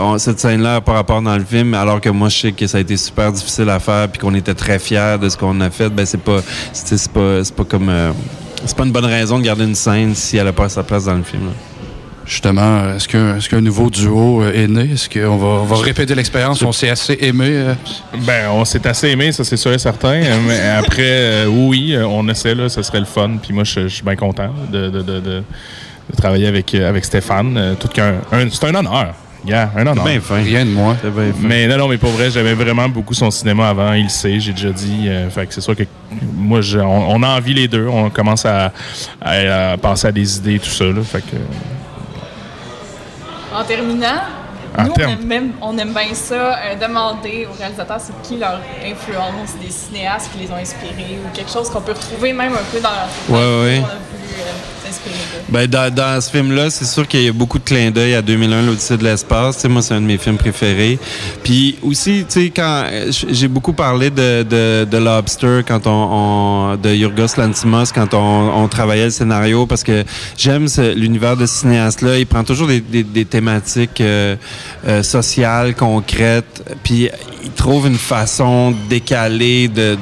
[0.00, 2.66] on- cette scène là pas rapport dans le film alors que moi je sais que
[2.66, 5.60] ça a été super difficile à faire puis qu'on était très fiers de ce qu'on
[5.60, 6.40] a fait ben c'est pas
[6.72, 8.10] c'est pas c'est pas comme euh,
[8.66, 11.04] c'est pas une bonne raison de garder une scène si elle a pas sa place
[11.04, 11.50] dans le film.
[12.26, 14.90] Justement, est-ce qu'un est nouveau duo euh, est né?
[14.94, 16.62] Est-ce qu'on va, on va répéter l'expérience?
[16.62, 17.48] On s'est assez aimé.
[17.50, 17.74] euh?
[18.26, 20.14] Ben, on s'est assez aimé, ça c'est sûr et certain.
[20.22, 23.32] Euh, Mais après, euh, oui, on essaie, là, ce serait le fun.
[23.42, 25.42] Puis moi, je suis bien content de, de, de, de-
[26.10, 27.76] de travailler avec, avec Stéphane.
[27.80, 28.14] Tout qu'un,
[28.50, 29.14] c'est un honneur.
[29.46, 30.04] Yeah, un honneur.
[30.22, 33.68] fin Rien de fin Mais non, non, mais pour vrai, j'aimais vraiment beaucoup son cinéma
[33.68, 33.92] avant.
[33.92, 35.04] Il le sait, j'ai déjà dit.
[35.08, 35.82] Euh, fait que c'est sûr que
[36.34, 37.86] moi, je- on, on a envie les deux.
[37.86, 38.72] On commence à,
[39.20, 40.84] à- à penser à des idées, tout ça.
[40.84, 41.36] Là, fait que,
[43.54, 44.20] En terminant,
[44.76, 48.20] En nous, on terme- aime, même, on aime bien ça, euh, demander aux réalisateurs c'est
[48.22, 52.32] qui leur influence, des cinéastes qui les ont inspirés ou quelque chose qu'on peut retrouver
[52.32, 53.82] même un peu dans leur Ouais, ouais.
[54.24, 54.74] Euh.
[55.48, 58.62] Ben, dans, ce film-là, c'est sûr qu'il y a beaucoup de clins d'œil à 2001,
[58.62, 59.56] l'Odyssée de l'espace.
[59.56, 60.98] Tu sais, moi, c'est un de mes films préférés.
[61.42, 67.36] Puis aussi, tu sais, quand j'ai beaucoup parlé de, de, Lobster, quand on, de Yorgos
[67.36, 70.04] Lantimos, quand on, travaillait le scénario, parce que
[70.36, 70.66] j'aime
[70.96, 72.18] l'univers de ce cinéaste-là.
[72.18, 74.36] Il prend toujours des, thématiques euh,
[74.86, 77.10] euh, sociales, concrètes, puis
[77.44, 79.96] il trouve une façon décalée de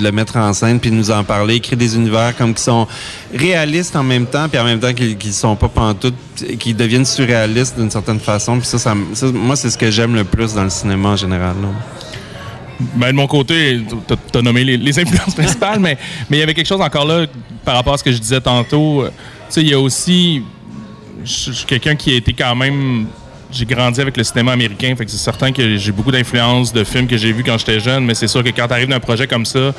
[0.00, 1.56] le mettre en scène, puis de nous en parler.
[1.56, 2.86] Il crée des univers comme qui sont
[3.34, 3.61] réalistes
[3.94, 6.14] en même temps, puis en même temps qu'ils qu'ils sont pas pantoute,
[6.58, 8.58] qui deviennent surréalistes d'une certaine façon.
[8.58, 8.94] Puis ça, ça,
[9.32, 11.54] moi, c'est ce que j'aime le plus dans le cinéma en général.
[12.94, 15.96] Ben, de mon côté, t'as- t'as nommé les, influences principales, mais
[16.30, 17.26] il y avait quelque chose encore là
[17.64, 19.04] par rapport à ce que je disais tantôt.
[19.06, 19.12] Tu
[19.48, 20.42] sais, il y a aussi.
[21.24, 23.06] Je suis quelqu'un qui a été quand même
[23.52, 26.82] j'ai grandi avec le cinéma américain, fait que c'est certain que j'ai beaucoup d'influence de
[26.84, 29.00] films que j'ai vus quand j'étais jeune, mais c'est sûr que quand tu arrives d'un
[29.00, 29.72] projet comme ça,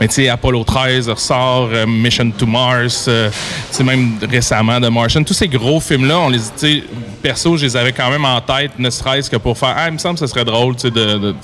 [0.00, 3.30] ben, tu sais, Apollo 13 ressort, euh, Mission to Mars, euh,
[3.84, 6.82] même récemment The Martian, tous ces gros films-là, on les, tu
[7.22, 9.94] perso, je les avais quand même en tête, ne serait-ce que pour faire, ah, il
[9.94, 11.34] me semble que ce serait drôle, tu sais, de-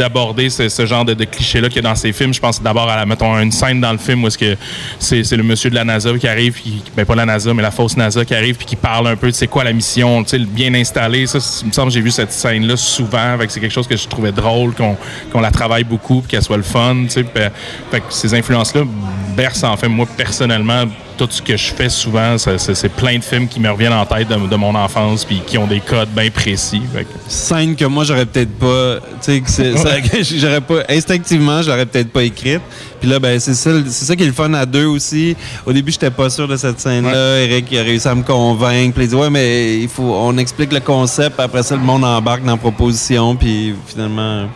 [0.00, 2.32] d'aborder ce, genre de, de clichés-là qu'il y a dans ces films.
[2.32, 4.56] Je pense d'abord à, mettons, une scène dans le film où est-ce que
[4.98, 6.56] c'est, c'est le monsieur de la NASA qui arrive,
[6.96, 9.26] ben pas la NASA, mais la fausse NASA qui arrive, puis qui parle un peu
[9.30, 11.26] de c'est quoi la mission, tu sais, bien installé.
[11.26, 13.96] Ça, il me semble que j'ai vu cette scène-là souvent, fait c'est quelque chose que
[13.96, 14.96] je trouvais drôle, qu'on,
[15.30, 17.24] qu'on la travaille beaucoup, puis qu'elle soit le fun, tu sais.
[17.24, 17.52] Fait-
[17.90, 18.82] fait que ces influences-là
[19.36, 20.84] bercent, en fait, moi, personnellement,
[21.20, 24.26] tout ce que je fais souvent, c'est, plein de films qui me reviennent en tête
[24.28, 26.80] de, de mon enfance, puis qui ont des codes bien précis.
[26.94, 29.00] Fait Scène que moi, j'aurais peut-être pas.
[29.22, 29.74] Tu sais,
[30.38, 30.82] j'aurais pas.
[30.88, 32.62] Instinctivement, j'aurais peut-être pas écrite.
[33.00, 35.36] Puis là, ben, c'est ça, c'est ça qui est le fun à deux aussi.
[35.66, 37.40] Au début, j'étais pas sûr de cette scène-là.
[37.40, 38.94] Eric, il a réussi à me convaincre.
[38.94, 41.38] Puis il dit, ouais, mais il faut, on explique le concept.
[41.38, 43.36] Après ça, le monde embarque dans la proposition.
[43.36, 44.46] Puis finalement.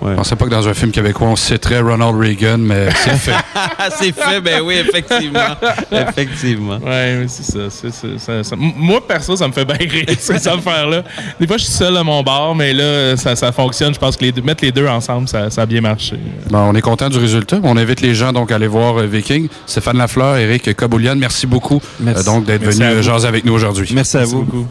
[0.00, 0.12] Ouais.
[0.12, 3.32] Je pensais pas que dans un film québécois, on citerait Ronald Reagan, mais c'est fait.
[3.54, 5.40] Ah, c'est fait, ben oui, effectivement.
[5.90, 6.78] effectivement.
[6.84, 7.58] Ouais, oui, c'est ça.
[7.68, 11.02] c'est- c'est- ça- ça- M- Moi, perso, ça me fait bien rire, cette affaire-là.
[11.40, 13.92] Des fois, je suis seul à mon bar, mais là, ça, ça fonctionne.
[13.92, 16.16] Je pense que les deux- mettre les deux ensemble, ça, ça a bien marché.
[16.48, 17.58] Bon, on est content du résultat.
[17.62, 19.48] On invite les gens donc à aller voir euh, Viking.
[19.66, 22.20] Stéphane Lafleur, Eric Caboulian, merci beaucoup Merci.
[22.20, 23.88] euh, donc d'être Merci venu euh, jaser avec nous aujourd'hui.
[23.94, 24.42] Merci à vous.
[24.42, 24.66] beaucoup.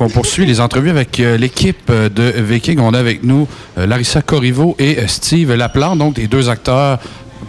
[0.00, 2.78] On poursuit les entrevues avec euh, l'équipe de Viking.
[2.78, 7.00] On a avec nous euh, Larissa Corriveau et euh, Steve Laplante, donc les deux acteurs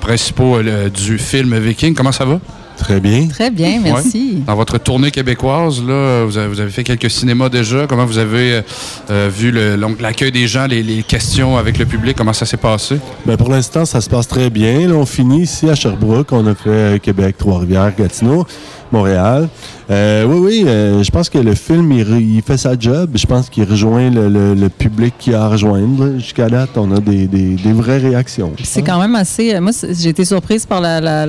[0.01, 0.57] principaux
[0.89, 1.93] du film Viking.
[1.93, 2.39] Comment ça va?
[2.79, 3.27] Très bien.
[3.27, 4.41] Très bien, merci.
[4.47, 7.85] Dans votre tournée québécoise, là, vous avez, vous avez fait quelques cinémas déjà.
[7.87, 8.61] Comment vous avez euh,
[9.11, 9.53] euh, vu
[9.99, 12.15] l'accueil des gens, les, les questions avec le public?
[12.17, 12.95] Comment ça s'est passé?
[13.25, 14.87] Ben, pour l'instant, ça se passe très bien.
[14.87, 16.31] Là, on finit ici à Sherbrooke.
[16.31, 18.47] On a fait euh, Québec, Trois-Rivières, Gatineau,
[18.91, 19.49] Montréal.
[19.91, 23.11] Euh, oui, oui, euh, je pense que le film, il, fait sa job.
[23.15, 26.05] Je pense qu'il rejoint le, le- le public qui a à rejoindre.
[26.05, 26.17] là.
[26.17, 28.53] Jusqu'à date, on a des, des- des vraies réactions.
[28.63, 29.59] C'est quand même assez.
[29.59, 31.27] Moi, j'ai été surprise par la- la-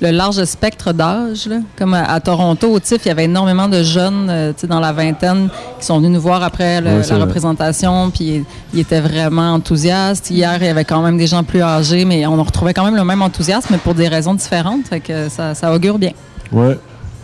[0.00, 1.46] le large spectre d'âge.
[1.46, 1.56] là.
[1.78, 4.66] Comme à, à Toronto, au TIFF, il y avait énormément de jeunes euh, tu sais,
[4.66, 5.48] dans la vingtaine
[5.78, 7.24] qui sont venus nous voir après le- Ouais, c'est la vrai.
[7.26, 8.10] représentation.
[8.10, 10.30] Puis ils étaient vraiment enthousiastes.
[10.30, 12.96] Hier, il y avait quand même des gens plus âgés, mais on retrouvait quand même
[12.96, 14.86] le même enthousiasme, mais pour des raisons différentes.
[14.88, 16.12] Fait que ça, ça augure bien.
[16.52, 16.78] Ouais,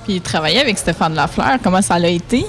[0.04, 2.44] Puis travailler avec Stéphane Lafleur, comment ça l'a été?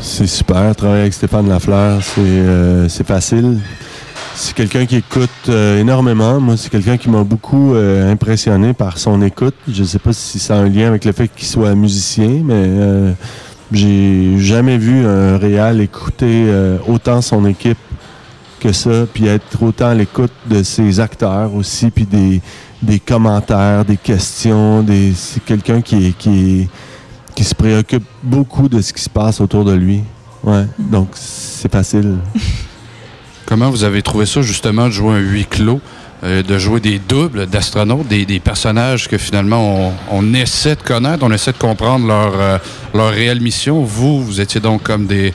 [0.00, 0.74] c'est super.
[0.74, 3.60] Travailler avec Stéphane Lafleur, c'est euh, c'est facile.
[4.34, 6.40] C'est quelqu'un qui écoute euh, énormément.
[6.40, 9.54] Moi, c'est quelqu'un qui m'a beaucoup euh, impressionné par son écoute.
[9.68, 12.40] Je ne sais pas si ça a un lien avec le fait qu'il soit musicien,
[12.42, 13.12] mais euh,
[13.70, 17.78] j'ai jamais vu un réal écouter euh, autant son équipe
[18.58, 22.40] que ça, puis être autant à l'écoute de ses acteurs aussi, puis des,
[22.80, 24.82] des commentaires, des questions.
[24.82, 29.74] Des, c'est quelqu'un qui, qui se préoccupe beaucoup de ce qui se passe autour de
[29.74, 30.02] lui.
[30.42, 32.16] Ouais, donc c'est facile.
[33.52, 35.82] Comment vous avez trouvé ça, justement, de jouer un huis clos,
[36.24, 41.30] euh, de jouer des doubles d'astronautes, des, personnages que finalement on, essaie de connaître, on
[41.30, 42.58] essaie de comprendre leur, euh,
[42.94, 43.82] leur réelle mission?
[43.82, 45.34] Vous, vous étiez donc comme des,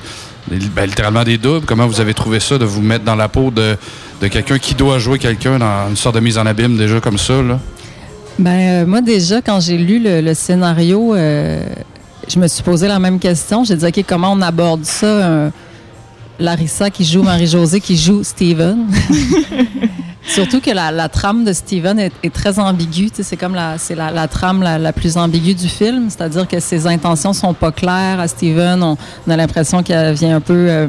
[0.50, 1.68] ben, littéralement des doubles.
[1.68, 3.78] Comment vous avez trouvé ça de vous mettre dans la peau de,
[4.20, 7.20] de quelqu'un qui doit jouer quelqu'un dans une sorte de mise en abîme déjà comme
[7.20, 7.40] ça?
[7.44, 7.60] Là?
[8.40, 13.20] Ben euh, moi déjà quand j'ai lu le, scénario, je me suis posé la même
[13.20, 13.64] question.
[13.64, 15.52] J'ai dit ok comment on aborde ça
[16.40, 18.88] Larissa qui joue Marie-Josée qui joue Steven.
[20.28, 23.10] Surtout que la, la trame de Steven est, est très ambiguë.
[23.22, 26.10] C'est comme la, c'est la, la trame la, la plus ambiguë du film.
[26.10, 28.84] C'est-à-dire que ses intentions sont pas claires à Steven.
[28.84, 30.88] On, on a l'impression qu'elle vient un peu euh,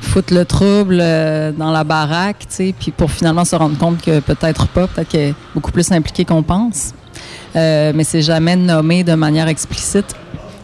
[0.00, 2.46] foutre le trouble euh, dans la baraque,
[2.78, 6.24] puis pour finalement se rendre compte que peut-être pas, peut-être qu'elle est beaucoup plus impliquée
[6.24, 6.92] qu'on pense.
[7.56, 10.14] Euh, mais c'est jamais nommé de manière explicite.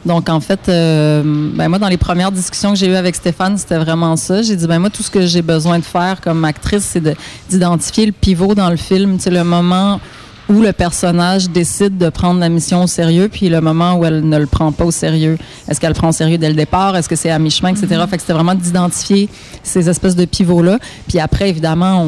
[0.07, 1.23] Donc, en fait, euh,
[1.55, 4.41] ben moi, dans les premières discussions que j'ai eues avec Stéphane, c'était vraiment ça.
[4.43, 7.15] J'ai dit, ben moi, tout ce que j'ai besoin de faire comme actrice, c'est de-
[7.51, 10.01] d'identifier le pivot dans le film, tu sais, le moment
[10.49, 14.27] où le personnage décide de prendre la mission au sérieux, puis le moment où elle
[14.27, 15.37] ne le prend pas au sérieux.
[15.69, 16.97] Est-ce qu'elle le prend au sérieux dès le départ?
[16.97, 17.87] Est-ce que c'est à mi-chemin, etc.?
[18.09, 19.29] Fait que c'était vraiment d'identifier
[19.63, 20.79] ces espèces de pivots-là.
[21.09, 22.03] Puis après, évidemment,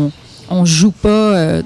[0.51, 1.09] on, on joue pas...
[1.09, 1.63] euh,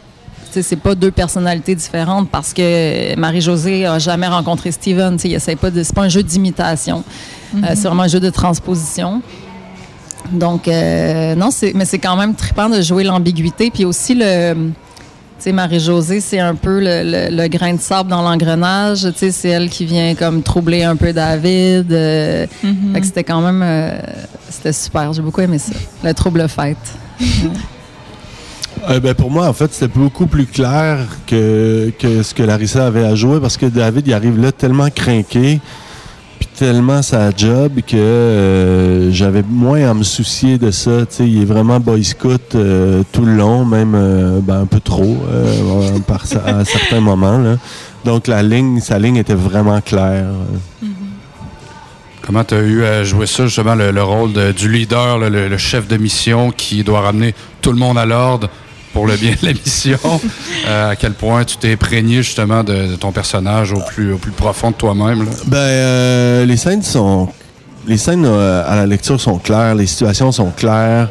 [0.56, 5.16] tu sais, c'est pas deux personnalités différentes parce que Marie-Josée a jamais rencontré Steven.
[5.18, 7.04] Tu sais, pas de, c'est pas un jeu d'imitation.
[7.56, 9.20] Euh, c'est vraiment un jeu de transposition.
[10.32, 13.70] Donc, euh, non, c'est, mais c'est quand même trippant de jouer l'ambiguïté.
[13.70, 14.72] Puis aussi, le, tu
[15.38, 19.02] sais, Marie-Josée, c'est un peu le, le- le grain de sable dans l'engrenage.
[19.12, 21.92] Tu sais, c'est elle qui vient comme troubler un peu David.
[21.92, 22.46] euh,
[22.94, 23.62] fait que c'était quand même,
[24.50, 25.12] c'était super.
[25.12, 25.72] J'ai beaucoup aimé ça.
[26.02, 26.76] Le trouble fête.
[28.88, 33.04] Euh, ben, pour moi, en fait, c'était beaucoup plus clair que, ce que Larissa avait
[33.04, 35.60] à jouer parce que David, il arrive là tellement craqué,
[36.38, 41.00] puis tellement sa job que euh, j'avais moins à me soucier de ça.
[41.18, 45.16] Il est vraiment boy scout euh, tout le long, même ben, un peu trop
[46.46, 47.56] à certains moments.
[48.04, 50.26] Donc, la ligne, sa ligne était vraiment claire.
[52.24, 55.48] Comment tu as eu à jouer ça, justement, le, le rôle du leader, le, le-
[55.48, 58.48] le chef de mission qui doit ramener tout le monde à l'ordre?
[58.96, 59.98] Pour le bien de la mission?
[60.68, 64.18] Euh, à quel point tu t'es imprégné, justement, de, de ton personnage au plus, au
[64.18, 65.24] plus profond de toi-même?
[65.46, 67.28] Ben, euh, les scènes sont.
[67.86, 71.08] Les scènes euh, à la lecture sont claires, les situations sont claires,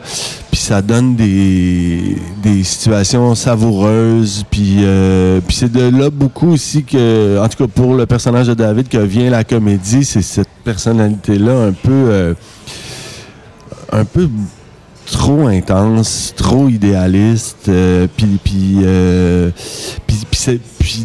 [0.52, 6.84] puis ça donne des, des situations savoureuses, puis euh, puis c'est de là beaucoup aussi
[6.84, 10.49] que, en tout cas pour le personnage de David, que vient la comédie, c'est cette
[10.66, 12.34] personnalité-là un peu, euh,
[13.94, 14.28] un peu
[15.11, 19.52] trop intense, trop idéaliste, euh, puis puis euh,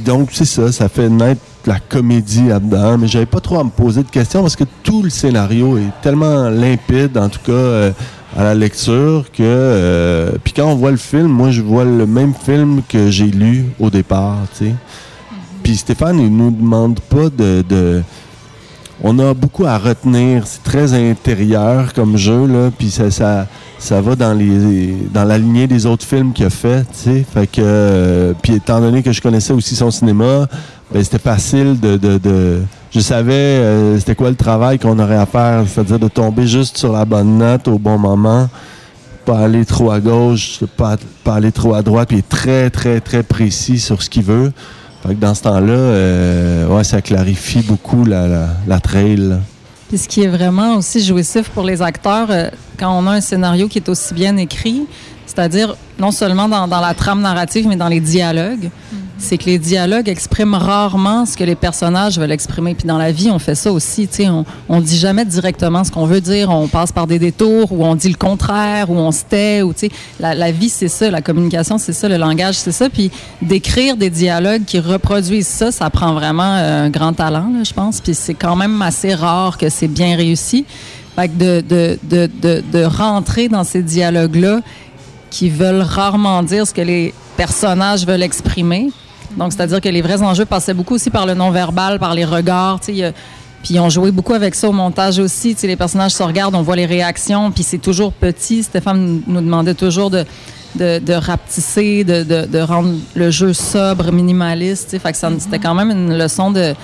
[0.04, 3.70] donc c'est ça, ça fait naître la comédie là-dedans, mais j'avais pas trop à me
[3.70, 7.92] poser de questions parce que tout le scénario est tellement limpide, en tout cas euh,
[8.36, 12.06] à la lecture, que euh, puis quand on voit le film, moi je vois le
[12.06, 14.74] même film que j'ai lu au départ, tu sais.
[15.62, 18.02] Puis Stéphane, il nous demande pas de,
[19.02, 20.46] on a beaucoup à retenir.
[20.46, 22.70] C'est très intérieur comme jeu, là.
[22.76, 23.46] Puis ça,
[23.80, 27.24] ça va dans les dans la lignée des autres films qu'il a fait, tu sais.
[27.32, 30.46] Fait que, euh, puis étant donné que je connaissais aussi son cinéma,
[30.92, 32.60] ben c'était facile de, de, de-
[32.92, 36.76] je savais euh, c'était quoi le travail qu'on aurait à faire, c'est-à-dire de tomber juste
[36.78, 38.48] sur la bonne note au bon moment,
[39.24, 43.00] pas aller trop à gauche, pas, pas aller trop à droite, puis est très très
[43.00, 44.52] très précis sur ce qu'il veut.
[45.06, 49.38] Fait que dans ce temps-là, euh, ouais, ça clarifie beaucoup la, la, la trail.
[49.90, 52.48] Puis ce qui est vraiment aussi jouissif pour les acteurs, euh,
[52.78, 54.86] quand on a un scénario qui est aussi bien écrit,
[55.26, 58.70] c'est-à-dire non seulement dans la trame narrative, mais dans les dialogues,
[59.20, 62.74] c'est que les dialogues expriment rarement ce que les personnages veulent exprimer.
[62.74, 64.08] Puis dans la vie, on fait ça aussi.
[64.08, 66.50] tu sais, On, on dit jamais directement ce qu'on veut dire.
[66.50, 69.62] On passe par des détours ou on dit le contraire ou on se tait.
[69.62, 71.10] Ou, tu sais, la, la vie, c'est ça.
[71.10, 72.08] La communication, c'est ça.
[72.08, 72.88] Le langage, c'est ça.
[72.88, 73.10] Puis
[73.42, 78.00] d'écrire des dialogues qui reproduisent ça, ça prend vraiment euh, un grand talent, je pense.
[78.00, 80.64] Puis c'est quand même assez rare que c'est bien réussi.
[81.16, 84.60] Fait que de, de, de, de rentrer dans ces dialogues-là
[85.30, 88.90] qui veulent rarement dire ce que les personnages veulent exprimer.
[89.36, 92.80] Donc, c'est-à-dire que les vrais enjeux passaient beaucoup aussi par le non-verbal, par les regards.
[93.62, 95.56] Puis on jouait beaucoup avec ça au montage aussi.
[95.62, 98.62] Les personnages se regardent, on voit les réactions, puis c'est toujours petit.
[98.62, 100.24] Stéphane nous demandait toujours de,
[100.76, 104.98] de, de rapetisser, de, de, de rendre le jeu sobre, minimaliste.
[104.98, 106.74] Fait que ça- c'était quand même une leçon de,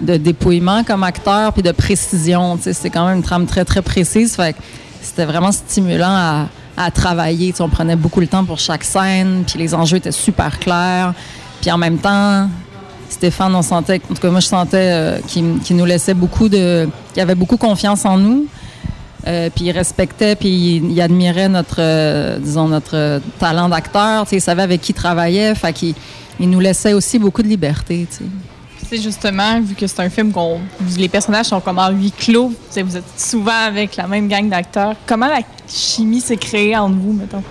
[0.00, 2.58] de dépouillement comme acteur, puis de précision.
[2.62, 4.36] C'est quand même une trame très, très précise.
[4.36, 4.58] Fait que
[5.02, 6.46] c'était vraiment stimulant à,
[6.76, 7.52] à travailler.
[7.58, 11.12] On prenait beaucoup le temps pour chaque scène, puis les enjeux étaient super clairs.
[11.60, 12.48] Puis en même temps,
[13.08, 16.88] Stéphane, on sentait, en tout cas moi je sentais euh, qu'il nous laissait beaucoup de,
[17.12, 18.46] qu'il avait beaucoup confiance en nous.
[19.26, 24.24] Euh, puis il respectait, puis il, il admirait notre, euh, disons notre talent d'acteur.
[24.24, 25.94] Tu sais, il savait avec qui il travaillait, fait qu'il
[26.38, 28.06] il nous laissait aussi beaucoup de liberté.
[28.10, 28.30] Tu sais.
[28.88, 30.58] C'est justement, vu que c'est un film qu'on.
[30.96, 34.26] Les personnages sont comme en huis clos, tu sais, vous êtes souvent avec la même
[34.26, 34.94] gang d'acteurs.
[35.06, 37.42] Comment la chimie s'est créée entre vous, mettons?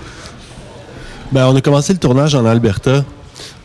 [1.31, 3.05] Ben, on a commencé le tournage en Alberta.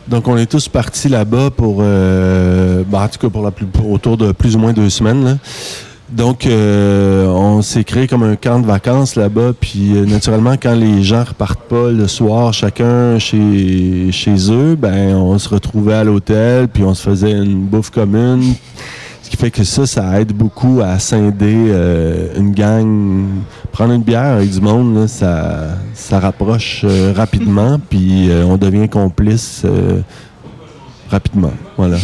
[0.07, 3.65] Donc, on est tous partis là-bas pour, euh, ben, en tout cas, pour la plus,
[3.65, 5.25] pour autour de plus ou moins deux semaines.
[5.25, 5.37] là.
[6.09, 9.53] Donc, euh, on s'est créé comme un camp de vacances là-bas.
[9.59, 15.15] Puis, euh, naturellement, quand les gens repartent pas le soir, chacun chez, chez eux, ben,
[15.15, 18.53] on se retrouvait à l'hôtel, puis on se faisait une bouffe commune.
[19.35, 23.25] Qui fait que ça, ça aide beaucoup à scinder euh, une gang.
[23.73, 28.55] Prendre une bière avec du monde, là, ça, ça rapproche euh, rapidement, puis euh, on
[28.55, 29.99] devient complice euh,
[31.09, 31.51] rapidement.
[31.75, 31.97] Voilà.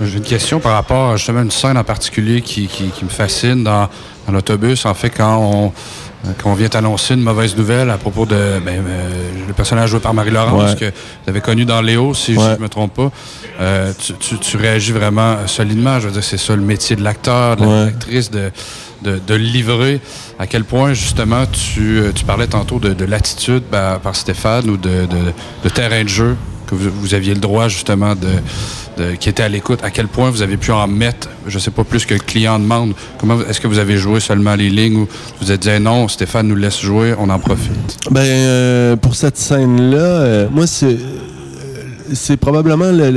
[0.00, 3.10] J'ai une question par rapport à justement une scène en particulier qui, qui- qui me
[3.10, 3.88] fascine dans,
[4.26, 4.84] dans l'autobus.
[4.86, 5.72] En fait, quand on,
[6.38, 8.34] quand on vient t'annoncer une mauvaise nouvelle à propos de
[8.64, 9.10] ben, euh,
[9.48, 10.76] le personnage joué par Marie-Laurence Ouais.
[10.76, 12.44] que tu avais connu dans Léo, si Ouais.
[12.44, 13.10] je ne me trompe pas,
[13.60, 15.98] euh, tu, tu- tu réagis vraiment solidement.
[15.98, 17.84] Je veux dire, c'est ça le métier de l'acteur, de Ouais.
[17.86, 18.50] l'actrice, de,
[19.02, 20.00] de, de le livrer.
[20.38, 24.68] À quel point, justement, tu, euh, tu parlais tantôt de, de l'attitude par, par Stéphane
[24.68, 25.32] ou de, de,
[25.64, 26.36] de terrain de jeu
[26.66, 28.28] que vous, vous aviez le droit, justement, de,
[29.18, 29.80] qui était à l'écoute.
[29.82, 32.58] À quel point vous avez pu en mettre, je sais pas, plus que le client
[32.58, 32.94] demande.
[33.18, 35.06] Comment Est-ce que vous avez joué seulement les lignes ou vous
[35.40, 37.98] vous êtes dit non, Stéphane nous laisse jouer, on en profite?
[38.10, 40.96] Ben, euh, pour cette scène-là, euh, moi, c'est.
[42.12, 43.10] C'est probablement le,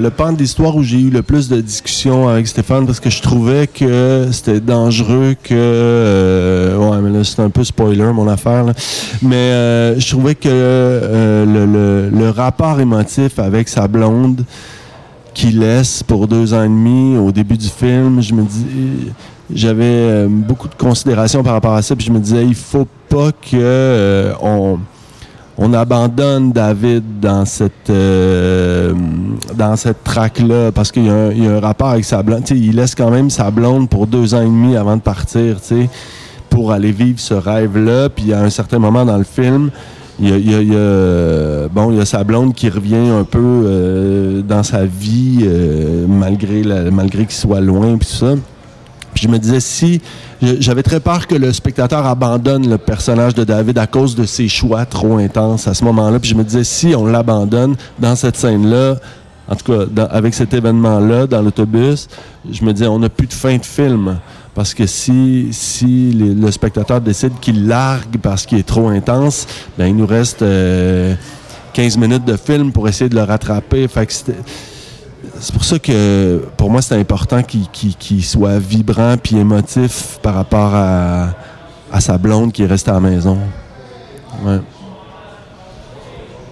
[0.00, 3.10] le, pan de l'histoire où j'ai eu le plus de discussions avec Stéphane parce que
[3.10, 5.54] je trouvais que c'était dangereux que.
[5.54, 7.24] euh, ouais, mais là.
[7.24, 8.64] C'est un peu spoiler, mon affaire.
[8.64, 8.72] là.
[9.22, 14.44] Mais euh, je trouvais que euh, le, rapport émotif avec sa blonde
[15.34, 19.12] qu'il laisse pour deux ans et demi au début du film, je me dis...
[19.50, 23.30] J'avais beaucoup de considération par rapport à ça, puis je me disais, il faut pas
[23.32, 24.78] que on
[25.58, 28.94] on abandonne David dans cette euh,
[29.56, 31.14] dans cette traque là parce qu'il y, a
[31.56, 32.48] un- rapport avec sa blonde.
[32.50, 35.66] Il laisse quand même sa blonde pour deux ans et demi avant de partir, tu
[35.82, 35.88] sais,
[36.48, 38.08] pour aller vivre ce rêve-là.
[38.08, 39.70] Puis à un certain moment dans le film,
[40.20, 44.62] il y a, bon, il y a sa blonde qui revient un peu euh, dans
[44.62, 46.62] sa vie euh, malgré
[46.92, 48.34] malgré qu'il soit loin puis tout ça.
[49.22, 50.00] Je me disais si
[50.40, 54.48] j'avais très peur que le spectateur abandonne le personnage de David à cause de ses
[54.48, 56.18] choix trop intenses à ce moment-là.
[56.20, 58.96] Puis je me disais si on l'abandonne dans cette scène-là,
[59.48, 62.08] en tout cas avec cet événement-là dans l'autobus,
[62.50, 64.18] je me disais on n'a plus de fin de film.
[64.54, 69.46] Parce que si, si le spectateur décide qu'il largue parce qu'il est trop intense,
[69.78, 71.14] ben il nous reste euh,
[71.74, 73.86] 15 minutes de film pour essayer de le rattraper.
[75.40, 80.74] C'est pour ça que pour moi c'est important qu'il soit vibrant puis émotif par rapport
[80.74, 81.30] à,
[82.00, 83.38] sa blonde qui est restée à la maison.
[84.44, 84.60] Ouais.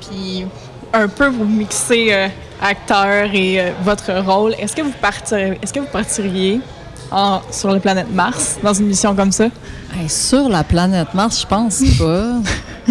[0.00, 0.46] Puis
[0.92, 2.28] un peu vous mixez euh,
[2.60, 4.54] acteur et euh, votre rôle.
[4.58, 6.60] Est-ce que vous partiriez, est-ce que vous partiriez
[7.50, 9.48] sur la planète Mars dans une mission comme ça?
[9.98, 12.34] Hey, sur la planète Mars, je pense pas.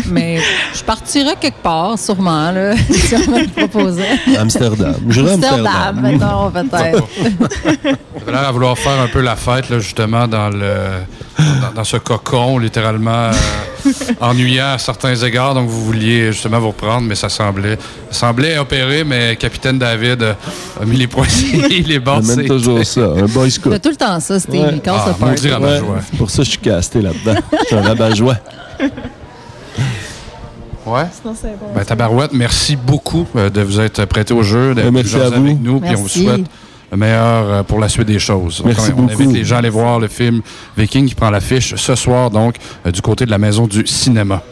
[0.07, 0.39] Mais
[0.73, 4.19] je partirais quelque part, sûrement, là, si on me le proposait.
[4.37, 4.95] Amsterdam.
[5.07, 6.17] Amsterdam, Amsterdam.
[6.19, 7.03] non, peut-être.
[8.25, 10.75] Vous l'air à vouloir faire un peu la fête, là, justement, dans le
[11.37, 13.91] dans, dans ce cocon, littéralement euh,
[14.21, 15.53] ennuyant à certains égards.
[15.53, 17.77] Donc, vous vouliez justement vous reprendre, mais ça semblait,
[18.09, 20.33] ça semblait opérer, mais Capitaine David euh,
[20.81, 21.27] a mis les points
[21.69, 22.21] les bords.
[22.23, 23.81] J'amène toujours ça, un boy C'est scout.
[23.81, 24.61] tout le temps ça, Steve.
[24.61, 24.81] Ouais.
[24.87, 25.13] Ah.
[25.21, 25.35] Ouais,
[26.09, 26.59] c'est pour ça que je suis
[27.01, 27.39] là-dedans.
[27.61, 28.35] Je suis un rabat-joie.
[30.85, 31.05] Ouais.
[31.19, 31.65] Sinon, c'est bon.
[31.75, 35.29] Ben, Tabarouette, merci beaucoup euh, de vous être prêté au jeu, d'être Euh, merci à
[35.29, 35.35] vous.
[35.45, 36.45] avec nous, puis on vous souhaite
[36.91, 38.57] le meilleur euh, pour la suite des choses.
[38.59, 40.41] Donc, Merci on, on invite les gens à aller voir le film
[40.77, 44.43] Viking qui prend l'affiche ce soir, donc, euh, du côté de la maison du cinéma.